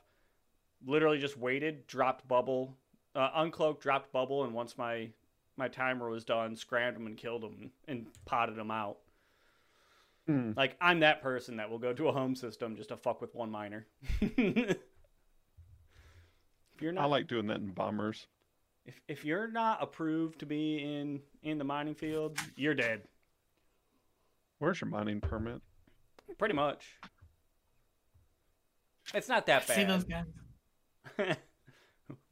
Literally 0.84 1.18
just 1.18 1.36
waited, 1.36 1.86
dropped 1.86 2.26
bubble, 2.26 2.76
uh, 3.14 3.30
uncloaked, 3.42 3.80
dropped 3.80 4.12
bubble, 4.12 4.44
and 4.44 4.54
once 4.54 4.76
my 4.78 5.10
my 5.56 5.68
timer 5.68 6.08
was 6.08 6.24
done, 6.24 6.56
scrammed 6.56 6.96
him 6.96 7.06
and 7.06 7.16
killed 7.16 7.44
him 7.44 7.70
and 7.86 8.06
potted 8.24 8.58
him 8.58 8.70
out. 8.70 8.98
Hmm. 10.26 10.52
Like 10.56 10.76
I'm 10.80 11.00
that 11.00 11.22
person 11.22 11.56
that 11.56 11.68
will 11.70 11.78
go 11.78 11.92
to 11.92 12.08
a 12.08 12.12
home 12.12 12.34
system 12.34 12.76
just 12.76 12.88
to 12.90 12.96
fuck 12.96 13.20
with 13.20 13.34
one 13.34 13.50
miner. 13.50 13.86
if 14.20 14.76
you're 16.80 16.92
not, 16.92 17.00
I 17.00 17.04
not 17.04 17.10
like 17.10 17.26
doing 17.26 17.46
that 17.48 17.58
in 17.58 17.70
bombers. 17.70 18.26
if 18.86 19.00
if 19.08 19.24
you're 19.24 19.48
not 19.48 19.82
approved 19.82 20.38
to 20.40 20.46
be 20.46 20.78
in 20.78 21.20
in 21.42 21.58
the 21.58 21.64
mining 21.64 21.94
field, 21.94 22.38
you're 22.56 22.74
dead. 22.74 23.02
Where's 24.58 24.80
your 24.80 24.88
mining 24.88 25.20
permit? 25.20 25.60
Pretty 26.38 26.54
much. 26.54 26.98
It's 29.12 29.28
not 29.28 29.46
that 29.46 29.68
I 29.68 29.74
see 29.74 29.84
those 29.84 30.04
bad. 30.04 30.26
guys. 31.18 31.36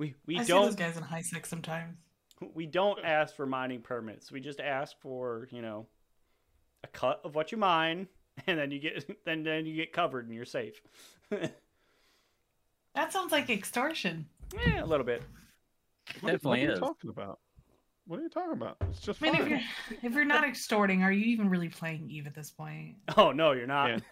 we 0.00 0.14
we 0.26 0.38
I 0.38 0.42
see 0.42 0.52
those 0.52 0.74
don't 0.74 0.78
guys 0.78 0.96
in 0.96 1.02
high 1.04 1.20
six 1.20 1.48
sometimes. 1.48 1.96
we 2.54 2.66
don't 2.66 2.98
ask 3.04 3.36
for 3.36 3.44
mining 3.46 3.82
permits. 3.82 4.32
We 4.32 4.40
just 4.40 4.58
ask 4.58 4.98
for, 4.98 5.46
you 5.52 5.60
know, 5.60 5.86
a 6.82 6.86
cut 6.88 7.20
of 7.22 7.34
what 7.34 7.52
you 7.52 7.58
mine 7.58 8.08
and 8.46 8.58
then 8.58 8.70
you 8.72 8.80
get 8.80 9.08
then 9.24 9.44
then 9.44 9.66
you 9.66 9.76
get 9.76 9.92
covered 9.92 10.26
and 10.26 10.34
you're 10.34 10.44
safe. 10.44 10.80
That 12.96 13.12
sounds 13.12 13.30
like 13.30 13.48
extortion. 13.48 14.26
yeah, 14.52 14.82
a 14.82 14.84
little 14.84 15.06
bit. 15.06 15.22
What, 16.22 16.32
Definitely 16.32 16.48
what 16.50 16.58
are 16.58 16.62
you 16.62 16.72
is. 16.72 16.78
talking 16.80 17.10
about? 17.10 17.38
What 18.08 18.18
are 18.18 18.22
you 18.24 18.28
talking 18.28 18.52
about? 18.54 18.78
It's 18.90 18.98
just 18.98 19.22
I 19.22 19.26
mean, 19.26 19.40
if 19.40 19.48
you're 19.48 19.60
if 20.02 20.12
you're 20.12 20.24
not 20.24 20.42
extorting, 20.42 21.04
are 21.04 21.12
you 21.12 21.24
even 21.26 21.48
really 21.48 21.68
playing 21.68 22.10
Eve 22.10 22.26
at 22.26 22.34
this 22.34 22.50
point? 22.50 22.96
Oh 23.16 23.30
no, 23.30 23.52
you're 23.52 23.68
not. 23.68 24.02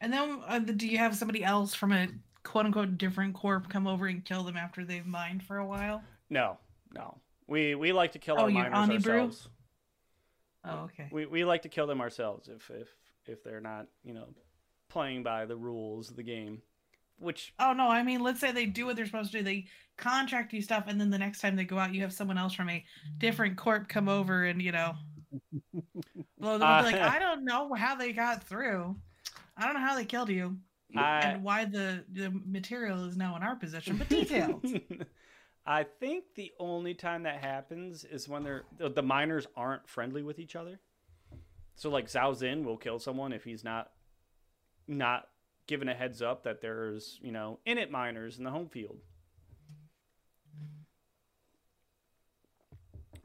And 0.00 0.12
then, 0.12 0.38
uh, 0.46 0.58
do 0.60 0.86
you 0.86 0.98
have 0.98 1.16
somebody 1.16 1.42
else 1.42 1.74
from 1.74 1.90
a 1.92 2.06
quote 2.44 2.66
unquote 2.66 2.96
different 2.98 3.34
corp 3.34 3.68
come 3.68 3.86
over 3.86 4.06
and 4.06 4.24
kill 4.24 4.44
them 4.44 4.56
after 4.56 4.84
they've 4.84 5.06
mined 5.06 5.42
for 5.42 5.58
a 5.58 5.66
while? 5.66 6.02
no, 6.30 6.58
no. 6.94 7.18
We 7.46 7.74
we 7.74 7.92
like 7.92 8.12
to 8.12 8.18
kill 8.18 8.36
Oh, 8.38 8.44
our 8.44 8.50
miners 8.50 8.78
Omnibrew? 8.88 9.10
ourselves. 9.10 9.48
Oh, 10.64 10.84
okay. 10.84 11.08
We 11.12 11.26
we 11.26 11.44
like 11.44 11.62
to 11.62 11.68
kill 11.68 11.86
them 11.86 12.00
ourselves 12.00 12.48
if 12.48 12.70
if 12.70 12.88
if 13.26 13.42
they're 13.44 13.60
not, 13.60 13.86
you 14.02 14.14
know, 14.14 14.28
playing 14.88 15.22
by 15.22 15.44
the 15.44 15.56
rules 15.56 16.08
of 16.10 16.16
the 16.16 16.22
game. 16.22 16.62
Which 17.18 17.52
Oh 17.58 17.72
no, 17.74 17.88
I 17.88 18.02
mean, 18.02 18.20
let's 18.22 18.40
say 18.40 18.50
they 18.52 18.66
do 18.66 18.86
what 18.86 18.96
they're 18.96 19.04
supposed 19.06 19.32
to 19.32 19.38
do. 19.38 19.44
They 19.44 19.66
contract 19.98 20.52
you 20.52 20.62
stuff, 20.62 20.84
and 20.88 20.98
then 21.00 21.10
the 21.10 21.18
next 21.18 21.40
time 21.40 21.54
they 21.54 21.64
go 21.64 21.78
out, 21.78 21.94
you 21.94 22.00
have 22.00 22.12
someone 22.12 22.38
else 22.38 22.54
from 22.54 22.70
a 22.70 22.84
different 23.18 23.56
corp 23.56 23.88
come 23.88 24.08
over 24.08 24.44
and 24.44 24.60
you 24.62 24.72
know, 24.72 24.94
well, 26.38 26.58
they'll 26.58 26.78
be 26.78 26.84
like, 26.84 26.94
Uh, 26.96 27.10
I 27.12 27.18
don't 27.18 27.44
know 27.44 27.72
how 27.74 27.94
they 27.94 28.12
got 28.12 28.42
through. 28.42 28.96
I 29.56 29.64
don't 29.66 29.74
know 29.74 29.86
how 29.86 29.94
they 29.96 30.04
killed 30.06 30.30
you, 30.30 30.56
I 30.96 31.20
and 31.20 31.42
why 31.42 31.64
the 31.64 32.04
the 32.12 32.30
material 32.44 33.04
is 33.04 33.16
now 33.16 33.36
in 33.36 33.42
our 33.42 33.56
possession. 33.56 33.96
But 33.96 34.08
details. 34.08 34.62
I 35.66 35.84
think 35.84 36.24
the 36.34 36.52
only 36.58 36.92
time 36.92 37.22
that 37.22 37.40
happens 37.40 38.04
is 38.04 38.28
when 38.28 38.44
they're 38.44 38.64
the, 38.76 38.90
the 38.90 39.02
miners 39.02 39.46
aren't 39.56 39.88
friendly 39.88 40.22
with 40.22 40.38
each 40.38 40.56
other. 40.56 40.78
So 41.76 41.90
like 41.90 42.06
Zhao 42.06 42.34
Zin 42.34 42.64
will 42.64 42.76
kill 42.76 42.98
someone 42.98 43.32
if 43.32 43.44
he's 43.44 43.64
not 43.64 43.90
not 44.86 45.28
given 45.66 45.88
a 45.88 45.94
heads 45.94 46.20
up 46.20 46.44
that 46.44 46.60
there's, 46.60 47.18
you 47.22 47.32
know, 47.32 47.58
in 47.64 47.78
it 47.78 47.90
miners 47.90 48.38
in 48.38 48.44
the 48.44 48.50
home 48.50 48.68
field. 48.68 48.98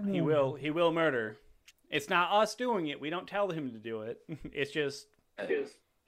He 0.06 0.20
hmm. 0.20 0.26
will 0.26 0.54
he 0.56 0.72
will 0.72 0.92
murder. 0.92 1.38
It's 1.90 2.10
not 2.10 2.32
us 2.32 2.56
doing 2.56 2.88
it. 2.88 3.02
We 3.02 3.10
don't 3.10 3.28
tell 3.28 3.50
him 3.50 3.72
to 3.72 3.78
do 3.78 4.02
it. 4.02 4.22
It's 4.54 4.72
just 4.72 5.08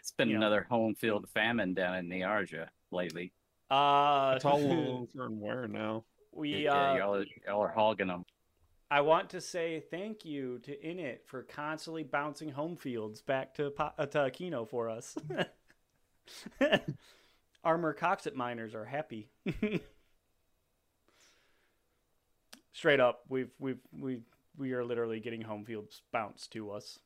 It's 0.01 0.11
been 0.11 0.27
You 0.29 0.37
know. 0.39 0.47
another 0.47 0.65
home 0.69 0.95
field 0.95 1.29
famine 1.29 1.73
down 1.73 1.95
in 1.95 2.09
Niarja 2.09 2.67
lately. 2.91 3.31
uh 3.69 4.33
It's 4.35 4.43
all 4.45 4.59
over 5.15 5.25
and 5.27 5.39
where 5.39 5.67
now. 5.67 6.03
we 6.33 6.63
yeah, 6.65 6.91
uh 6.91 6.95
y'all, 6.95 7.15
are- 7.15 7.25
y'all 7.47 7.61
are 7.61 7.69
hogging 7.71 8.07
them. 8.07 8.25
I 8.89 8.99
want 9.01 9.29
to 9.29 9.39
say 9.39 9.79
thank 9.89 10.25
you 10.25 10.59
to 10.63 10.75
Init 10.75 11.19
for 11.25 11.43
constantly 11.43 12.03
bouncing 12.03 12.49
home 12.49 12.75
fields 12.75 13.21
back 13.21 13.53
to 13.55 13.69
Pa- 13.69 13.93
uh, 13.97 14.05
to 14.07 14.29
Kino 14.31 14.65
for 14.65 14.89
us. 14.89 15.15
Armor 17.63 17.93
Coxet 17.93 18.35
miners 18.35 18.75
are 18.75 18.83
happy. 18.83 19.29
Straight 22.73 22.99
up, 22.99 23.21
we've 23.29 23.51
we've 23.59 23.79
we 23.97 24.19
we 24.57 24.73
are 24.73 24.83
literally 24.83 25.19
getting 25.19 25.41
home 25.41 25.63
fields 25.63 26.01
bounced 26.11 26.51
to 26.53 26.71
us. 26.71 26.99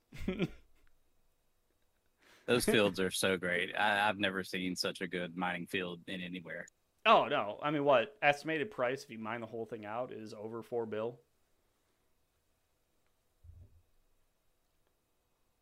Those 2.48 2.66
fields 2.76 3.00
are 3.00 3.12
so 3.12 3.38
great. 3.38 3.72
I, 3.78 4.08
I've 4.08 4.20
never 4.20 4.44
seen 4.44 4.76
such 4.76 5.02
a 5.02 5.08
good 5.08 5.36
mining 5.36 5.66
field 5.68 6.02
in 6.08 6.22
anywhere. 6.22 6.66
oh 7.06 7.26
no, 7.26 7.60
I 7.62 7.72
mean 7.72 7.84
what 7.84 8.16
estimated 8.22 8.72
price 8.72 9.04
if 9.04 9.10
you 9.10 9.20
mine 9.20 9.42
the 9.42 9.48
whole 9.48 9.66
thing 9.66 9.86
out 9.86 10.12
is 10.12 10.34
over 10.34 10.62
four 10.62 10.86
bill. 10.86 11.20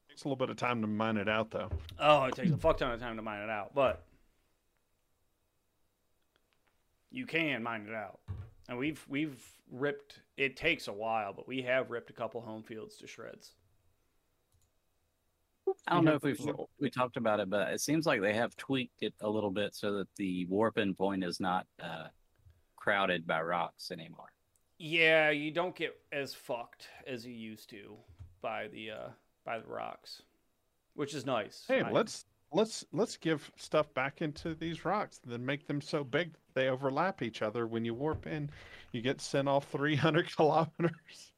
Takes 0.10 0.24
a 0.24 0.28
little 0.28 0.36
bit 0.36 0.50
of 0.50 0.58
time 0.58 0.82
to 0.82 0.88
mine 0.88 1.18
it 1.18 1.28
out 1.28 1.52
though. 1.52 1.70
Oh, 2.00 2.26
it 2.26 2.36
takes 2.36 2.52
a 2.52 2.58
fuck 2.58 2.78
ton 2.78 2.92
of 2.92 3.00
time 3.00 3.16
to 3.16 3.22
mine 3.22 3.42
it 3.42 3.50
out, 3.50 3.74
but 3.74 4.04
you 7.10 7.26
can 7.26 7.64
mine 7.64 7.86
it 7.88 7.96
out. 7.96 8.20
And 8.70 8.78
we've 8.78 9.04
we've 9.08 9.42
ripped. 9.72 10.20
It 10.38 10.56
takes 10.56 10.88
a 10.88 10.94
while, 10.94 11.34
but 11.34 11.48
we 11.48 11.62
have 11.64 11.90
ripped 11.92 12.10
a 12.10 12.14
couple 12.14 12.42
home 12.42 12.64
fields 12.64 12.98
to 12.98 13.08
shreds. 13.08 13.54
I 15.88 15.96
don't 15.96 16.06
know 16.06 16.16
if 16.16 16.24
we've 16.24 16.40
we 16.80 16.90
talked 16.90 17.18
about 17.18 17.40
it, 17.40 17.50
but 17.50 17.72
it 17.72 17.82
seems 17.82 18.06
like 18.06 18.22
they 18.22 18.34
have 18.34 18.56
tweaked 18.56 19.02
it 19.04 19.14
a 19.22 19.30
little 19.30 19.52
bit 19.52 19.76
so 19.76 19.98
that 19.98 20.08
the 20.18 20.46
warping 20.46 20.94
point 20.96 21.24
is 21.24 21.40
not 21.40 21.66
uh, 21.82 22.08
crowded 22.76 23.26
by 23.28 23.42
rocks 23.42 23.92
anymore. 23.92 24.32
Yeah, 24.78 25.30
you 25.30 25.52
don't 25.52 25.76
get 25.76 25.96
as 26.12 26.34
fucked 26.34 26.88
as 27.08 27.26
you 27.26 27.34
used 27.34 27.70
to 27.70 27.96
by 28.42 28.68
the 28.68 28.92
uh 28.92 29.08
by 29.46 29.60
the 29.60 29.68
rocks, 29.68 30.22
which 30.96 31.14
is 31.14 31.26
nice. 31.26 31.64
Hey, 31.68 31.82
I- 31.82 31.92
let's 31.92 32.26
let's 32.52 32.86
let's 32.92 33.18
give 33.18 33.50
stuff 33.56 33.94
back 33.94 34.22
into 34.22 34.56
these 34.56 34.84
rocks, 34.86 35.20
and 35.24 35.32
then 35.32 35.46
make 35.46 35.68
them 35.68 35.80
so 35.82 36.04
big 36.04 36.34
they 36.54 36.68
overlap 36.70 37.22
each 37.22 37.42
other. 37.42 37.68
When 37.68 37.86
you 37.86 37.94
warp 37.94 38.28
in, 38.28 38.50
you 38.92 39.02
get 39.02 39.22
sent 39.22 39.48
off 39.48 39.70
300 39.72 40.30
kilometers. 40.36 41.32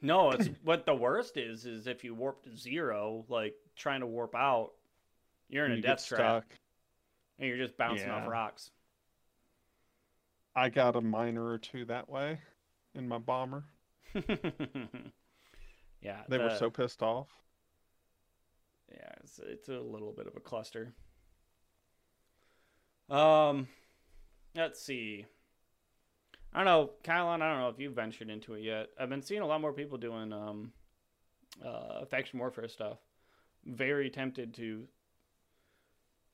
No, 0.00 0.30
it's 0.32 0.50
what 0.62 0.84
the 0.84 0.94
worst 0.94 1.36
is 1.36 1.64
is 1.64 1.86
if 1.86 2.04
you 2.04 2.14
warp 2.14 2.42
to 2.44 2.54
zero, 2.56 3.24
like 3.28 3.54
trying 3.76 4.00
to 4.00 4.06
warp 4.06 4.34
out, 4.34 4.72
you're 5.48 5.66
in 5.66 5.72
a 5.72 5.76
you 5.76 5.82
death 5.82 6.06
trap, 6.06 6.44
and 7.38 7.48
you're 7.48 7.58
just 7.58 7.76
bouncing 7.76 8.10
off 8.10 8.28
rocks. 8.28 8.70
I 10.56 10.68
got 10.68 10.96
a 10.96 11.00
miner 11.00 11.44
or 11.44 11.58
two 11.58 11.84
that 11.86 12.08
way 12.08 12.38
in 12.94 13.08
my 13.08 13.18
bomber. 13.18 13.64
yeah, 16.00 16.22
They 16.28 16.38
were 16.38 16.54
so 16.56 16.70
pissed 16.70 17.02
off. 17.02 17.28
yeah, 18.92 19.10
it's, 19.22 19.40
it's 19.40 19.68
a 19.68 19.80
little 19.80 20.12
bit 20.12 20.26
of 20.28 20.36
a 20.36 20.40
cluster. 20.40 20.92
Um, 23.10 23.66
let's 24.54 24.80
see. 24.80 25.26
I 26.52 26.58
don't 26.58 26.66
know, 26.66 26.90
Kylon. 27.02 27.42
I 27.42 27.50
don't 27.50 27.60
know 27.60 27.68
if 27.68 27.80
you've 27.80 27.94
ventured 27.94 28.30
into 28.30 28.54
it 28.54 28.62
yet. 28.62 28.90
I've 28.98 29.08
been 29.08 29.22
seeing 29.22 29.42
a 29.42 29.46
lot 29.46 29.60
more 29.60 29.72
people 29.72 29.98
doing 29.98 30.32
um, 30.32 30.72
uh, 31.64 32.04
faction 32.04 32.38
warfare 32.38 32.68
stuff. 32.68 32.98
Very 33.66 34.10
tempted 34.10 34.54
to 34.54 34.86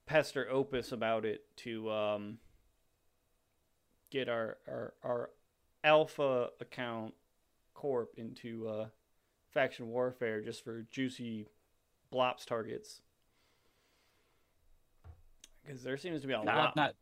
pester 0.07 0.49
Opus 0.51 0.91
about 0.93 1.25
it 1.25 1.45
to 1.59 1.91
um, 1.91 2.39
get 4.11 4.29
our 4.29 4.59
our 4.69 4.95
our 5.05 5.31
alpha 5.85 6.49
account 6.61 7.15
corp 7.75 8.13
into 8.17 8.67
uh, 8.69 8.87
faction 9.53 9.89
warfare 9.89 10.41
just 10.41 10.65
for 10.65 10.85
juicy 10.91 11.47
blops 12.13 12.45
targets. 12.45 13.03
Because 15.65 15.83
there 15.83 15.97
seems 15.97 16.23
to 16.23 16.27
be 16.27 16.33
a 16.33 16.39
No, 16.39 16.45
lot. 16.45 16.69
I've 16.71 16.77
not. 16.77 16.95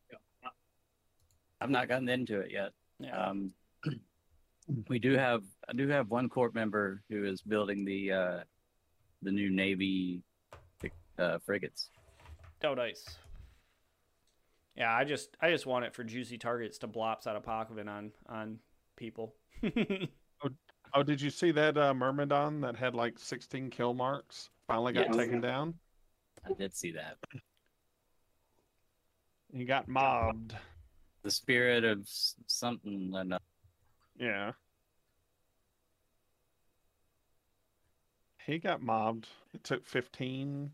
I've 1.60 1.70
not 1.70 1.88
gotten 1.88 2.08
into 2.08 2.40
it 2.40 2.50
yet. 2.52 2.72
yeah. 3.00 3.16
Um, 3.28 3.52
we 4.88 4.98
do 4.98 5.14
have. 5.14 5.42
I 5.68 5.72
do 5.72 5.88
have 5.88 6.10
one 6.10 6.28
corp 6.28 6.54
member 6.54 7.02
who 7.08 7.24
is 7.24 7.40
building 7.40 7.84
the 7.84 8.12
uh, 8.12 8.40
the 9.22 9.30
new 9.32 9.50
Navy 9.50 10.22
uh, 11.18 11.38
frigates. 11.44 11.90
Oh, 12.64 12.74
nice. 12.74 13.04
Yeah, 14.76 14.94
I 14.94 15.04
just 15.04 15.36
I 15.40 15.50
just 15.50 15.66
want 15.66 15.84
it 15.84 15.94
for 15.94 16.04
juicy 16.04 16.38
targets 16.38 16.78
to 16.78 16.88
blops 16.88 17.26
out 17.26 17.34
of 17.36 17.44
Pokemon 17.44 17.88
on 17.88 18.12
on 18.28 18.58
people. 18.96 19.34
Oh, 20.94 21.02
did 21.02 21.20
you 21.20 21.28
see 21.28 21.50
that 21.50 21.76
uh, 21.76 21.92
Myrmidon 21.92 22.62
that 22.62 22.74
had 22.74 22.94
like 22.94 23.18
16 23.18 23.68
kill 23.68 23.92
marks? 23.92 24.48
Finally 24.66 24.94
got 24.94 25.08
Yes. 25.08 25.16
taken 25.16 25.38
down. 25.42 25.74
I 26.48 26.54
did 26.54 26.74
see 26.74 26.92
that. 26.92 27.18
He 29.52 29.66
got 29.66 29.86
mobbed. 29.86 30.54
The 31.24 31.30
spirit 31.30 31.84
of 31.84 32.00
s- 32.00 32.36
something. 32.46 33.12
uh, 33.14 33.18
Another. 33.18 33.44
Yeah. 34.18 34.52
He 38.48 38.58
got 38.58 38.80
mobbed. 38.80 39.28
It 39.52 39.62
took 39.62 39.84
15. 39.84 40.70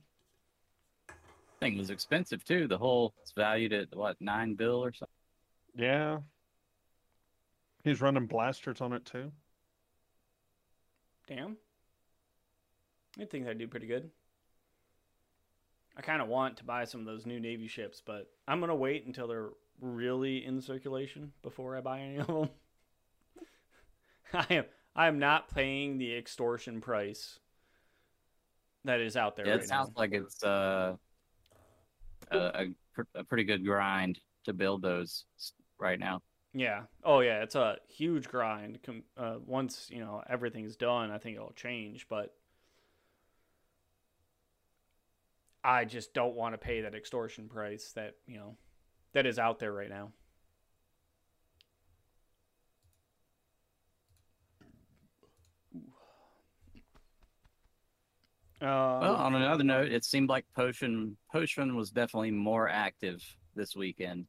thing 1.58 1.76
was 1.76 1.90
expensive 1.90 2.44
too. 2.44 2.68
The 2.68 2.78
whole 2.78 3.14
it's 3.20 3.32
valued 3.32 3.72
at 3.72 3.88
what 3.96 4.20
nine 4.20 4.54
bill 4.54 4.84
or 4.84 4.92
something. 4.92 5.08
Yeah. 5.74 6.18
He's 7.82 8.00
running 8.00 8.26
blasters 8.26 8.80
on 8.80 8.92
it 8.92 9.04
too. 9.04 9.32
Damn. 11.26 11.56
I 13.20 13.24
think 13.24 13.44
they 13.44 13.54
do 13.54 13.66
pretty 13.66 13.88
good. 13.88 14.08
I 15.96 16.02
kind 16.02 16.22
of 16.22 16.28
want 16.28 16.58
to 16.58 16.64
buy 16.64 16.84
some 16.84 17.00
of 17.00 17.06
those 17.06 17.26
new 17.26 17.40
Navy 17.40 17.66
ships, 17.66 18.00
but 18.06 18.30
I'm 18.46 18.60
gonna 18.60 18.76
wait 18.76 19.04
until 19.04 19.26
they're 19.26 19.50
really 19.80 20.46
in 20.46 20.60
circulation 20.60 21.32
before 21.42 21.76
I 21.76 21.80
buy 21.80 22.02
any 22.02 22.18
of 22.18 22.28
them. 22.28 22.50
I 24.32 24.46
am 24.54 24.64
I 24.94 25.08
am 25.08 25.18
not 25.18 25.52
paying 25.52 25.98
the 25.98 26.14
extortion 26.14 26.80
price 26.80 27.40
that 28.84 29.00
is 29.00 29.16
out 29.16 29.36
there 29.36 29.46
Yeah, 29.46 29.52
right 29.54 29.62
it 29.62 29.68
sounds 29.68 29.88
now. 29.88 30.00
like 30.00 30.12
it's 30.12 30.42
uh, 30.42 30.96
a, 32.30 32.36
a, 32.38 32.66
a 33.14 33.24
pretty 33.24 33.44
good 33.44 33.64
grind 33.64 34.18
to 34.44 34.52
build 34.52 34.82
those 34.82 35.24
right 35.78 35.98
now. 35.98 36.22
Yeah. 36.52 36.82
Oh, 37.02 37.20
yeah. 37.20 37.42
It's 37.42 37.56
a 37.56 37.78
huge 37.88 38.28
grind. 38.28 38.80
Com- 38.82 39.02
Uh, 39.16 39.36
once 39.44 39.88
you 39.90 40.00
know 40.00 40.22
everything's 40.28 40.76
done, 40.76 41.10
I 41.10 41.18
think 41.18 41.36
it'll 41.36 41.52
change. 41.52 42.06
But 42.08 42.32
I 45.62 45.84
just 45.84 46.12
don't 46.14 46.34
want 46.36 46.54
to 46.54 46.58
pay 46.58 46.82
that 46.82 46.94
extortion 46.94 47.48
price 47.48 47.92
that 47.92 48.14
you 48.26 48.38
know 48.38 48.56
that 49.14 49.26
is 49.26 49.38
out 49.38 49.58
there 49.58 49.72
right 49.72 49.88
now. 49.88 50.12
Uh, 58.64 58.98
Well, 59.00 59.14
on 59.16 59.34
another 59.34 59.64
note, 59.64 59.92
it 59.92 60.04
seemed 60.04 60.28
like 60.28 60.46
Pochven 60.56 61.16
Pochven 61.32 61.74
was 61.76 61.90
definitely 61.90 62.30
more 62.30 62.68
active 62.68 63.22
this 63.54 63.76
weekend. 63.76 64.26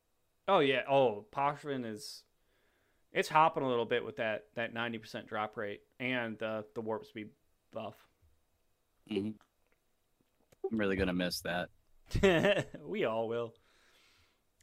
Oh 0.47 0.59
yeah. 0.59 0.81
Oh, 0.89 1.25
Pochven 1.31 1.85
is 1.85 2.23
it's 3.11 3.29
hopping 3.29 3.63
a 3.63 3.69
little 3.69 3.85
bit 3.85 4.03
with 4.05 4.17
that 4.17 4.45
that 4.55 4.73
ninety 4.73 4.97
percent 4.97 5.27
drop 5.27 5.55
rate 5.57 5.81
and 5.99 6.37
the 6.37 6.65
the 6.75 6.81
warp 6.81 7.05
speed 7.05 7.29
buff. 7.71 7.95
hmm 9.07 9.31
I'm 10.71 10.77
really 10.79 10.95
gonna 10.95 11.13
miss 11.13 11.41
that. 11.41 11.69
we 12.83 13.05
all 13.05 13.27
will. 13.27 13.53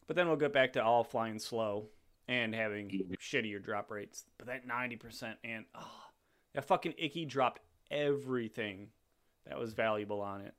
But 0.06 0.16
then 0.16 0.26
we'll 0.26 0.36
get 0.36 0.52
back 0.52 0.74
to 0.74 0.82
all 0.84 1.04
flying 1.04 1.38
slow 1.38 1.88
and 2.28 2.54
having 2.54 2.88
Mhm. 2.90 3.16
shittier 3.18 3.62
drop 3.62 3.90
rates. 3.90 4.24
But 4.38 4.48
that 4.48 4.66
ninety 4.66 4.96
percent 4.96 5.38
and 5.44 5.64
oh, 5.74 6.02
that 6.54 6.64
fucking 6.66 6.94
icky 6.98 7.24
dropped 7.24 7.60
everything 7.90 8.88
that 9.46 9.58
was 9.58 9.72
valuable 9.74 10.20
on 10.20 10.42
it. 10.42 10.54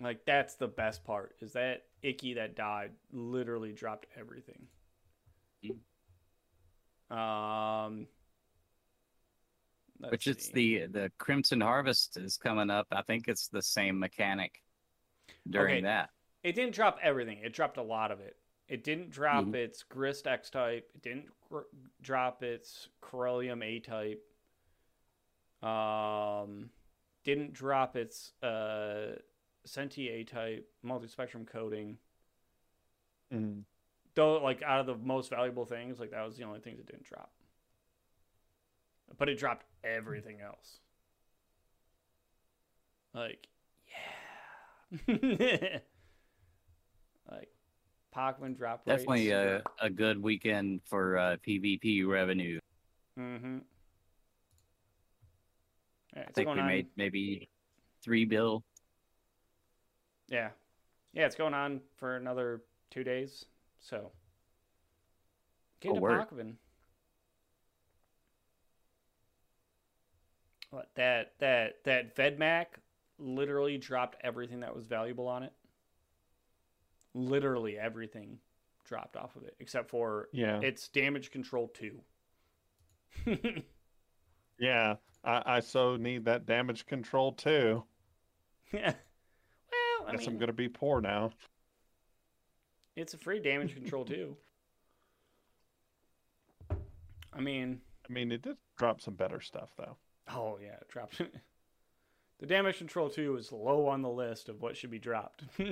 Like 0.00 0.24
that's 0.24 0.54
the 0.54 0.66
best 0.68 1.04
part 1.04 1.36
is 1.40 1.52
that 1.52 1.84
icky 2.02 2.34
that 2.34 2.56
died 2.56 2.90
literally 3.12 3.72
dropped 3.72 4.06
everything. 4.18 4.66
Um, 7.10 8.06
Which 10.08 10.26
it's 10.26 10.46
see. 10.46 10.78
the 10.78 10.86
the 10.86 11.12
Crimson 11.18 11.60
Harvest 11.60 12.16
is 12.16 12.36
coming 12.36 12.70
up. 12.70 12.86
I 12.90 13.02
think 13.02 13.28
it's 13.28 13.48
the 13.48 13.62
same 13.62 13.98
mechanic 13.98 14.62
during 15.48 15.76
Okay. 15.76 15.82
that. 15.82 16.10
It 16.42 16.54
didn't 16.54 16.74
drop 16.74 16.98
everything. 17.02 17.38
It 17.44 17.52
dropped 17.52 17.76
a 17.76 17.82
lot 17.82 18.10
of 18.10 18.18
it. 18.20 18.36
It 18.68 18.82
didn't 18.82 19.10
drop 19.10 19.44
Mhm. 19.44 19.54
its 19.54 19.84
Gist 19.94 20.26
X 20.26 20.50
type. 20.50 20.90
It 20.94 21.02
didn't 21.02 21.28
gr- 21.48 21.68
drop 22.00 22.42
its 22.42 22.88
Corelum 23.02 23.62
A 23.62 23.78
type. 23.78 24.24
Um, 25.62 26.70
didn't 27.24 27.52
drop 27.52 27.96
its 27.96 28.32
uh, 28.42 29.16
Centii 29.66 30.10
A 30.10 30.24
type 30.24 30.68
multi-spectrum 30.82 31.46
coating. 31.46 31.98
Mm. 33.32 33.62
Though, 34.14 34.42
like 34.42 34.62
out 34.62 34.80
of 34.80 34.86
the 34.86 34.96
most 34.96 35.30
valuable 35.30 35.64
things, 35.64 35.98
like 36.00 36.10
that 36.10 36.24
was 36.24 36.36
the 36.36 36.44
only 36.44 36.60
things 36.60 36.80
it 36.80 36.86
didn't 36.86 37.04
drop. 37.04 37.32
But 39.18 39.28
it 39.28 39.38
dropped 39.38 39.64
everything 39.84 40.40
else. 40.40 40.78
Like, 43.14 43.46
yeah. 45.08 45.08
like, 47.30 47.50
Pokemon 48.14 48.56
drop 48.56 48.82
rates. 48.86 49.02
Definitely 49.02 49.30
a, 49.30 49.62
a 49.80 49.90
good 49.90 50.22
weekend 50.22 50.80
for 50.86 51.18
uh, 51.18 51.36
PvP 51.46 52.06
revenue. 52.06 52.58
Mm-hmm. 53.18 53.58
Yeah, 56.16 56.24
I 56.28 56.32
think 56.32 56.48
we 56.54 56.60
on. 56.60 56.66
made 56.66 56.86
maybe 56.96 57.48
three 58.02 58.24
bill. 58.24 58.64
Yeah, 60.28 60.50
yeah, 61.12 61.26
it's 61.26 61.36
going 61.36 61.54
on 61.54 61.80
for 61.96 62.16
another 62.16 62.62
two 62.90 63.04
days. 63.04 63.44
So, 63.80 64.12
get 65.80 65.90
Oh, 65.90 65.96
into 65.96 66.00
word. 66.02 66.24
Pokemon. 66.30 66.54
What 70.70 70.88
that 70.94 71.34
that 71.38 71.84
that 71.84 72.16
Vedmak 72.16 72.66
literally 73.18 73.76
dropped 73.78 74.16
everything 74.22 74.60
that 74.60 74.74
was 74.74 74.86
valuable 74.86 75.28
on 75.28 75.42
it. 75.42 75.52
Literally 77.14 77.78
everything 77.78 78.38
dropped 78.84 79.16
off 79.16 79.36
of 79.36 79.44
it 79.44 79.54
except 79.60 79.90
for 79.90 80.28
Yeah, 80.32 80.60
its 80.60 80.88
damage 80.88 81.30
control 81.30 81.68
two. 81.68 82.00
yeah. 84.58 84.94
I, 85.24 85.42
I 85.46 85.60
so 85.60 85.96
need 85.96 86.24
that 86.24 86.46
damage 86.46 86.86
control 86.86 87.32
too. 87.32 87.84
yeah. 88.72 88.94
Well, 90.00 90.08
I 90.08 90.16
Guess 90.16 90.26
I'm 90.26 90.36
gonna 90.36 90.52
be 90.52 90.68
poor 90.68 91.00
now. 91.00 91.30
it's 92.96 93.14
a 93.14 93.18
free 93.18 93.38
damage 93.38 93.72
control 93.72 94.04
too. 94.04 94.36
I 97.32 97.40
mean, 97.40 97.80
I 98.08 98.12
mean, 98.12 98.32
it 98.32 98.42
did 98.42 98.56
drop 98.76 99.00
some 99.00 99.14
better 99.14 99.40
stuff 99.40 99.70
though. 99.78 99.96
Oh 100.28 100.58
yeah, 100.60 100.74
it 100.74 100.88
dropped. 100.88 101.20
the 102.40 102.46
damage 102.46 102.78
control 102.78 103.08
two 103.10 103.36
is 103.36 103.52
low 103.52 103.86
on 103.86 104.02
the 104.02 104.10
list 104.10 104.48
of 104.48 104.60
what 104.60 104.76
should 104.76 104.90
be 104.90 104.98
dropped. 104.98 105.44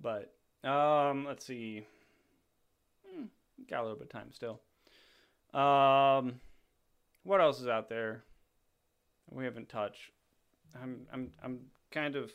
but 0.00 0.32
um, 0.62 1.24
let's 1.24 1.44
see. 1.44 1.84
Hmm, 3.12 3.24
got 3.68 3.80
a 3.80 3.82
little 3.82 3.98
bit 3.98 4.06
of 4.06 4.12
time 4.12 4.30
still. 4.32 4.60
Um, 5.52 6.40
what 7.22 7.40
else 7.40 7.60
is 7.60 7.66
out 7.68 7.88
there? 7.88 8.22
We 9.30 9.44
haven't 9.44 9.68
touched. 9.68 10.10
I'm 10.80 11.06
I'm 11.12 11.30
I'm 11.42 11.58
kind 11.90 12.16
of 12.16 12.32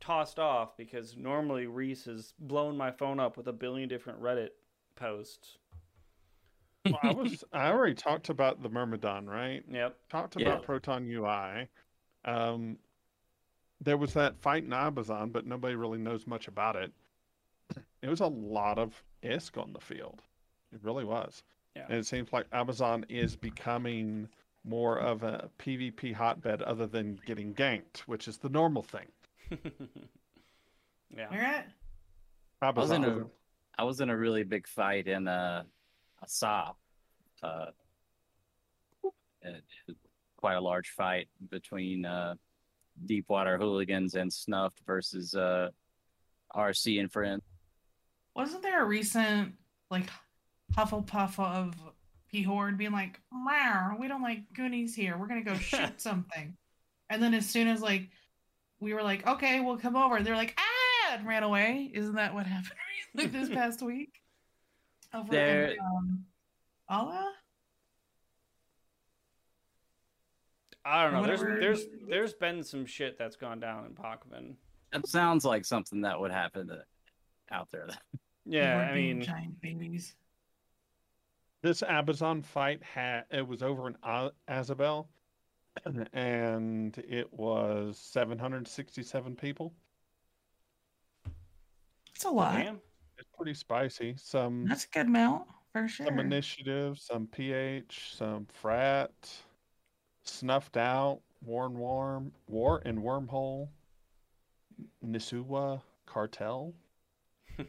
tossed 0.00 0.38
off 0.38 0.76
because 0.76 1.16
normally 1.16 1.66
Reece 1.66 2.04
has 2.04 2.34
blown 2.38 2.76
my 2.76 2.90
phone 2.90 3.18
up 3.20 3.36
with 3.36 3.46
a 3.46 3.52
billion 3.52 3.88
different 3.88 4.20
Reddit 4.20 4.50
posts. 4.96 5.58
Well, 6.84 6.98
I 7.02 7.12
was 7.12 7.44
I 7.52 7.68
already 7.70 7.94
talked 7.94 8.28
about 8.28 8.62
the 8.62 8.68
Myrmidon, 8.68 9.26
right? 9.26 9.62
Yep. 9.70 9.96
Talked 10.10 10.36
Yeah. 10.38 10.48
about 10.48 10.66
Photon 10.66 11.08
UI. 11.08 11.68
Um, 12.26 12.78
there 13.80 13.96
was 13.96 14.12
that 14.14 14.36
fight 14.38 14.64
in 14.64 14.70
Ahbazon, 14.70 15.32
but 15.32 15.46
nobody 15.46 15.74
really 15.74 15.98
knows 15.98 16.26
much 16.26 16.48
about 16.48 16.76
it. 16.76 16.92
It 18.02 18.08
was 18.08 18.20
a 18.20 18.26
lot 18.26 18.78
of 18.78 19.02
ISK 19.22 19.56
on 19.58 19.72
the 19.72 19.80
field. 19.80 20.22
It 20.72 20.80
really 20.82 21.04
was. 21.04 21.42
Yeah. 21.76 21.86
And 21.88 21.98
it 21.98 22.06
seems 22.06 22.32
like 22.32 22.48
Ahbazon 22.50 23.04
is 23.08 23.36
becoming 23.36 24.28
more 24.64 24.98
of 24.98 25.22
a 25.22 25.50
PvP 25.58 26.14
hotbed 26.14 26.62
other 26.62 26.86
than 26.86 27.18
getting 27.26 27.54
ganked, 27.54 27.98
which 28.06 28.28
is 28.28 28.38
the 28.38 28.48
normal 28.48 28.82
thing. 28.82 29.06
yeah. 31.16 31.28
Where 31.28 31.42
at? 31.42 31.68
was 32.76 32.90
in 32.90 33.04
a- 33.04 33.26
I 33.76 33.84
was 33.84 34.00
in 34.00 34.08
a 34.08 34.16
really 34.16 34.44
big 34.44 34.66
fight 34.68 35.08
in 35.08 35.26
a, 35.26 35.66
a 36.22 36.28
SOP. 36.28 36.78
Uh, 37.42 37.66
quite 40.36 40.54
a 40.54 40.60
large 40.60 40.90
fight 40.90 41.28
between 41.50 42.04
uh, 42.06 42.34
Deepwater 43.06 43.58
Hooligans 43.58 44.14
and 44.14 44.32
Snuffed 44.32 44.80
versus 44.86 45.34
uh, 45.34 45.70
RC 46.54 47.00
and 47.00 47.10
Friends. 47.10 47.42
Wasn't 48.34 48.62
there 48.62 48.82
a 48.82 48.86
recent 48.86 49.54
like 49.90 50.08
Hufflepuff 50.76 51.38
of 51.38 51.74
P 52.30 52.42
Horde 52.42 52.76
being 52.78 52.92
like, 52.92 53.20
"Wow, 53.32 53.96
we 53.98 54.08
don't 54.08 54.22
like 54.22 54.52
Goonies 54.52 54.94
here. 54.94 55.16
We're 55.16 55.26
gonna 55.28 55.42
go 55.44 55.54
shoot 55.58 56.00
something," 56.00 56.56
and 57.10 57.22
then 57.22 57.34
as 57.34 57.48
soon 57.48 57.68
as 57.68 57.80
like 57.80 58.08
we 58.80 58.92
were 58.94 59.02
like, 59.02 59.26
"Okay, 59.26 59.60
we'll 59.60 59.78
come 59.78 59.96
over," 59.96 60.20
they're 60.22 60.36
like, 60.36 60.58
"Ah!" 60.58 61.14
and 61.14 61.26
ran 61.26 61.42
away. 61.42 61.90
Isn't 61.94 62.16
that 62.16 62.34
what 62.34 62.46
happened 62.46 62.78
recently 63.16 63.38
this 63.40 63.48
past 63.50 63.82
week? 63.82 64.20
Over 65.12 65.30
There- 65.30 65.66
in 65.72 65.78
um, 65.80 66.24
Allah. 66.88 67.32
I 70.86 71.04
don't 71.04 71.14
know. 71.14 71.22
There's 71.24 71.40
Whatever. 71.40 71.60
there's 71.60 71.86
there's 72.08 72.34
been 72.34 72.62
some 72.62 72.84
shit 72.84 73.16
that's 73.16 73.36
gone 73.36 73.58
down 73.58 73.86
in 73.86 73.92
Pokemon. 73.94 74.56
That 74.92 75.06
sounds 75.08 75.44
like 75.44 75.64
something 75.64 76.02
that 76.02 76.20
would 76.20 76.30
happen 76.30 76.68
to, 76.68 76.84
out 77.50 77.70
there. 77.70 77.88
Yeah, 78.44 78.76
I 78.76 78.94
mean, 78.94 79.22
giant 79.22 79.60
babies. 79.62 80.14
This 81.64 81.80
Ahbazon 81.80 82.44
fight 82.44 82.82
had 82.82 83.24
it 83.30 83.48
was 83.48 83.62
over 83.62 83.88
in 83.88 83.96
A- 84.02 84.32
Azabel, 84.50 85.06
and 86.12 86.98
it 86.98 87.32
was 87.32 87.96
767 87.96 89.34
people. 89.34 89.72
It's 92.14 92.26
a 92.26 92.28
lot. 92.28 92.58
damn. 92.58 92.80
It's 93.16 93.30
pretty 93.34 93.54
spicy. 93.54 94.14
Some 94.18 94.66
That's 94.66 94.84
a 94.84 94.88
good 94.88 95.06
amount 95.06 95.44
for 95.72 95.88
sure. 95.88 96.04
some 96.04 96.18
initiative, 96.18 96.98
some 96.98 97.26
PH, 97.28 98.12
some 98.14 98.46
frat, 98.52 99.10
snuffed 100.22 100.76
out, 100.76 101.20
war 101.42 101.64
and 101.64 101.78
warm, 101.78 102.32
war 102.46 102.82
and 102.84 102.98
wormhole, 102.98 103.68
Nisuwa 105.02 105.80
cartel. 106.04 106.74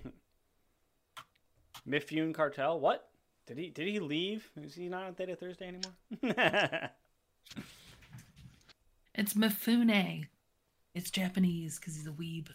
Mifune 1.87 2.33
Cartel. 2.33 2.77
What? 2.81 3.07
Did 3.47 3.57
he 3.57 3.69
did 3.69 3.87
he 3.87 3.99
leave? 3.99 4.49
Is 4.61 4.75
he 4.75 4.89
not 4.89 5.03
on 5.03 5.13
Theta 5.13 5.35
Thursday 5.35 5.67
anymore? 5.67 6.89
It's 9.17 9.33
Mifune. 9.33 10.27
It's 10.93 11.09
Japanese 11.09 11.79
because 11.79 11.95
he's 11.95 12.07
a 12.07 12.11
weeb. 12.11 12.49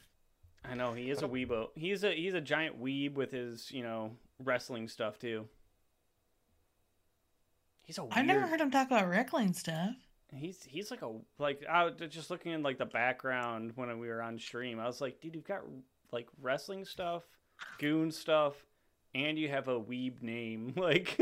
I 0.63 0.75
know 0.75 0.93
he 0.93 1.11
is 1.11 1.23
a 1.23 1.29
weebo. 1.29 1.69
He's 1.75 2.05
a 2.05 2.13
he's 2.13 2.35
a 2.35 2.41
giant 2.41 2.83
weeb 2.83 3.15
with 3.15 3.31
his 3.31 3.71
you 3.71 3.83
know 3.83 4.13
wrestling 4.39 4.89
stuff 4.89 5.19
too. 5.19 5.47
He's 7.83 7.99
a 7.99 8.03
weird. 8.03 8.13
I've 8.15 8.27
never 8.27 8.47
heard 8.47 8.61
him 8.61 8.71
talk 8.71 8.89
about 8.89 9.09
wrestling 9.09 9.55
stuff. 9.55 9.95
He's 10.35 10.63
he's 10.63 10.91
like 10.91 11.03
a 11.03 11.11
like 11.39 11.65
I 11.69 11.85
was 11.85 11.95
just 12.11 12.31
looking 12.31 12.53
in 12.53 12.63
like 12.63 12.79
the 12.79 12.85
background 12.85 13.73
when 13.75 13.99
we 13.99 14.09
were 14.09 14.23
on 14.23 14.39
stream. 14.39 14.79
I 14.79 14.87
was 14.87 15.01
like, 15.01 15.21
dude, 15.21 15.35
you've 15.35 15.45
got 15.45 15.63
like 16.13 16.29
wrestling 16.43 16.85
stuff, 16.85 17.23
goon 17.79 18.11
stuff, 18.11 18.55
and 19.15 19.39
you 19.39 19.49
have 19.49 19.69
a 19.69 19.81
weeb 19.81 20.23
name. 20.23 20.75
Like, 20.81 21.21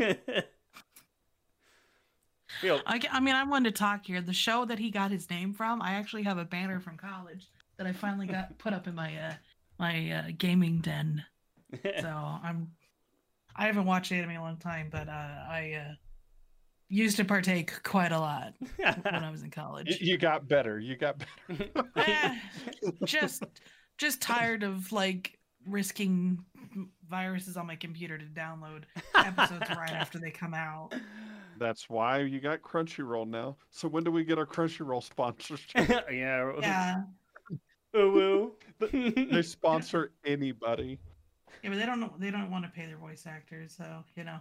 feel 2.61 2.81
I, 2.85 2.99
I 3.11 3.19
mean, 3.19 3.35
I 3.35 3.43
wanted 3.43 3.75
to 3.75 3.79
talk 3.79 4.05
here. 4.05 4.21
The 4.21 4.33
show 4.33 4.65
that 4.65 4.79
he 4.79 4.89
got 4.89 5.11
his 5.11 5.29
name 5.29 5.53
from, 5.53 5.81
I 5.81 5.93
actually 5.93 6.23
have 6.23 6.37
a 6.37 6.45
banner 6.45 6.79
from 6.79 6.97
college 6.97 7.47
that 7.77 7.85
I 7.87 7.93
finally 7.93 8.27
got 8.27 8.57
put 8.57 8.73
up 8.73 8.87
in 8.87 8.95
my 8.95 9.15
uh, 9.15 9.33
my 9.77 10.11
uh, 10.11 10.23
gaming 10.37 10.79
den. 10.79 11.23
So 12.01 12.07
I'm 12.07 12.71
I 13.55 13.67
haven't 13.67 13.85
watched 13.85 14.11
anime 14.11 14.31
in 14.31 14.37
a 14.37 14.41
long 14.41 14.57
time, 14.57 14.89
but 14.91 15.07
uh, 15.07 15.11
I 15.11 15.83
uh, 15.85 15.93
used 16.87 17.17
to 17.17 17.25
partake 17.25 17.83
quite 17.83 18.11
a 18.11 18.19
lot 18.19 18.53
when 18.77 19.15
I 19.15 19.29
was 19.29 19.43
in 19.43 19.51
college. 19.51 19.99
you 20.01 20.17
got 20.17 20.47
better. 20.47 20.79
You 20.79 20.95
got 20.95 21.23
better. 21.47 21.69
Eh, 21.95 22.35
just 23.05 23.43
just 23.99 24.21
tired 24.21 24.63
of 24.63 24.91
like 24.91 25.38
risking 25.67 26.43
viruses 27.09 27.57
on 27.57 27.67
my 27.67 27.75
computer 27.75 28.17
to 28.17 28.25
download 28.25 28.83
episodes 29.15 29.69
right 29.69 29.91
after 29.91 30.19
they 30.19 30.31
come 30.31 30.53
out. 30.53 30.93
That's 31.57 31.89
why 31.89 32.19
you 32.19 32.39
got 32.39 32.61
Crunchyroll 32.61 33.27
now. 33.27 33.57
So 33.71 33.87
when 33.87 34.03
do 34.03 34.11
we 34.11 34.23
get 34.23 34.37
our 34.37 34.45
Crunchyroll 34.45 35.03
sponsorship? 35.03 35.89
yeah. 36.11 36.51
Yeah. 36.61 37.01
Ooh, 37.95 38.53
they 38.79 39.27
woo. 39.31 39.43
sponsor 39.43 40.11
anybody. 40.25 40.99
Yeah, 41.63 41.71
but 41.71 41.79
they 41.79 41.85
don't 41.85 41.99
know. 41.99 42.13
They 42.17 42.31
don't 42.31 42.49
want 42.51 42.63
to 42.65 42.71
pay 42.71 42.85
their 42.85 42.97
voice 42.97 43.25
actors, 43.27 43.73
so 43.75 44.03
you 44.15 44.23
know. 44.23 44.39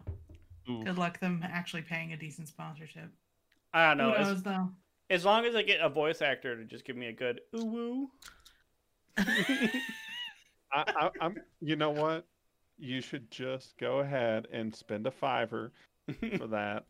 Ooh. 0.70 0.84
Good 0.84 0.98
luck 0.98 1.18
them 1.18 1.42
actually 1.42 1.82
paying 1.82 2.12
a 2.12 2.16
decent 2.16 2.46
sponsorship. 2.46 3.10
I 3.72 3.88
don't 3.88 3.98
know. 3.98 4.12
Who 4.12 4.32
As, 4.32 4.42
though? 4.42 4.68
as 5.10 5.24
long 5.24 5.46
as 5.46 5.56
I 5.56 5.62
get 5.62 5.80
a 5.80 5.88
voice 5.88 6.20
actor 6.20 6.56
to 6.56 6.64
just 6.64 6.84
give 6.84 6.96
me 6.96 7.06
a 7.06 7.12
good 7.12 7.40
ooh 7.56 7.64
woo. 7.64 8.10
I, 10.72 10.84
I, 10.96 11.10
I'm. 11.20 11.36
You 11.60 11.76
know 11.76 11.90
what? 11.90 12.26
You 12.78 13.00
should 13.00 13.30
just 13.30 13.76
go 13.78 13.98
ahead 14.00 14.46
and 14.52 14.74
spend 14.74 15.06
a 15.06 15.10
fiver 15.10 15.72
for 16.38 16.46
that 16.48 16.84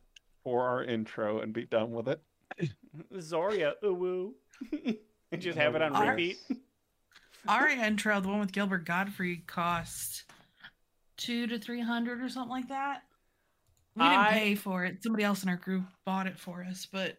for 0.45 0.66
our 0.68 0.85
intro 0.85 1.41
and 1.41 1.53
be 1.53 1.64
done 1.64 1.93
with 1.93 2.09
it. 2.09 2.20
Zoria 3.14 3.72
ooh 3.85 3.95
woo. 3.95 4.35
and 5.33 5.39
just 5.41 5.59
have 5.59 5.74
it 5.74 5.83
on 5.83 5.95
Our- 5.95 6.11
repeat. 6.11 6.39
Our 7.47 7.68
intro, 7.68 8.20
the 8.20 8.29
one 8.29 8.41
with 8.41 8.53
Gilbert 8.53 8.85
Gottfried, 8.85 9.47
cost 9.47 10.24
two 11.16 11.47
to 11.47 11.59
three 11.59 11.81
hundred 11.81 12.20
or 12.20 12.29
something 12.29 12.51
like 12.51 12.68
that. 12.68 13.03
We 13.95 14.03
didn't 14.03 14.18
I- 14.18 14.33
pay 14.33 14.55
for 14.57 14.85
it. 14.85 15.03
Somebody 15.03 15.24
else 15.24 15.43
in 15.45 15.49
our 15.49 15.57
group 15.57 15.85
bought 16.05 16.26
it 16.26 16.39
for 16.39 16.64
us, 16.68 16.87
but 16.91 17.16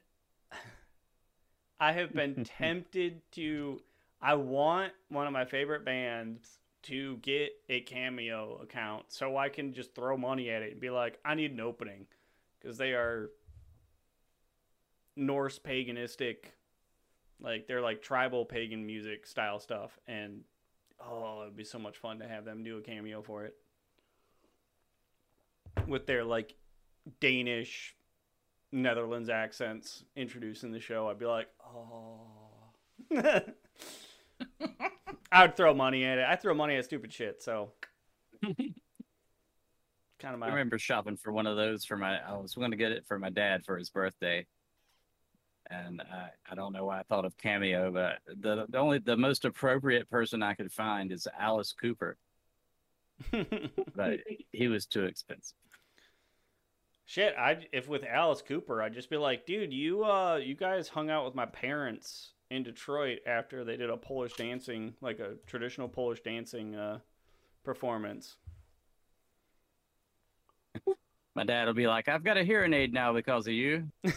I 1.80 1.94
have 1.94 2.14
been 2.14 2.44
tempted 2.44 3.22
to. 3.34 3.82
I 4.22 4.34
want 4.36 4.92
one 5.10 5.28
of 5.28 5.34
my 5.34 5.46
favorite 5.46 5.86
bands 5.86 6.60
to 6.84 7.18
get 7.18 7.52
a 7.70 7.82
cameo 7.82 8.60
account 8.64 9.06
so 9.10 9.38
I 9.38 9.50
can 9.50 9.74
just 9.74 9.96
throw 9.96 10.18
money 10.18 10.50
at 10.50 10.62
it 10.62 10.74
and 10.74 10.82
be 10.82 10.90
like, 10.90 11.20
I 11.24 11.36
need 11.36 11.52
an 11.52 11.60
opening 11.60 12.06
because 12.60 12.78
they 12.78 12.92
are 12.92 13.30
Norse 15.16 15.60
paganistic, 15.60 16.38
like 17.42 17.68
they're 17.68 17.82
like 17.82 18.02
tribal 18.02 18.46
pagan 18.46 18.86
music 18.86 19.26
style 19.26 19.60
stuff, 19.60 19.98
and 20.08 20.42
oh, 21.06 21.42
it'd 21.44 21.58
be 21.58 21.64
so 21.64 21.80
much 21.80 21.98
fun 21.98 22.20
to 22.20 22.28
have 22.28 22.46
them 22.46 22.64
do 22.64 22.78
a 22.78 22.82
cameo 22.82 23.22
for 23.22 23.44
it 23.46 23.56
with 25.88 26.06
their 26.06 26.24
like 26.24 26.56
Danish 27.20 27.96
Netherlands 28.72 29.30
accents 29.30 30.04
introducing 30.16 30.72
the 30.72 30.80
show, 30.80 31.10
I'd 31.10 31.20
be 31.20 31.26
like, 31.26 31.50
oh. 31.66 32.28
I 35.32 35.44
would 35.44 35.56
throw 35.56 35.74
money 35.74 36.06
at 36.06 36.18
it. 36.18 36.26
I 36.28 36.36
throw 36.36 36.54
money 36.54 36.76
at 36.76 36.86
stupid 36.86 37.14
shit, 37.14 37.42
so 37.44 37.72
kind 40.20 40.34
of 40.34 40.40
my. 40.40 40.48
I 40.48 40.50
remember 40.50 40.78
shopping 40.78 41.18
for 41.18 41.32
one 41.32 41.48
of 41.48 41.58
those 41.58 41.86
for 41.86 41.98
my. 41.98 42.18
I 42.20 42.38
was 42.38 42.54
going 42.54 42.72
to 42.72 42.78
get 42.78 42.92
it 42.92 43.06
for 43.08 43.20
my 43.20 43.30
dad 43.30 43.64
for 43.66 43.78
his 43.78 43.90
birthday, 43.90 44.46
and 45.70 46.02
I, 46.02 46.30
I 46.50 46.56
don't 46.56 46.74
know 46.74 46.86
why 46.86 47.00
I 47.00 47.04
thought 47.04 47.26
of 47.26 47.38
cameo, 47.38 47.92
but 47.92 48.20
the, 48.28 48.66
the 48.70 48.78
only 48.78 49.00
the 49.00 49.18
most 49.18 49.46
appropriate 49.46 50.10
person 50.10 50.44
I 50.44 50.56
could 50.56 50.72
find 50.72 51.12
is 51.12 51.28
Alice 51.40 51.74
Cooper, 51.74 52.18
but 53.96 54.20
he 54.52 54.68
was 54.68 54.86
too 54.86 55.06
expensive. 55.06 55.58
shit, 57.06 57.36
I 57.38 57.68
if 57.72 57.88
with 57.88 58.04
Alice 58.04 58.42
Cooper, 58.42 58.82
I'd 58.82 58.94
just 58.94 59.10
be 59.10 59.18
like, 59.18 59.46
dude, 59.46 59.74
you 59.74 60.04
uh, 60.04 60.38
you 60.38 60.56
guys 60.56 60.88
hung 60.88 61.10
out 61.10 61.26
with 61.26 61.36
my 61.36 61.46
parents 61.46 62.32
in 62.50 62.64
Detroit 62.64 63.20
after 63.26 63.64
they 63.64 63.78
did 63.78 63.90
a 63.90 63.98
Polish 63.98 64.34
dancing, 64.34 64.94
like 65.02 65.20
a 65.20 65.36
traditional 65.46 65.88
Polish 65.88 66.22
dancing 66.22 66.76
uh 66.76 67.00
performance. 67.64 68.38
My 71.36 71.44
dad 71.44 71.68
will 71.68 71.74
be 71.74 71.88
like, 71.88 72.08
"I've 72.10 72.24
got 72.24 72.38
a 72.38 72.44
hearing 72.44 72.74
aid 72.74 72.94
now 72.94 73.14
because 73.14 73.48
of 73.48 73.54
you." 73.54 73.88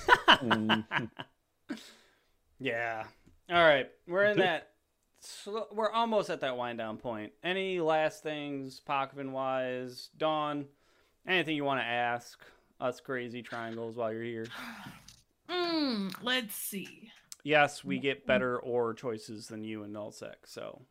Yeah. 2.58 3.04
All 3.50 3.56
right, 3.56 3.90
we're 4.06 4.24
in 4.26 4.38
that. 4.38 4.68
sl- 5.20 5.66
We're 5.72 5.90
almost 5.90 6.30
at 6.30 6.40
that 6.42 6.56
wind 6.56 6.78
down 6.78 6.96
point. 6.96 7.32
Any 7.42 7.80
last 7.80 8.22
things, 8.22 8.80
Pochven 8.88 9.32
wise, 9.32 10.10
Dawn? 10.16 10.66
Anything 11.26 11.56
you 11.56 11.64
want 11.64 11.80
to 11.80 11.84
ask 11.84 12.38
us 12.80 13.00
crazy 13.00 13.42
triangles 13.42 13.96
while 13.96 14.12
you're 14.12 14.22
here? 14.22 14.46
mm, 15.50 16.14
let's 16.22 16.54
see. 16.54 17.10
Yes, 17.44 17.84
we 17.84 17.98
get 17.98 18.26
better 18.26 18.58
or 18.58 18.94
choices 18.94 19.48
than 19.48 19.64
you 19.64 19.82
and 19.82 19.94
Nullsec, 19.94 20.34
so. 20.44 20.82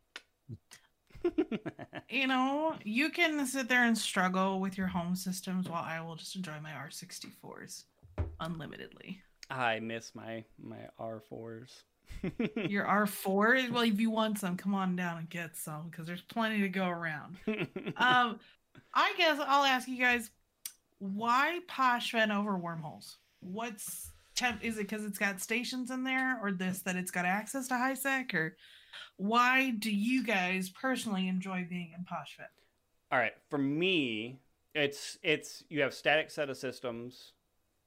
You 2.10 2.28
know, 2.28 2.76
you 2.84 3.10
can 3.10 3.46
sit 3.48 3.70
there 3.70 3.86
and 3.86 3.98
struggle 3.98 4.60
with 4.60 4.78
your 4.78 4.88
home 4.88 5.16
systems 5.16 5.70
while 5.70 5.84
I 5.84 6.02
will 6.02 6.16
just 6.16 6.36
enjoy 6.36 6.60
my 6.62 6.72
R64s 6.72 7.86
unlimitedly. 8.42 9.22
I 9.50 9.80
miss 9.80 10.14
my 10.14 10.44
my 10.62 10.90
R4s. 11.00 11.84
Your 12.70 12.86
R4, 12.86 13.72
well, 13.72 13.84
if 13.84 14.00
you 14.00 14.10
want 14.10 14.40
some, 14.40 14.58
come 14.58 14.76
on 14.76 14.98
down 14.98 15.20
and 15.20 15.30
get 15.30 15.56
some 15.56 15.88
because 15.90 16.06
there's 16.06 16.22
plenty 16.22 16.60
to 16.62 16.70
go 16.70 16.88
around. 16.88 17.38
um, 17.48 18.40
I 18.94 19.14
guess 19.18 19.40
I'll 19.40 19.64
ask 19.64 19.88
you 19.88 19.98
guys, 19.98 20.30
why 21.00 21.60
Pochven 21.70 22.36
over 22.36 22.58
wormholes? 22.58 23.18
What's 23.40 24.11
temp? 24.42 24.64
Is 24.64 24.78
it 24.78 24.90
because 24.90 25.06
it's 25.06 25.20
got 25.20 25.40
stations 25.40 25.92
in 25.92 26.04
there, 26.04 26.40
or 26.42 26.52
this 26.52 26.82
that 26.82 26.96
it's 26.96 27.12
got 27.12 27.26
access 27.26 27.68
to 27.68 27.78
high 27.78 27.94
sec, 27.94 28.34
or 28.34 28.58
why 29.18 29.72
do 29.72 29.92
you 29.92 30.24
guys 30.24 30.70
personally 30.70 31.28
enjoy 31.28 31.66
being 31.70 31.94
in 31.98 32.04
Pochven? 32.04 32.48
All 33.12 33.20
right, 33.20 33.34
for 33.50 33.58
me, 33.58 34.40
it's 34.74 35.18
it's 35.22 35.64
you 35.70 35.82
have 35.82 35.94
static 35.94 36.32
set 36.32 36.50
of 36.50 36.58
systems 36.58 37.34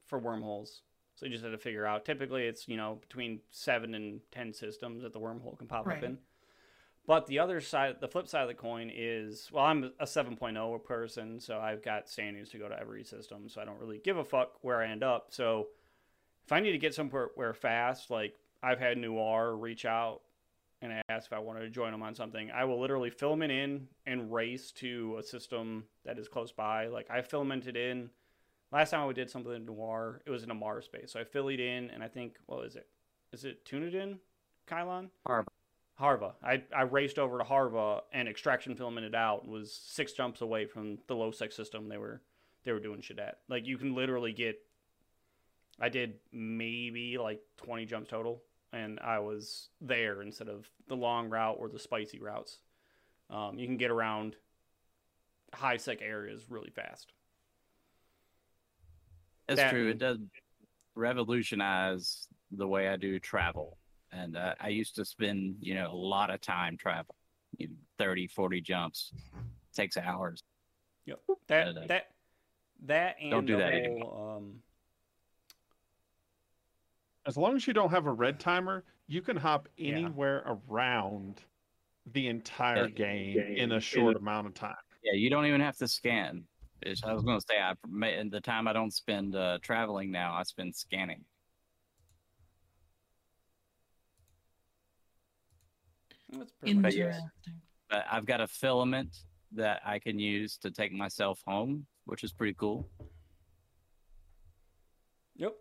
for 0.07 0.19
wormholes. 0.19 0.83
So 1.17 1.27
you 1.27 1.33
just 1.33 1.45
have 1.45 1.53
to 1.53 1.59
figure 1.59 1.87
out. 1.87 2.05
Typically, 2.05 2.45
it's 2.45 2.69
you 2.69 2.77
know 2.77 2.99
between 3.01 3.41
seven 3.51 3.95
and 3.95 4.21
ten 4.31 4.53
systems 4.53 5.03
that 5.03 5.13
the 5.13 5.21
wormhole 5.21 5.59
can 5.59 5.67
pop 5.67 5.87
Right. 5.87 5.99
up 5.99 6.05
in. 6.05 6.19
But 7.07 7.27
the 7.27 7.39
other 7.39 7.61
side, 7.61 7.97
the 8.01 8.09
flip 8.09 8.29
side 8.29 8.43
of 8.43 8.49
the 8.49 8.55
coin 8.55 8.91
is, 8.93 9.51
well, 9.53 9.67
I'm 9.67 9.93
a 10.01 10.07
7.0 10.07 10.85
person, 10.85 11.39
so 11.39 11.59
I've 11.59 11.83
got 11.85 12.09
standings 12.09 12.49
to 12.51 12.59
go 12.59 12.67
to 12.67 12.81
every 12.81 13.05
system, 13.05 13.47
so 13.47 13.61
I 13.61 13.67
don't 13.67 13.79
really 13.79 13.99
give 14.03 14.17
a 14.17 14.25
fuck 14.25 14.53
where 14.63 14.81
I 14.81 14.89
end 14.89 15.03
up. 15.03 15.27
So 15.29 15.67
if 16.45 16.53
I 16.53 16.61
need 16.61 16.73
to 16.73 16.79
get 16.79 16.95
somewhere 16.95 17.31
where 17.35 17.55
fast, 17.55 18.11
like 18.11 18.35
I've 18.63 18.79
had 18.79 18.99
Noir 18.99 19.57
reach 19.57 19.85
out 19.85 20.21
and 20.83 20.93
ask 21.09 21.27
if 21.27 21.33
I 21.33 21.39
wanted 21.39 21.61
to 21.61 21.71
join 21.71 21.93
them 21.93 22.03
on 22.03 22.15
something, 22.15 22.51
I 22.51 22.65
will 22.65 22.81
literally 22.81 23.11
filament 23.11 23.51
in 23.51 23.89
and 24.07 24.33
race 24.33 24.71
to 24.73 25.17
a 25.19 25.23
system 25.23 25.85
that 26.05 26.19
is 26.19 26.29
close 26.29 26.53
by. 26.53 26.89
Like 26.89 27.11
I 27.11 27.21
filamented 27.23 27.77
in 27.77 28.11
last 28.71 28.91
time 28.91 29.09
I 29.09 29.13
did 29.13 29.31
something 29.31 29.53
in 29.53 29.65
Noir, 29.65 30.21
it 30.27 30.31
was 30.31 30.43
in 30.43 30.51
a 30.51 30.55
Mars 30.55 30.85
space. 30.85 31.13
So 31.13 31.21
I 31.21 31.25
fillied 31.25 31.61
in 31.61 31.91
and 31.91 32.03
I 32.03 32.09
think 32.09 32.37
what 32.47 32.65
is 32.67 32.77
it? 32.77 32.87
Is 33.33 33.45
it 33.45 33.65
Tunadin, 33.65 34.19
Kylon? 34.69 35.09
Harva. 35.27 35.47
Harva. 35.99 36.33
I, 36.43 36.63
I 36.77 36.83
raced 36.83 37.19
over 37.19 37.39
to 37.39 37.45
Harva 37.45 38.01
and 38.13 38.29
extraction 38.29 38.75
filamented 38.75 39.15
out 39.15 39.45
and 39.45 39.53
was 39.53 39.73
six 39.73 40.13
jumps 40.13 40.41
away 40.41 40.67
from 40.67 40.99
the 41.07 41.17
low 41.17 41.31
sec 41.31 41.53
system 41.53 41.89
they 41.89 41.99
were 41.99 42.21
they 42.65 42.73
were 42.73 42.81
doing 42.81 43.01
shit 43.01 43.19
at. 43.19 43.39
Like 43.49 43.67
you 43.67 43.79
can 43.79 43.95
literally 43.95 44.33
get 44.33 44.59
I 45.81 45.89
did 45.89 46.15
maybe 46.33 47.19
like 47.19 47.41
twenty 47.57 47.85
jumps 47.87 48.09
total 48.11 48.43
and 48.73 48.99
I 49.01 49.19
was 49.21 49.69
there 49.81 50.23
instead 50.23 50.49
of 50.49 50.69
the 50.89 50.97
long 50.97 51.31
route 51.31 51.57
or 51.59 51.69
the 51.69 51.79
spicy 51.79 52.19
routes. 52.21 52.59
Um, 53.31 53.59
you 53.59 53.67
can 53.67 53.77
get 53.77 53.91
around 53.91 54.37
high 55.53 55.77
sec 55.77 56.03
areas 56.03 56.45
really 56.49 56.71
fast. 56.71 57.13
That's 59.47 59.61
That- 59.61 59.71
true. 59.71 59.89
It 59.91 59.99
does 59.99 60.19
revolutionize 60.95 62.29
the 62.51 62.67
way 62.67 62.89
I 62.89 62.97
do 62.97 63.19
travel. 63.19 63.79
And 64.13 64.37
uh, 64.37 64.55
I 64.61 64.69
used 64.69 64.95
to 64.97 65.05
spend, 65.05 65.57
you 65.61 65.75
know, 65.75 65.91
a 65.91 65.95
lot 65.97 66.31
of 66.31 66.41
time 66.41 66.77
traveling, 66.77 67.17
you 67.59 67.69
know, 67.69 67.75
30, 67.99 68.29
40 68.29 68.61
jumps. 68.61 69.13
takes 69.75 69.97
hours. 69.97 70.43
That 71.07 71.19
Yeah, 71.67 71.73
that- 71.73 71.89
that 71.89 72.11
that 72.87 73.17
and 73.21 73.31
Don't 73.31 73.45
do 73.47 73.55
the 73.57 73.59
that 73.59 73.73
whole, 73.73 73.83
anymore. 73.85 74.37
um, 74.37 74.63
As 77.27 77.37
long 77.37 77.57
as 77.57 77.67
you 77.67 77.73
don't 77.73 77.91
have 77.91 78.07
a 78.07 78.13
red 78.13 78.39
timer, 78.39 78.85
you 79.07 79.23
can 79.23 79.37
hop 79.37 79.69
Yeah. 79.77 79.97
anywhere 79.97 80.43
around 80.47 81.43
the 82.07 82.29
entire 82.29 82.87
Yeah. 82.89 82.95
game 82.95 83.39
in 83.39 83.73
a 83.73 83.81
short 83.81 84.17
amount 84.17 84.47
of 84.47 84.55
time. 84.55 84.77
Yeah, 85.03 85.13
you 85.15 85.31
don't 85.31 85.47
even 85.47 85.61
have 85.61 85.77
to 85.79 85.89
scan. 85.89 86.47
I 86.85 87.13
was 87.15 87.23
going 87.23 87.41
to 87.41 87.47
say, 87.49 87.59
I 87.59 87.75
ma- 87.87 88.23
the 88.29 88.43
time 88.43 88.69
I 88.69 88.75
don't 88.75 88.91
spend 88.93 89.35
uh, 89.35 89.59
traveling 89.63 90.11
now, 90.11 90.35
I 90.35 90.43
spend 90.43 90.77
scanning. 90.77 91.25
that's 96.31 96.53
pretty 96.53 96.75
much 96.75 96.95
it. 96.95 97.15
But 97.89 98.05
I've 98.11 98.27
got 98.27 98.41
a 98.41 98.47
filament 98.47 99.17
that 99.53 99.81
I 99.85 99.99
can 99.99 100.19
use 100.19 100.57
to 100.59 100.71
take 100.71 100.93
myself 100.93 101.41
home, 101.47 101.87
which 102.07 102.25
is 102.25 102.33
pretty 102.33 102.55
cool. 102.55 102.89
Yep. 105.37 105.55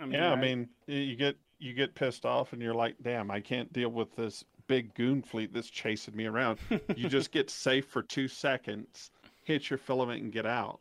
I 0.00 0.04
mean, 0.04 0.12
yeah, 0.12 0.32
I 0.32 0.36
mean, 0.36 0.68
you 0.86 1.16
get 1.16 1.36
you 1.58 1.74
get 1.74 1.94
pissed 1.94 2.24
off, 2.24 2.52
and 2.52 2.62
you're 2.62 2.74
like, 2.74 2.96
"Damn, 3.02 3.30
I 3.30 3.40
can't 3.40 3.72
deal 3.72 3.90
with 3.90 4.14
this 4.16 4.44
big 4.66 4.94
goon 4.94 5.22
fleet 5.22 5.52
that's 5.52 5.68
chasing 5.70 6.16
me 6.16 6.26
around." 6.26 6.58
You 6.96 7.08
just 7.08 7.32
get 7.32 7.50
safe 7.50 7.86
for 7.86 8.02
two 8.02 8.28
seconds, 8.28 9.10
hit 9.44 9.68
your 9.68 9.78
filament, 9.78 10.22
and 10.22 10.32
get 10.32 10.46
out. 10.46 10.80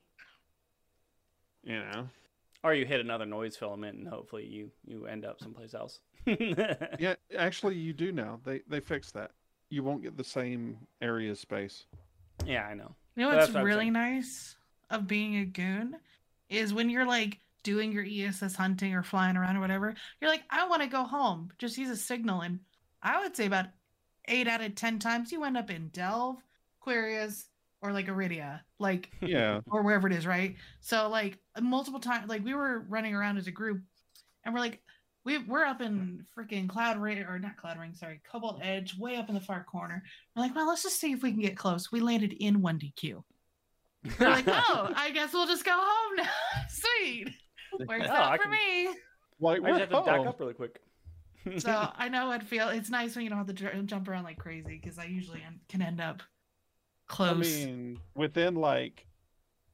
You 1.64 1.80
know? 1.80 2.08
or 2.64 2.74
you 2.74 2.86
hit 2.86 3.00
another 3.00 3.26
noise 3.26 3.56
filament 3.56 3.98
and 3.98 4.08
hopefully 4.08 4.46
you 4.46 4.70
you 4.86 5.06
end 5.06 5.26
up 5.26 5.40
someplace 5.40 5.74
else. 5.74 6.00
Yeah, 7.00 7.16
actually, 7.38 7.76
you 7.76 7.94
do 7.94 8.12
now. 8.12 8.40
They 8.44 8.62
they 8.68 8.80
fixed 8.80 9.14
that. 9.16 9.32
You 9.70 9.84
won't 9.84 10.04
get 10.04 10.18
the 10.18 10.24
same 10.24 10.78
area 11.02 11.36
space. 11.36 11.86
Yeah, 12.46 12.66
I 12.66 12.74
know. 12.74 12.96
You 13.16 13.24
know 13.24 13.30
Well, 13.30 13.38
what's 13.40 13.54
what 13.54 13.64
really 13.64 13.90
nice 13.90 14.56
of 14.90 15.08
being 15.08 15.38
a 15.38 15.46
goon 15.46 15.96
is 16.50 16.74
when 16.74 16.90
you're 16.90 17.06
like 17.06 17.40
doing 17.64 17.92
your 17.92 18.06
ESS 18.06 18.56
hunting 18.56 18.94
or 18.94 19.04
flying 19.04 19.36
around 19.38 19.58
or 19.58 19.60
whatever, 19.60 19.94
you're 20.22 20.30
like, 20.30 20.44
I 20.50 20.68
want 20.68 20.82
to 20.82 20.88
go 20.88 21.04
home. 21.04 21.52
Just 21.58 21.78
use 21.78 21.90
a 21.90 21.96
signal. 21.96 22.42
And 22.42 22.60
I 23.02 23.22
would 23.22 23.36
say 23.36 23.46
about 23.46 23.68
eight 24.28 24.48
out 24.48 24.62
of 24.62 24.76
10 24.76 25.00
times 25.00 25.32
you 25.32 25.44
end 25.44 25.58
up 25.58 25.70
in 25.70 25.90
Delve, 25.90 26.38
Querious, 26.80 27.46
or 27.82 27.92
like 27.94 28.08
Aridia, 28.08 28.60
like, 28.78 29.10
Yeah. 29.22 29.62
or 29.68 29.82
wherever 29.84 30.08
it 30.08 30.14
is, 30.14 30.26
right? 30.28 30.56
So, 30.82 31.08
like, 31.10 31.38
multiple 31.62 32.00
times, 32.00 32.28
like, 32.30 32.44
we 32.44 32.54
were 32.54 32.80
running 32.90 33.16
around 33.16 33.38
as 33.38 33.48
a 33.48 33.52
group 33.52 33.82
and 34.44 34.54
we're 34.54 34.60
like, 34.60 34.82
we, 35.26 35.38
we're 35.38 35.66
up 35.66 35.82
in 35.82 36.26
freaking 36.38 36.68
Cloud 36.70 36.98
Ring, 36.98 37.20
or 37.20 37.38
not 37.40 37.58
Cloud 37.58 37.78
Ring, 37.80 37.94
sorry, 37.94 38.22
Cobalt 38.30 38.62
Edge, 38.64 38.98
way 38.98 39.18
up 39.18 39.28
in 39.30 39.36
the 39.36 39.42
far 39.42 39.64
corner. 39.64 40.02
We're 40.36 40.44
like, 40.44 40.56
well, 40.56 40.68
let's 40.68 40.84
just 40.84 41.00
see 41.00 41.12
if 41.12 41.22
we 41.22 41.32
can 41.32 41.42
get 41.42 41.58
close. 41.58 41.92
We 41.92 42.00
landed 42.00 42.34
in 42.34 42.62
1DQ. 42.62 43.22
We're 44.20 44.30
like, 44.30 44.46
oh, 44.48 44.92
I 44.96 45.12
guess 45.12 45.34
we'll 45.34 45.46
just 45.46 45.66
go 45.66 45.74
home 45.76 46.16
now. 46.18 46.30
Sweet. 46.70 47.30
Works 47.88 48.08
out 48.08 48.32
I 48.34 48.38
for 48.38 48.44
can- 48.44 48.52
me. 48.52 48.90
Like 49.40 49.58
I 49.58 49.62
we're 49.62 49.70
just 49.80 49.92
have 49.92 50.04
to 50.06 50.12
back 50.12 50.28
up 50.28 50.40
really 50.40 50.54
quick. 50.54 50.80
So 51.60 51.90
I 51.96 52.10
know 52.10 52.30
I'd 52.32 52.46
feel 52.46 52.68
it's 52.68 52.90
nice 52.90 53.16
when 53.16 53.24
you 53.24 53.30
don't 53.30 53.38
have 53.38 53.56
to 53.56 53.84
jump 53.84 54.10
around 54.10 54.26
like 54.26 54.38
crazy 54.38 54.78
because 54.82 55.00
I 55.00 55.06
usually 55.06 55.42
can 55.70 55.82
end 55.82 56.02
up 56.02 56.22
close. 57.08 57.62
I 57.64 57.66
mean, 57.66 58.00
within 58.14 58.56
like 58.56 59.06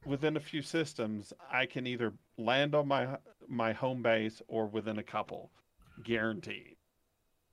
within 0.04 0.36
a 0.36 0.40
few 0.40 0.62
systems, 0.62 1.32
I 1.50 1.66
can 1.66 1.84
either 1.88 2.12
land 2.38 2.76
on 2.76 2.86
my 2.86 3.18
my 3.48 3.72
home 3.72 4.00
base 4.00 4.40
or 4.46 4.66
within 4.66 4.98
a 4.98 5.02
couple, 5.02 5.50
guaranteed. 6.04 6.76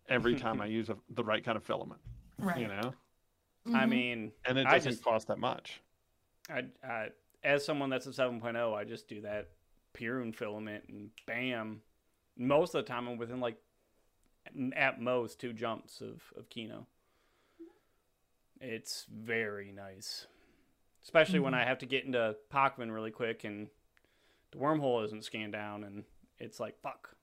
Every 0.09 0.35
time 0.35 0.61
I 0.61 0.65
use 0.79 0.89
a, 0.89 0.97
the 1.15 1.23
right 1.23 1.43
kind 1.43 1.57
of 1.57 1.63
filament, 1.63 1.99
right. 2.37 2.59
you 2.59 2.67
know, 2.67 2.93
I 3.73 3.85
Mhm. 3.85 3.89
mean, 3.89 4.31
and 4.45 4.59
it 4.59 4.65
doesn't 4.65 4.91
just- 4.91 5.03
cost 5.03 5.27
that 5.29 5.39
much. 5.39 5.81
I, 6.51 6.65
I 6.87 7.07
as 7.43 7.65
someone 7.65 7.89
that's 7.89 8.05
a 8.05 8.11
7.0, 8.11 8.75
I 8.75 8.83
just 8.83 9.07
do 9.09 9.21
that 9.21 9.49
Perun 9.93 10.33
filament 10.35 10.85
and 10.89 11.11
bam. 11.25 11.81
Most 12.35 12.73
of 12.75 12.83
the 12.83 12.91
time, 12.91 13.07
I'm 13.07 13.17
within 13.17 13.39
like 13.39 13.57
at 14.75 14.99
most 15.01 15.39
two 15.39 15.53
jumps 15.53 16.01
of 16.01 16.21
of 16.35 16.49
Kino. 16.49 16.87
It's 18.59 19.05
very 19.09 19.71
nice, 19.71 20.27
especially 21.03 21.39
when 21.39 21.53
Mhm. 21.53 21.57
I 21.57 21.65
have 21.65 21.79
to 21.79 21.85
get 21.85 22.05
into 22.05 22.37
Pochven 22.49 22.93
really 22.93 23.11
quick 23.11 23.43
and 23.43 23.69
the 24.51 24.57
wormhole 24.57 25.03
isn't 25.05 25.25
scanned 25.25 25.51
down, 25.53 25.83
and 25.83 26.05
it's 26.39 26.59
like 26.59 26.79
fuck. 26.79 27.15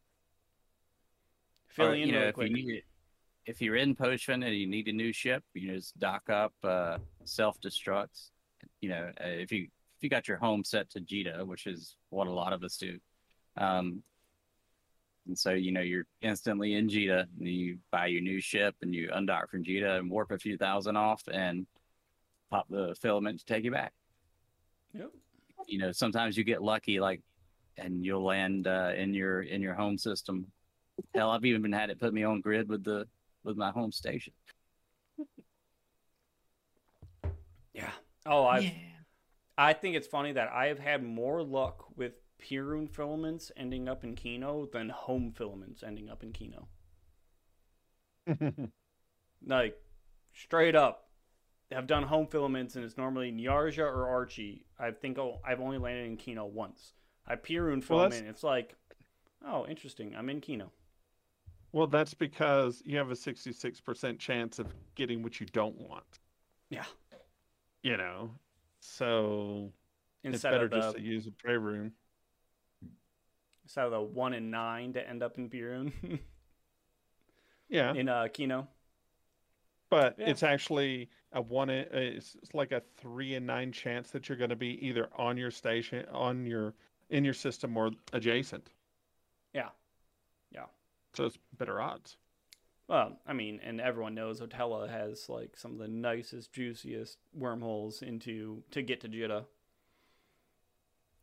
Filling 1.69 2.03
in 2.03 2.09
you 2.09 2.13
know, 2.15 2.19
really 2.21 2.29
if 2.31 2.35
quick. 2.35 2.49
you 2.51 2.55
need, 2.55 2.85
if 3.47 3.63
you're 3.63 3.77
in 3.77 3.95
Pochven 3.95 4.45
and 4.45 4.55
you 4.55 4.67
need 4.67 4.89
a 4.89 4.93
new 4.93 5.13
ship, 5.13 5.45
you 5.55 5.73
just 5.73 5.99
dock 5.99 6.29
up, 6.29 6.53
uh, 6.65 6.99
self 7.25 7.61
destructs. 7.61 8.31
You 8.81 8.89
know, 8.91 9.13
uh, 9.21 9.29
if 9.29 9.53
you 9.53 9.69
if 10.01 10.05
you 10.05 10.09
got 10.09 10.27
your 10.27 10.39
home 10.39 10.65
set 10.65 10.89
to 10.91 11.01
Jita, 11.01 11.47
which 11.47 11.67
is 11.67 11.95
what 12.09 12.27
a 12.27 12.33
lot 12.33 12.55
of 12.55 12.65
us 12.65 12.79
do, 12.79 12.99
um, 13.59 14.03
and 15.27 15.39
so 15.39 15.51
you 15.51 15.73
know 15.73 15.83
you're 15.83 16.07
instantly 16.23 16.73
in 16.73 16.89
Jita, 16.89 17.27
and 17.39 17.47
you 17.47 17.77
buy 17.91 18.07
your 18.07 18.23
new 18.23 18.41
ship 18.41 18.75
and 18.81 18.95
you 18.95 19.11
undock 19.15 19.51
from 19.51 19.63
Jita 19.63 19.99
and 19.99 20.11
warp 20.11 20.31
a 20.31 20.39
few 20.39 20.57
thousand 20.57 20.97
off 20.97 21.23
and 21.31 21.67
pop 22.51 22.65
the 22.71 22.97
filament 22.99 23.41
to 23.41 23.45
take 23.45 23.63
you 23.63 23.71
back. 23.71 23.93
Yep. 24.95 25.11
You 25.67 25.79
know, 25.79 25.93
sometimes 25.93 26.35
you 26.35 26.45
get 26.45 26.63
lucky, 26.63 26.99
like, 26.99 27.21
and 27.77 28.03
you'll 28.03 28.25
land 28.25 28.67
uh, 28.67 28.93
in 28.97 29.13
your 29.13 29.43
in 29.43 29.61
your 29.61 29.75
home 29.75 29.99
system. 29.99 30.47
Hell, 31.15 31.31
I've 31.31 31.45
even 31.45 31.73
had 31.73 31.91
it 31.91 32.01
put 32.01 32.15
me 32.15 32.25
on 32.25 32.41
grid 32.41 32.71
with 32.71 32.85
the 32.85 33.07
with 33.45 33.59
my 33.59 33.71
home 33.71 33.93
station. 33.93 34.33
Yeah. 37.73 37.93
Oh, 38.27 38.43
I 38.43 38.59
yeah. 38.59 38.71
I 39.61 39.73
think 39.75 39.95
it's 39.97 40.07
funny 40.07 40.33
that 40.33 40.49
I 40.53 40.67
have 40.67 40.79
had 40.79 41.03
more 41.03 41.43
luck 41.43 41.85
with 41.97 42.13
Perun 42.43 42.89
filaments 42.89 43.53
ending 43.57 43.89
up 43.89 44.05
in 44.05 44.15
Kino 44.15 44.67
than 44.73 44.89
home 44.89 45.33
filaments 45.33 45.83
ending 45.83 46.09
up 46.09 46.23
in 46.23 46.33
Kino. 46.33 46.69
Like, 49.47 49.77
straight 50.35 50.77
up. 50.77 51.09
I've 51.75 51.87
done 51.87 52.03
home 52.03 52.27
filaments 52.27 52.77
and 52.77 52.85
it's 52.85 52.99
normally 52.99 53.33
Niarja 53.33 53.79
or 53.85 54.07
Archie. 54.09 54.67
I 54.79 54.91
think 54.91 55.19
I'll- 55.19 55.41
I've 55.45 55.61
only 55.61 55.79
landed 55.79 56.07
in 56.07 56.17
Kino 56.19 56.45
once. 56.45 56.93
I 57.27 57.37
Perun 57.37 57.77
Well, 57.77 57.81
filament, 57.81 58.13
that's- 58.13 58.31
it's 58.31 58.43
like, 58.45 58.77
oh, 59.47 59.67
interesting. 59.67 60.15
I'm 60.15 60.29
in 60.29 60.41
Kino. 60.43 60.73
well, 61.73 61.87
that's 61.87 62.13
because 62.13 62.83
you 62.85 62.99
have 62.99 63.11
a 63.11 63.17
sixty-six 63.17 63.81
percent 63.81 64.19
chance 64.19 64.59
of 64.59 64.75
getting 64.95 65.23
what 65.23 65.41
you 65.41 65.47
don't 65.47 65.77
want. 65.77 66.19
Yeah. 66.69 66.85
You 67.83 67.97
know, 67.97 68.33
so 68.81 69.73
it's 70.25 70.43
better 70.43 70.65
of 70.65 70.71
the 70.71 70.77
just 70.81 70.97
to 70.97 71.03
use 71.03 71.27
a 71.27 71.31
prey 71.33 71.57
room. 71.57 71.93
instead 73.65 73.85
of 73.85 73.91
the 73.93 74.01
one 74.01 74.33
in 74.35 74.51
nine 74.51 74.93
to 74.95 75.09
end 75.09 75.23
up 75.23 75.39
in 75.39 75.49
Perun 75.49 75.93
Yeah, 77.69 77.95
in 77.95 78.09
uh, 78.09 78.27
Kino. 78.33 78.67
but 79.91 80.17
Yeah. 80.19 80.31
it's 80.31 80.43
actually 80.43 81.09
a 81.33 81.41
one. 81.41 81.71
in- 81.71 81.87
It's, 81.93 82.35
it's 82.43 82.53
like 82.55 82.73
a 82.73 82.83
three 82.97 83.35
in 83.37 83.47
nine 83.47 83.71
chance 83.71 84.11
that 84.11 84.29
you're 84.29 84.39
going 84.39 84.51
to 84.51 84.57
be 84.57 84.85
either 84.87 85.09
on 85.17 85.37
your 85.37 85.53
station, 85.53 86.05
on 86.11 86.47
your 86.47 86.75
in 87.11 87.25
your 87.25 87.35
system, 87.35 87.77
or 87.77 87.91
adjacent. 88.13 88.71
Yeah. 89.55 89.69
Yeah. 90.53 90.67
So 91.15 91.27
it's 91.27 91.39
better 91.59 91.81
odds. 91.81 92.17
Well, 92.91 93.17
I 93.25 93.35
mean, 93.35 93.61
and 93.63 93.81
everyone 93.81 94.17
knows 94.17 94.41
Otella 94.41 94.91
has 94.91 95.29
like 95.29 95.57
some 95.57 95.71
of 95.75 95.79
the 95.79 95.87
nicest, 95.87 96.53
juiciest 96.53 97.19
wormholes 97.33 98.03
into 98.03 98.65
to 98.73 98.83
get 98.83 99.03
to 99.03 99.09
Jita. 99.09 99.45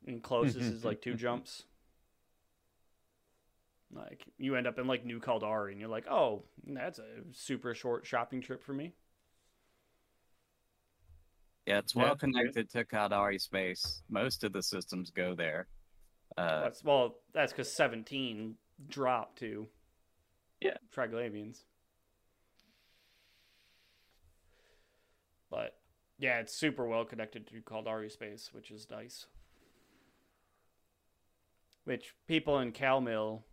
And 0.07 0.23
closest 0.23 0.61
is 0.61 0.85
like 0.85 1.01
two 1.01 1.15
jumps. 1.15 1.63
Like 3.93 4.23
you 4.37 4.55
end 4.55 4.65
up 4.65 4.79
in 4.79 4.87
like 4.87 5.03
New 5.05 5.19
Caldari, 5.19 5.73
and 5.73 5.81
you're 5.81 5.89
like, 5.89 6.07
oh, 6.09 6.43
that's 6.65 6.99
a 6.99 7.03
super 7.33 7.75
short 7.75 8.05
shopping 8.05 8.39
trip 8.41 8.63
for 8.63 8.71
me. 8.71 8.93
Yeah, 11.65 11.79
it's 11.79 11.93
Yeah. 11.93 12.03
well 12.03 12.15
connected 12.15 12.69
to 12.69 12.85
Caldari 12.85 13.41
space. 13.41 14.03
Most 14.09 14.45
of 14.45 14.53
the 14.53 14.63
systems 14.63 15.11
go 15.11 15.35
there. 15.35 15.67
Uh, 16.37 16.61
That's 16.61 16.81
well, 16.81 17.15
that's 17.33 17.51
because 17.51 17.75
17 17.75 18.55
dropped 18.87 19.39
to 19.39 19.67
Yeah. 20.61 20.77
Triglavians. 20.95 21.63
But 25.49 25.77
yeah, 26.17 26.39
it's 26.39 26.53
super 26.53 26.87
well 26.87 27.05
connected 27.05 27.47
to 27.47 27.61
Caldari 27.61 28.11
space, 28.11 28.49
which 28.51 28.71
is 28.71 28.87
nice. 28.89 29.27
Which 31.85 32.13
people 32.27 32.59
in 32.59 32.73
Calmill 32.73 33.43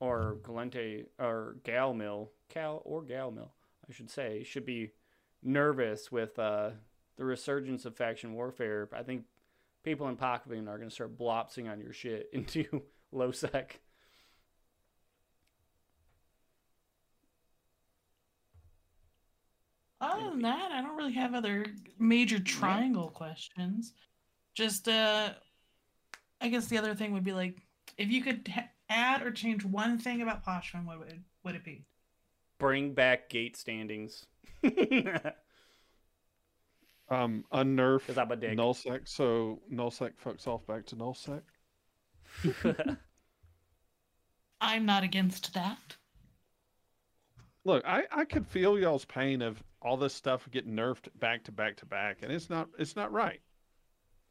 or 0.00 0.38
Gallente 0.42 1.06
or 1.18 1.56
Galmill, 1.64 2.28
Cal 2.48 2.82
or 2.84 3.02
Galmill, 3.02 3.50
I 3.88 3.92
should 3.92 4.10
say, 4.10 4.42
should 4.42 4.66
be 4.66 4.92
nervous 5.42 6.10
with 6.10 6.38
uh, 6.38 6.70
the 7.16 7.24
resurgence 7.24 7.84
of 7.84 7.96
faction 7.96 8.34
warfare. 8.34 8.88
I 8.92 9.02
think 9.02 9.24
people 9.84 10.08
in 10.08 10.16
Pochven 10.16 10.68
are 10.68 10.76
going 10.76 10.88
to 10.88 10.94
start 10.94 11.16
blopsing 11.16 11.70
on 11.70 11.80
your 11.80 11.92
shit 11.92 12.28
into 12.32 12.82
low 13.12 13.30
sec. 13.30 13.80
Other 20.00 20.30
than 20.30 20.42
that, 20.42 20.70
I 20.72 20.82
don't 20.82 20.96
really 20.96 21.14
have 21.14 21.34
other 21.34 21.64
major 21.98 22.38
triangle 22.38 23.08
questions. 23.08 23.94
Just, 24.54 24.88
uh, 24.88 25.30
I 26.40 26.48
guess 26.48 26.66
the 26.66 26.78
other 26.78 26.94
thing 26.94 27.12
would 27.12 27.24
be 27.24 27.32
like, 27.32 27.62
if 27.96 28.10
you 28.10 28.22
could 28.22 28.46
ha- 28.48 28.68
add 28.90 29.22
or 29.22 29.30
change 29.30 29.64
one 29.64 29.98
thing 29.98 30.20
about 30.22 30.44
Pochven, 30.44 30.84
what 30.84 30.98
would 30.98 31.22
would 31.44 31.54
it 31.54 31.64
be? 31.64 31.84
Bring 32.58 32.92
back 32.92 33.28
gate 33.30 33.56
standings. 33.56 34.26
Because 34.62 35.20
Um, 37.08 37.44
unnerf 37.52 38.18
I'm 38.18 38.32
a 38.32 38.36
dick. 38.36 38.58
nullsec, 38.58 39.06
so 39.08 39.60
nullsec 39.72 40.12
fucks 40.22 40.48
off 40.48 40.66
back 40.66 40.86
to 40.86 40.96
nullsec. 40.96 41.42
I'm 44.60 44.84
not 44.84 45.04
against 45.04 45.54
that. 45.54 45.96
Look, 47.66 47.84
I 47.84 48.04
I 48.12 48.24
could 48.24 48.46
feel 48.46 48.78
y'all's 48.78 49.04
pain 49.04 49.42
of 49.42 49.60
all 49.82 49.96
this 49.96 50.14
stuff 50.14 50.48
getting 50.52 50.76
nerfed 50.76 51.08
back 51.18 51.42
to 51.44 51.52
back 51.52 51.74
to 51.78 51.86
back, 51.86 52.18
and 52.22 52.30
it's 52.30 52.48
not 52.48 52.68
it's 52.78 52.94
not 52.94 53.10
right. 53.10 53.40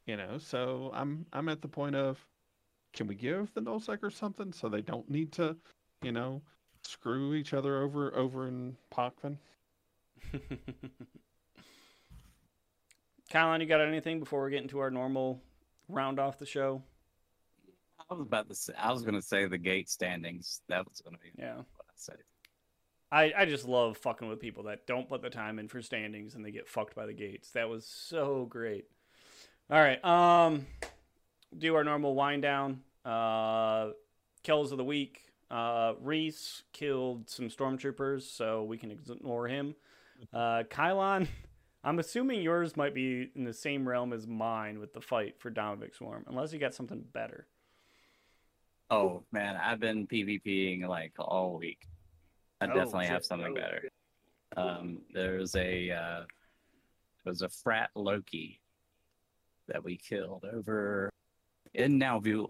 You 0.05 0.15
know, 0.15 0.37
so 0.37 0.89
I'm 0.93 1.25
I'm 1.33 1.49
at 1.49 1.61
the 1.61 1.67
point 1.67 1.97
of, 1.97 2.17
can 2.93 3.07
we 3.07 3.15
give 3.15 3.53
the 3.53 3.59
nullsec 3.59 4.03
or 4.03 4.09
something 4.09 4.53
so 4.53 4.69
they 4.69 4.81
don't 4.81 5.09
need 5.09 5.33
to, 5.33 5.57
you 6.01 6.13
know, 6.13 6.43
screw 6.83 7.33
each 7.33 7.53
other 7.53 7.81
over 7.83 8.15
over 8.15 8.47
in 8.47 8.77
Pochven? 8.89 9.37
Kylon, 13.29 13.59
you 13.59 13.65
got 13.65 13.81
anything 13.81 14.21
before 14.21 14.45
we 14.45 14.51
get 14.51 14.61
into 14.61 14.79
our 14.79 14.89
normal 14.89 15.41
round 15.89 16.21
off 16.21 16.39
the 16.39 16.45
show? 16.45 16.81
I 18.09 18.13
was 18.13 18.21
about 18.21 18.47
to 18.47 18.55
say, 18.55 18.71
I 18.77 18.93
was 18.93 19.01
going 19.01 19.15
to 19.15 19.21
say 19.21 19.45
the 19.45 19.57
gate 19.57 19.89
standings. 19.89 20.61
That 20.69 20.87
was 20.87 21.01
going 21.01 21.17
to 21.17 21.21
be 21.21 21.31
Yeah. 21.37 21.55
what 21.55 21.85
I 21.89 21.93
said. 21.95 22.19
I, 23.11 23.31
I 23.37 23.45
just 23.45 23.67
love 23.67 23.97
fucking 23.97 24.27
with 24.27 24.39
people 24.39 24.63
that 24.63 24.87
don't 24.87 25.07
put 25.07 25.21
the 25.21 25.29
time 25.29 25.59
in 25.59 25.67
for 25.67 25.81
standings 25.81 26.35
and 26.35 26.43
they 26.43 26.51
get 26.51 26.67
fucked 26.67 26.95
by 26.95 27.05
the 27.05 27.13
gates. 27.13 27.51
That 27.51 27.69
was 27.69 27.85
so 27.85 28.45
great. 28.49 28.85
All 29.69 29.79
right, 29.79 30.03
um, 30.03 30.67
do 31.57 31.75
our 31.75 31.83
normal 31.83 32.13
wind 32.13 32.41
down. 32.41 32.81
Uh, 33.03 33.91
kills 34.43 34.71
of 34.71 34.77
the 34.77 34.83
week. 34.83 35.21
Uh, 35.49 35.93
Reece 36.01 36.63
killed 36.73 37.29
some 37.29 37.49
stormtroopers, 37.49 38.23
so 38.23 38.63
we 38.63 38.77
can 38.77 38.91
ignore 38.91 39.47
him. 39.47 39.75
Uh, 40.33 40.63
Kylon, 40.69 41.27
I'm 41.83 41.99
assuming 41.99 42.41
yours 42.41 42.75
might 42.75 42.93
be 42.93 43.29
in 43.35 43.43
the 43.43 43.53
same 43.53 43.87
realm 43.87 44.11
as 44.13 44.27
mine 44.27 44.79
with 44.79 44.93
the 44.93 45.01
fight 45.01 45.39
for 45.39 45.51
Damavik 45.51 45.95
Swarm, 45.95 46.25
unless 46.27 46.51
you 46.51 46.59
got 46.59 46.73
something 46.73 47.03
better. 47.13 47.47
Oh 48.89 49.23
man, 49.31 49.55
I've 49.55 49.79
been 49.79 50.07
PvPing 50.07 50.87
like 50.87 51.13
all 51.17 51.57
week. 51.57 51.87
I 52.61 52.65
Oh, 52.65 52.73
definitely 52.73 53.07
have 53.07 53.25
something 53.25 53.53
better. 53.53 53.89
Um, 54.55 55.01
there's 55.13 55.55
a 55.55 55.91
uh, 55.91 56.23
there 57.23 57.31
was 57.31 57.41
a 57.41 57.49
frat 57.49 57.89
Loki 57.95 58.61
that 59.67 59.83
we 59.83 59.97
killed 59.97 60.45
over 60.51 61.09
in 61.73 61.97
Nauvoo 61.97 62.47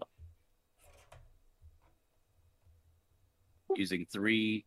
using 3.74 4.06
three 4.12 4.64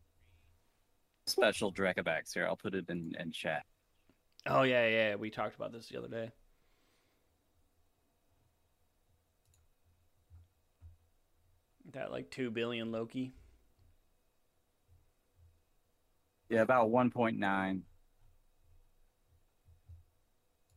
special 1.27 1.71
Drekavacs 1.71 2.33
here. 2.33 2.45
I'll 2.45 2.57
put 2.57 2.75
it 2.75 2.89
in, 2.89 3.13
in 3.19 3.31
chat. 3.31 3.63
Oh 4.45 4.63
yeah, 4.63 4.87
yeah, 4.87 5.15
we 5.15 5.29
talked 5.29 5.55
about 5.55 5.71
this 5.71 5.87
the 5.87 5.97
other 5.97 6.07
day. 6.07 6.31
That 11.93 12.11
like 12.11 12.29
two 12.29 12.51
billion 12.51 12.91
Loki. 12.91 13.33
Yeah, 16.49 16.61
about 16.61 16.89
1.9. 16.89 17.81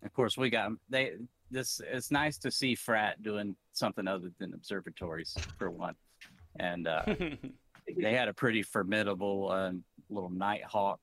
Of 0.05 0.13
course, 0.13 0.37
we 0.37 0.51
got 0.51 0.65
them. 0.65 0.81
they. 0.89 1.13
This 1.51 1.83
it's 1.87 2.11
nice 2.11 2.39
to 2.39 2.51
see 2.51 2.75
frat 2.75 3.23
doing 3.23 3.55
something 3.73 4.09
other 4.09 4.31
than 4.39 4.55
observatories 4.55 5.37
for 5.59 5.71
one, 5.71 5.95
and 6.59 6.89
uh, 6.89 7.03
they 7.97 8.15
had 8.15 8.29
a 8.29 8.33
pretty 8.33 8.63
formidable 8.63 9.51
uh, 9.53 9.73
little 10.09 10.31
Nighthawk 10.31 11.01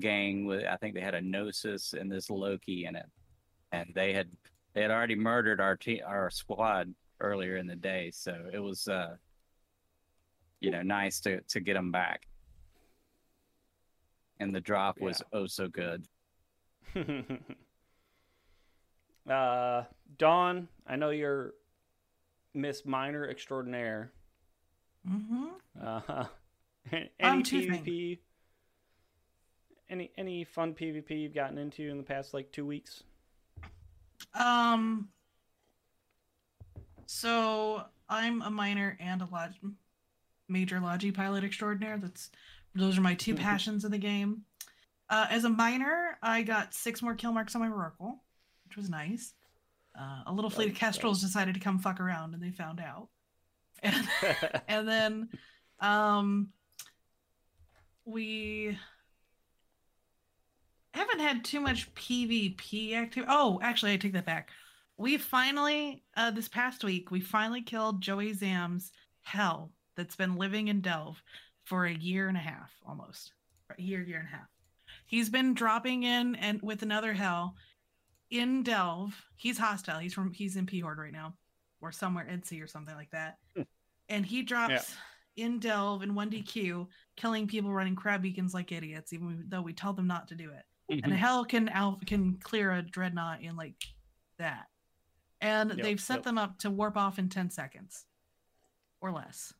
gang. 0.00 0.44
With 0.44 0.64
I 0.66 0.76
think 0.76 0.94
they 0.94 1.00
had 1.00 1.14
a 1.14 1.20
Gnosis 1.20 1.94
and 1.94 2.10
this 2.10 2.30
Loki 2.30 2.84
in 2.84 2.96
it, 2.96 3.06
and 3.72 3.90
they 3.94 4.12
had 4.12 4.28
they 4.74 4.82
had 4.82 4.90
already 4.90 5.14
murdered 5.14 5.60
our 5.60 5.76
team, 5.76 6.00
our 6.04 6.30
squad 6.30 6.92
earlier 7.20 7.56
in 7.56 7.66
the 7.66 7.76
day. 7.76 8.10
So 8.12 8.36
it 8.52 8.58
was, 8.58 8.88
uh, 8.88 9.14
you 10.60 10.72
know, 10.72 10.82
nice 10.82 11.20
to 11.20 11.40
to 11.40 11.60
get 11.60 11.74
them 11.74 11.92
back. 11.92 12.26
And 14.40 14.54
the 14.54 14.60
drop 14.60 15.00
was 15.00 15.22
oh 15.32 15.46
so 15.46 15.68
good. 15.68 16.06
uh, 19.30 19.82
Dawn, 20.18 20.68
I 20.86 20.96
know 20.96 21.10
you're 21.10 21.54
Miss 22.52 22.84
Minor 22.84 23.28
Extraordinaire. 23.28 24.10
Mm-hmm. 25.08 25.46
Uh, 25.80 26.24
any 26.92 27.10
Um, 27.20 27.42
two 27.42 27.60
PvP? 27.60 28.18
Any 29.90 30.10
any 30.16 30.44
fun 30.44 30.74
PvP 30.74 31.22
you've 31.22 31.34
gotten 31.34 31.58
into 31.58 31.88
in 31.88 31.96
the 31.98 32.02
past 32.02 32.34
like 32.34 32.50
two 32.52 32.66
weeks? 32.66 33.02
Um. 34.34 35.08
So 37.06 37.84
I'm 38.08 38.40
a 38.42 38.50
minor 38.50 38.96
and 38.98 39.20
a 39.22 39.28
log- 39.30 39.52
major 40.48 40.80
logi 40.80 41.12
pilot 41.12 41.44
extraordinaire. 41.44 41.98
That's 41.98 42.30
those 42.74 42.98
are 42.98 43.02
my 43.02 43.14
two 43.14 43.34
passions 43.34 43.84
in 43.84 43.90
the 43.90 43.98
game. 43.98 44.42
Uh, 45.08 45.26
as 45.30 45.44
a 45.44 45.50
miner, 45.50 46.18
I 46.22 46.42
got 46.42 46.74
six 46.74 47.02
more 47.02 47.14
kill 47.14 47.32
marks 47.32 47.54
on 47.54 47.60
my 47.60 47.68
Rorqual, 47.68 48.18
which 48.66 48.76
was 48.76 48.88
nice. 48.88 49.34
Uh, 49.98 50.22
a 50.26 50.32
little 50.32 50.50
fleet 50.50 50.70
of 50.70 50.74
Kestrels 50.74 51.20
decided 51.20 51.54
to 51.54 51.60
come 51.60 51.78
fuck 51.78 52.00
around, 52.00 52.34
and 52.34 52.42
they 52.42 52.50
found 52.50 52.80
out. 52.80 53.08
And, 53.82 54.08
and 54.68 54.88
then, 54.88 55.28
um, 55.80 56.48
we 58.06 58.78
haven't 60.94 61.20
had 61.20 61.44
too 61.44 61.60
much 61.60 61.92
PvP 61.94 62.94
activity. 62.94 63.30
Oh, 63.30 63.58
actually, 63.62 63.92
I 63.92 63.96
take 63.98 64.14
that 64.14 64.24
back. 64.24 64.50
We 64.96 65.18
finally, 65.18 66.02
uh, 66.16 66.30
this 66.30 66.48
past 66.48 66.82
week, 66.84 67.10
we 67.10 67.20
finally 67.20 67.60
killed 67.60 68.00
Joey 68.00 68.32
Zam's 68.32 68.92
Hel 69.22 69.70
that's 69.96 70.16
been 70.16 70.36
living 70.36 70.68
in 70.68 70.80
Delve 70.80 71.22
for 71.64 71.86
a 71.86 71.92
year 71.92 72.28
and 72.28 72.36
a 72.36 72.40
half, 72.40 72.72
almost 72.86 73.32
a 73.76 73.82
year, 73.82 74.02
year 74.02 74.18
and 74.18 74.28
a 74.28 74.30
half. 74.30 74.48
He's 75.06 75.28
been 75.28 75.54
dropping 75.54 76.02
in 76.02 76.34
and 76.36 76.60
with 76.62 76.82
another 76.82 77.12
Hel 77.12 77.54
in 78.30 78.62
Delve. 78.62 79.14
He's 79.36 79.58
hostile. 79.58 79.98
He's 79.98 80.14
from 80.14 80.32
he's 80.32 80.56
in 80.56 80.66
P 80.66 80.80
Horde 80.80 80.98
right 80.98 81.12
now, 81.12 81.34
or 81.80 81.92
somewhere 81.92 82.26
NC 82.30 82.62
or 82.62 82.66
something 82.66 82.94
like 82.94 83.10
that. 83.10 83.38
Hmm. 83.56 83.62
And 84.08 84.26
he 84.26 84.42
drops 84.42 84.94
in 85.36 85.58
Delve 85.58 86.02
in 86.02 86.14
1DQ, 86.14 86.86
killing 87.16 87.46
people 87.48 87.72
running 87.72 87.96
crab 87.96 88.22
beacons 88.22 88.54
like 88.54 88.70
idiots, 88.70 89.12
even 89.12 89.44
though 89.48 89.62
we 89.62 89.72
tell 89.72 89.92
them 89.92 90.06
not 90.06 90.28
to 90.28 90.34
do 90.34 90.50
it 90.50 90.64
and 90.88 91.02
mm-hmm. 91.02 91.12
Hel 91.12 91.44
can 91.44 91.68
alpha 91.68 92.04
can 92.04 92.38
clear 92.42 92.72
a 92.72 92.82
dreadnought 92.82 93.42
in 93.42 93.56
like 93.56 93.76
that 94.38 94.66
and 95.40 95.70
Yep, 95.70 95.78
they've 95.80 96.00
set 96.00 96.16
yep. 96.16 96.24
them 96.24 96.38
up 96.38 96.58
to 96.60 96.70
warp 96.70 96.96
off 96.96 97.18
in 97.18 97.28
10 97.28 97.50
seconds 97.50 98.04
or 99.00 99.12
less 99.12 99.52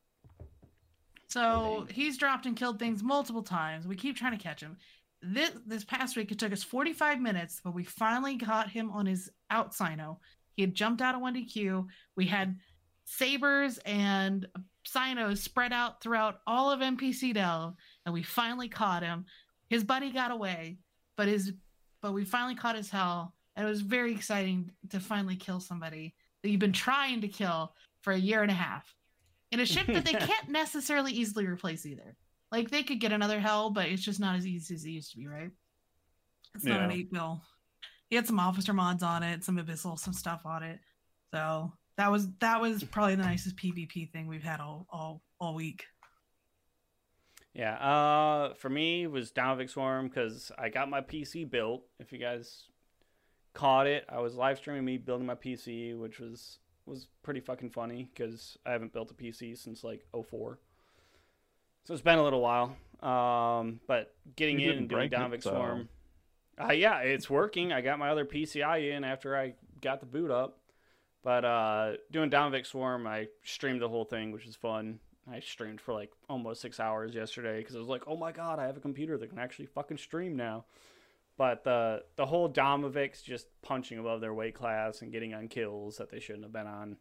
so 1.35 1.85
he's 1.91 2.17
dropped 2.17 2.47
and 2.47 2.57
killed 2.57 2.79
things 2.79 3.03
multiple 3.03 3.43
times. 3.43 3.89
We 3.89 3.97
keep 3.97 4.17
trying 4.17 4.39
to 4.39 4.43
catch 4.43 4.61
him. 4.61 4.77
This 5.21 5.51
this 5.67 5.83
past 5.83 6.17
week 6.17 6.31
it 6.31 6.39
took 6.39 6.53
us 6.53 6.63
45 6.63 7.21
minutes 7.21 7.61
but 7.65 7.75
we 7.75 7.83
finally 7.83 8.37
got 8.37 8.71
him 8.71 8.89
on 8.93 9.05
his 9.05 9.29
out 9.51 9.73
cyno. 9.73 10.19
He 10.53 10.63
had 10.63 10.77
jumped 10.77 11.03
out 11.03 11.17
of 11.17 11.23
1dq 11.23 11.87
we 12.15 12.27
had 12.27 12.57
sabers 13.05 13.79
and 13.79 14.47
cynos 14.87 15.39
spread 15.39 15.73
out 15.73 16.01
throughout 16.01 16.41
all 16.47 16.71
of 16.71 16.81
npc 16.81 17.35
delve 17.35 17.75
and 18.07 18.15
we 18.15 18.23
finally 18.23 18.69
caught 18.69 19.03
him. 19.03 19.25
His 19.69 19.83
buddy 19.83 20.13
got 20.13 20.31
away 20.31 20.79
but 21.17 21.27
his 21.27 21.53
but 22.01 22.13
we 22.13 22.25
finally 22.25 22.55
caught 22.55 22.77
his 22.77 22.91
Hel 22.91 23.35
and 23.57 23.67
it 23.67 23.69
was 23.69 23.81
very 23.81 24.13
exciting 24.13 24.71
to 24.91 25.01
finally 25.01 25.37
kill 25.37 25.59
somebody 25.59 26.15
that 26.43 26.51
you've 26.51 26.61
been 26.61 26.73
trying 26.73 27.23
to 27.23 27.29
kill 27.29 27.75
for 28.03 28.13
a 28.13 28.19
year 28.19 28.43
and 28.43 28.53
a 28.53 28.55
half 28.55 28.95
in 29.55 29.61
a 29.61 29.67
ship 29.67 29.87
that 29.87 30.05
they 30.05 30.13
can't 30.31 30.49
necessarily 30.51 31.13
easily 31.13 31.47
replace 31.47 31.87
either. 31.87 32.17
Like 32.53 32.71
they 32.71 32.83
could 32.83 33.01
get 33.01 33.13
another 33.13 33.41
Hel 33.41 33.71
but 33.71 33.87
it's 33.87 34.03
just 34.03 34.21
not 34.21 34.37
as 34.37 34.47
easy 34.47 34.75
as 34.75 34.85
it 34.85 34.91
used 34.91 35.13
to 35.13 35.17
be 35.17 35.27
right? 35.27 35.51
It's 36.55 36.65
not 36.65 36.83
an 36.83 36.91
Yeah. 36.91 36.97
8 36.97 37.13
bill 37.13 37.43
he 38.11 38.17
had 38.17 38.27
some 38.27 38.39
officer 38.39 38.73
mods 38.73 39.03
on 39.03 39.23
it 39.23 39.43
some 39.43 39.57
abyssal 39.57 39.99
some 39.99 40.13
stuff 40.13 40.43
on 40.45 40.63
it. 40.63 40.79
So 41.33 41.73
that 41.97 42.11
was 42.13 42.29
that 42.41 42.61
was 42.61 42.85
probably 42.85 43.15
the 43.17 43.23
nicest 43.23 43.57
pvp 43.57 44.13
thing 44.13 44.27
we've 44.27 44.43
had 44.43 44.61
all 44.61 44.87
all 44.91 45.23
all 45.41 45.55
week. 45.55 45.85
Yeah, 47.55 47.75
uh, 47.75 48.55
for 48.55 48.69
me 48.69 49.05
it 49.05 49.11
was 49.11 49.31
Damavik 49.31 49.71
Swarm 49.71 50.09
because 50.09 50.51
I 50.59 50.69
got 50.69 50.91
my 50.91 51.01
PC 51.01 51.49
built. 51.49 51.83
If 52.01 52.13
you 52.13 52.19
guys 52.19 52.65
caught 53.53 53.87
it, 53.87 54.05
I 54.09 54.19
was 54.19 54.35
live 54.35 54.59
streaming 54.59 54.85
me 54.85 54.99
building 54.99 55.27
my 55.27 55.37
PC, 55.37 55.97
which 55.97 56.19
was 56.19 56.59
was 56.87 57.07
pretty 57.23 57.41
fucking 57.41 57.71
funny 57.71 58.11
because 58.15 58.59
I 58.67 58.73
haven't 58.73 58.93
built 58.93 59.11
a 59.11 59.15
PC 59.15 59.57
since 59.57 59.85
like 59.85 60.05
04. 60.13 60.59
So 61.85 61.93
it's 61.93 62.03
been 62.03 62.19
a 62.19 62.23
little 62.23 62.41
while. 62.41 62.77
Um, 63.03 63.81
but 63.87 64.15
getting 64.37 64.59
You 64.59 64.73
in 64.73 64.79
and 64.79 64.89
doing 64.89 65.11
Damavik 65.11 65.43
Swarm, 65.43 65.89
uh, 66.59 66.73
yeah, 66.73 67.01
it's 67.01 67.29
working. 67.29 67.73
I 67.73 67.81
got 67.81 67.99
my 67.99 68.11
other 68.11 68.25
PCI 68.25 68.97
in 68.97 69.05
after 69.05 69.37
I 69.37 69.55
got 69.81 70.01
the 70.01 70.07
boot 70.07 70.31
up. 70.31 70.59
But 71.23 71.45
uh, 71.45 71.93
doing 72.11 72.31
Damavik 72.31 72.67
Swarm, 72.67 73.07
I 73.07 73.29
streamed 73.45 73.81
the 73.81 73.89
whole 73.89 74.05
thing, 74.05 74.31
which 74.31 74.47
is 74.47 74.57
fun. 74.57 75.01
I 75.31 75.41
streamed 75.41 75.81
for 75.81 75.95
like 75.95 76.13
almost 76.29 76.61
six 76.61 76.79
hours 76.79 77.15
yesterday 77.15 77.59
because 77.59 77.77
I 77.77 77.79
was 77.79 77.89
like, 77.89 78.03
oh 78.07 78.17
my 78.17 78.31
god, 78.31 78.59
I 78.59 78.67
have 78.67 78.77
a 78.77 78.81
computer 78.81 79.17
that 79.17 79.31
can 79.31 79.39
actually 79.39 79.67
fucking 79.67 79.97
stream 79.97 80.37
now. 80.37 80.67
But 81.37 81.65
the 81.65 82.05
the 82.17 82.27
whole 82.27 82.49
Damaviks 82.49 83.23
just 83.23 83.49
punching 83.63 83.99
above 83.99 84.21
their 84.21 84.35
weight 84.35 84.55
class 84.55 85.03
and 85.03 85.13
getting 85.13 85.35
on 85.35 85.49
kills 85.49 85.97
that 85.97 86.11
they 86.11 86.21
shouldn't 86.21 86.45
have 86.45 86.53
been 86.53 86.67
on 86.67 86.97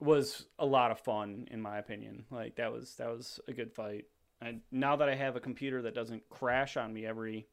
was 0.00 0.46
a 0.58 0.66
lot 0.66 0.90
of 0.90 0.98
fun 0.98 1.46
in 1.50 1.60
my 1.60 1.78
opinion. 1.78 2.24
Like 2.30 2.56
that 2.56 2.72
was 2.72 2.94
that 2.96 3.08
was 3.08 3.40
a 3.48 3.52
good 3.52 3.72
fight. 3.72 4.06
And 4.40 4.60
now 4.70 4.96
that 4.96 5.08
I 5.08 5.14
have 5.14 5.36
a 5.36 5.40
computer 5.40 5.82
that 5.82 5.94
doesn't 5.94 6.28
crash 6.28 6.76
on 6.76 6.92
me 6.92 7.06
every 7.06 7.48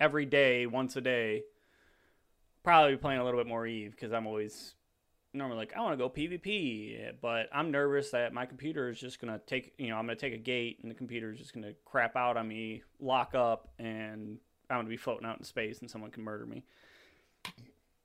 every 0.00 0.26
day, 0.26 0.66
once 0.66 0.96
a 0.96 1.00
day, 1.00 1.42
probably 2.64 2.96
playing 2.96 3.20
a 3.20 3.24
little 3.24 3.38
bit 3.38 3.46
more 3.46 3.66
Eve 3.66 3.92
because 3.92 4.12
I'm 4.12 4.26
always 4.26 4.74
normally 5.34 5.58
like 5.58 5.72
I 5.76 5.80
want 5.80 5.92
to 5.92 5.96
go 5.96 6.08
PvP, 6.10 7.12
but 7.20 7.48
I'm 7.52 7.70
nervous 7.70 8.10
that 8.10 8.32
my 8.32 8.44
computer 8.46 8.88
is 8.88 8.98
just 9.00 9.20
gonna 9.20 9.40
take 9.46 9.72
you 9.78 9.88
know 9.88 9.96
I'm 9.96 10.04
gonna 10.06 10.16
take 10.16 10.34
a 10.34 10.38
gate 10.38 10.78
and 10.82 10.90
the 10.90 10.94
computer 10.94 11.32
is 11.32 11.38
just 11.38 11.52
gonna 11.54 11.72
crap 11.84 12.16
out 12.16 12.36
on 12.36 12.46
me, 12.48 12.82
lock 13.00 13.34
up, 13.34 13.68
and 13.78 14.38
I'm 14.70 14.78
gonna 14.78 14.88
be 14.88 14.96
floating 14.96 15.26
out 15.26 15.38
in 15.38 15.44
space 15.44 15.80
and 15.80 15.90
someone 15.90 16.10
can 16.10 16.22
murder 16.22 16.46
me. 16.46 16.64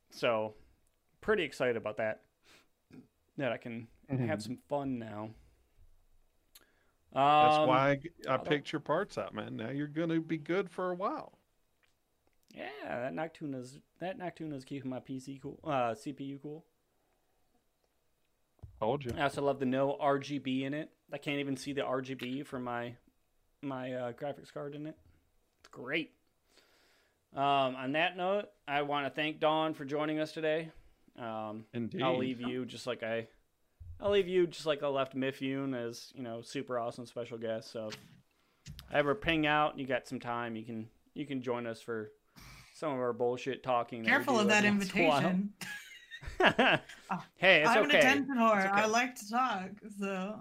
So, 0.09 0.55
pretty 1.21 1.43
excited 1.43 1.75
about 1.77 1.97
that. 1.97 2.21
That 3.37 3.51
I 3.51 3.57
can 3.57 3.87
have 4.09 4.41
some 4.41 4.57
fun 4.67 4.97
now. 4.97 5.29
That's 7.13 7.57
Um, 7.57 7.67
why 7.67 7.89
I, 7.89 7.91
I 8.27 8.31
although- 8.31 8.43
picked 8.49 8.71
your 8.71 8.79
parts 8.79 9.17
out, 9.17 9.33
man. 9.33 9.55
Now 9.55 9.69
you're 9.69 9.87
gonna 9.87 10.19
be 10.19 10.37
good 10.37 10.69
for 10.69 10.91
a 10.91 10.95
while. 10.95 11.37
Yeah, 12.53 12.69
that 12.85 13.13
Noctua's 13.13 13.79
that 13.99 14.17
Noctua's 14.17 14.65
keeping 14.65 14.89
my 14.89 14.99
PC 14.99 15.39
cool, 15.41 15.59
uh, 15.63 15.93
CPU 15.93 16.39
cool. 16.41 16.65
Told 18.79 19.05
you. 19.05 19.11
I 19.17 19.23
also 19.23 19.41
love 19.41 19.59
the 19.59 19.65
no 19.65 19.97
RGB 20.01 20.63
in 20.63 20.73
it. 20.73 20.89
I 21.11 21.17
can't 21.17 21.39
even 21.39 21.57
see 21.57 21.73
the 21.73 21.81
RGB 21.81 22.45
for 22.45 22.59
my 22.59 22.95
my 23.61 23.93
uh, 23.93 24.11
graphics 24.13 24.53
card 24.53 24.75
in 24.75 24.85
it. 24.85 24.95
It's 25.59 25.69
great. 25.69 26.11
Um, 27.35 27.75
on 27.75 27.91
that 27.93 28.15
note, 28.15 28.45
I 28.67 28.83
want 28.83 29.05
to 29.05 29.09
thank 29.09 29.39
Dawn 29.39 29.73
for 29.73 29.85
joining 29.85 30.19
us 30.19 30.31
today. 30.31 30.71
Um, 31.19 31.65
Indeed. 31.73 32.01
I'll 32.01 32.17
leave 32.17 32.41
you 32.41 32.65
just 32.65 32.87
like 32.87 33.03
I, 33.03 33.27
I'll 33.99 34.11
leave 34.11 34.27
you 34.27 34.47
just 34.47 34.65
like 34.65 34.83
I 34.83 34.87
left 34.87 35.15
Mifune 35.15 35.75
as 35.75 36.11
you 36.15 36.23
know 36.23 36.41
super 36.41 36.77
awesome 36.77 37.05
special 37.05 37.37
guest. 37.37 37.71
So, 37.71 37.87
if 37.87 37.97
I 38.91 38.99
ever 38.99 39.15
ping 39.15 39.47
out, 39.47 39.71
and 39.71 39.81
you 39.81 39.87
got 39.87 40.07
some 40.07 40.19
time, 40.19 40.55
you 40.55 40.63
can 40.63 40.87
you 41.15 41.25
can 41.25 41.41
join 41.41 41.65
us 41.65 41.81
for 41.81 42.11
some 42.75 42.93
of 42.93 42.99
our 42.99 43.13
bullshit 43.13 43.63
talking. 43.63 44.03
Careful 44.03 44.39
of 44.39 44.49
that 44.49 44.63
every 44.63 44.77
once 44.79 44.93
in 44.93 45.01
a 45.01 45.07
while. 45.07 45.17
invitation. 45.17 45.53
hey, 47.37 47.61
it's 47.61 47.69
I'm 47.69 47.83
okay. 47.85 47.97
an 47.99 48.05
attention 48.07 48.35
whore. 48.37 48.57
It's 48.57 48.65
okay. 48.65 48.81
I 48.81 48.85
like 48.85 49.15
to 49.15 49.29
talk, 49.29 49.69
so 49.99 50.35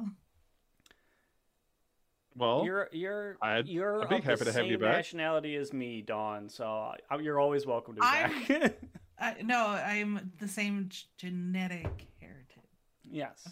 Well, 2.34 2.64
You're 2.64 2.89
you're 2.93 3.37
I'd- 3.41 3.70
you're 3.70 4.03
I'd 4.03 4.09
be 4.09 4.16
happy 4.20 4.37
the 4.41 4.45
to 4.47 4.53
have 4.53 4.66
you 4.66 4.72
same 4.72 4.80
back. 4.80 4.97
nationality 4.97 5.57
as 5.57 5.72
me, 5.72 6.03
Dawn. 6.03 6.49
So 6.49 6.93
you're 7.20 7.41
always 7.41 7.64
welcome 7.66 7.95
to 7.95 8.01
be 8.01 8.07
I'm- 8.07 8.45
back. 8.61 8.74
I, 9.18 9.37
no, 9.43 9.66
I'm 9.68 10.30
the 10.39 10.47
same 10.49 10.91
genetic 11.16 12.07
heritage. 12.20 12.70
yes. 13.11 13.49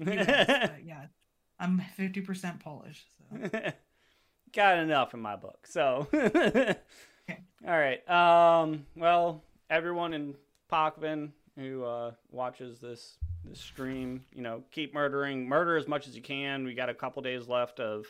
US, 0.00 0.26
but 0.26 0.84
yeah, 0.84 1.06
I'm 1.60 1.80
50% 1.96 2.58
Polish. 2.58 3.04
So 3.30 3.48
Got 4.52 4.78
enough 4.78 5.14
in 5.14 5.20
my 5.20 5.36
book. 5.36 5.66
So, 5.68 6.08
all 6.12 7.78
right. 7.78 8.08
Um. 8.10 8.86
Well, 8.96 9.44
everyone 9.70 10.14
in 10.14 10.34
Pochven 10.72 11.30
who 11.58 11.84
uh, 11.84 12.12
watches 12.30 12.78
this 12.78 13.16
this 13.44 13.60
stream, 13.60 14.24
you 14.34 14.42
know, 14.42 14.62
keep 14.70 14.94
murdering, 14.94 15.48
murder 15.48 15.76
as 15.76 15.88
much 15.88 16.06
as 16.06 16.14
you 16.14 16.22
can. 16.22 16.64
We 16.64 16.74
got 16.74 16.88
a 16.88 16.94
couple 16.94 17.22
days 17.22 17.48
left 17.48 17.80
of 17.80 18.06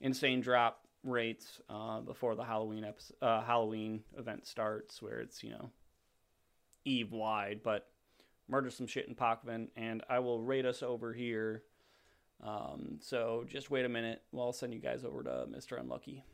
insane 0.00 0.40
drop 0.40 0.84
rates 1.04 1.60
uh, 1.68 2.00
before 2.00 2.34
the 2.34 2.44
Halloween 2.44 2.84
episode, 2.84 3.16
uh, 3.22 3.42
Halloween 3.42 4.02
event 4.18 4.46
starts, 4.46 5.00
where 5.00 5.20
it's 5.20 5.42
you 5.42 5.50
know 5.50 5.70
eve 6.84 7.12
wide, 7.12 7.60
but 7.62 7.86
murder 8.48 8.70
some 8.70 8.86
shit 8.86 9.08
in 9.08 9.14
Pochven, 9.14 9.68
and 9.76 10.02
I 10.08 10.18
will 10.18 10.40
rate 10.40 10.66
us 10.66 10.82
over 10.82 11.12
here. 11.12 11.62
Um, 12.42 12.98
so 13.00 13.44
just 13.48 13.70
wait 13.70 13.84
a 13.84 13.88
minute. 13.88 14.22
Well, 14.32 14.46
I'll 14.46 14.52
send 14.52 14.74
you 14.74 14.80
guys 14.80 15.04
over 15.04 15.22
to 15.22 15.46
Mr. 15.48 15.78
Unlucky. 15.80 16.24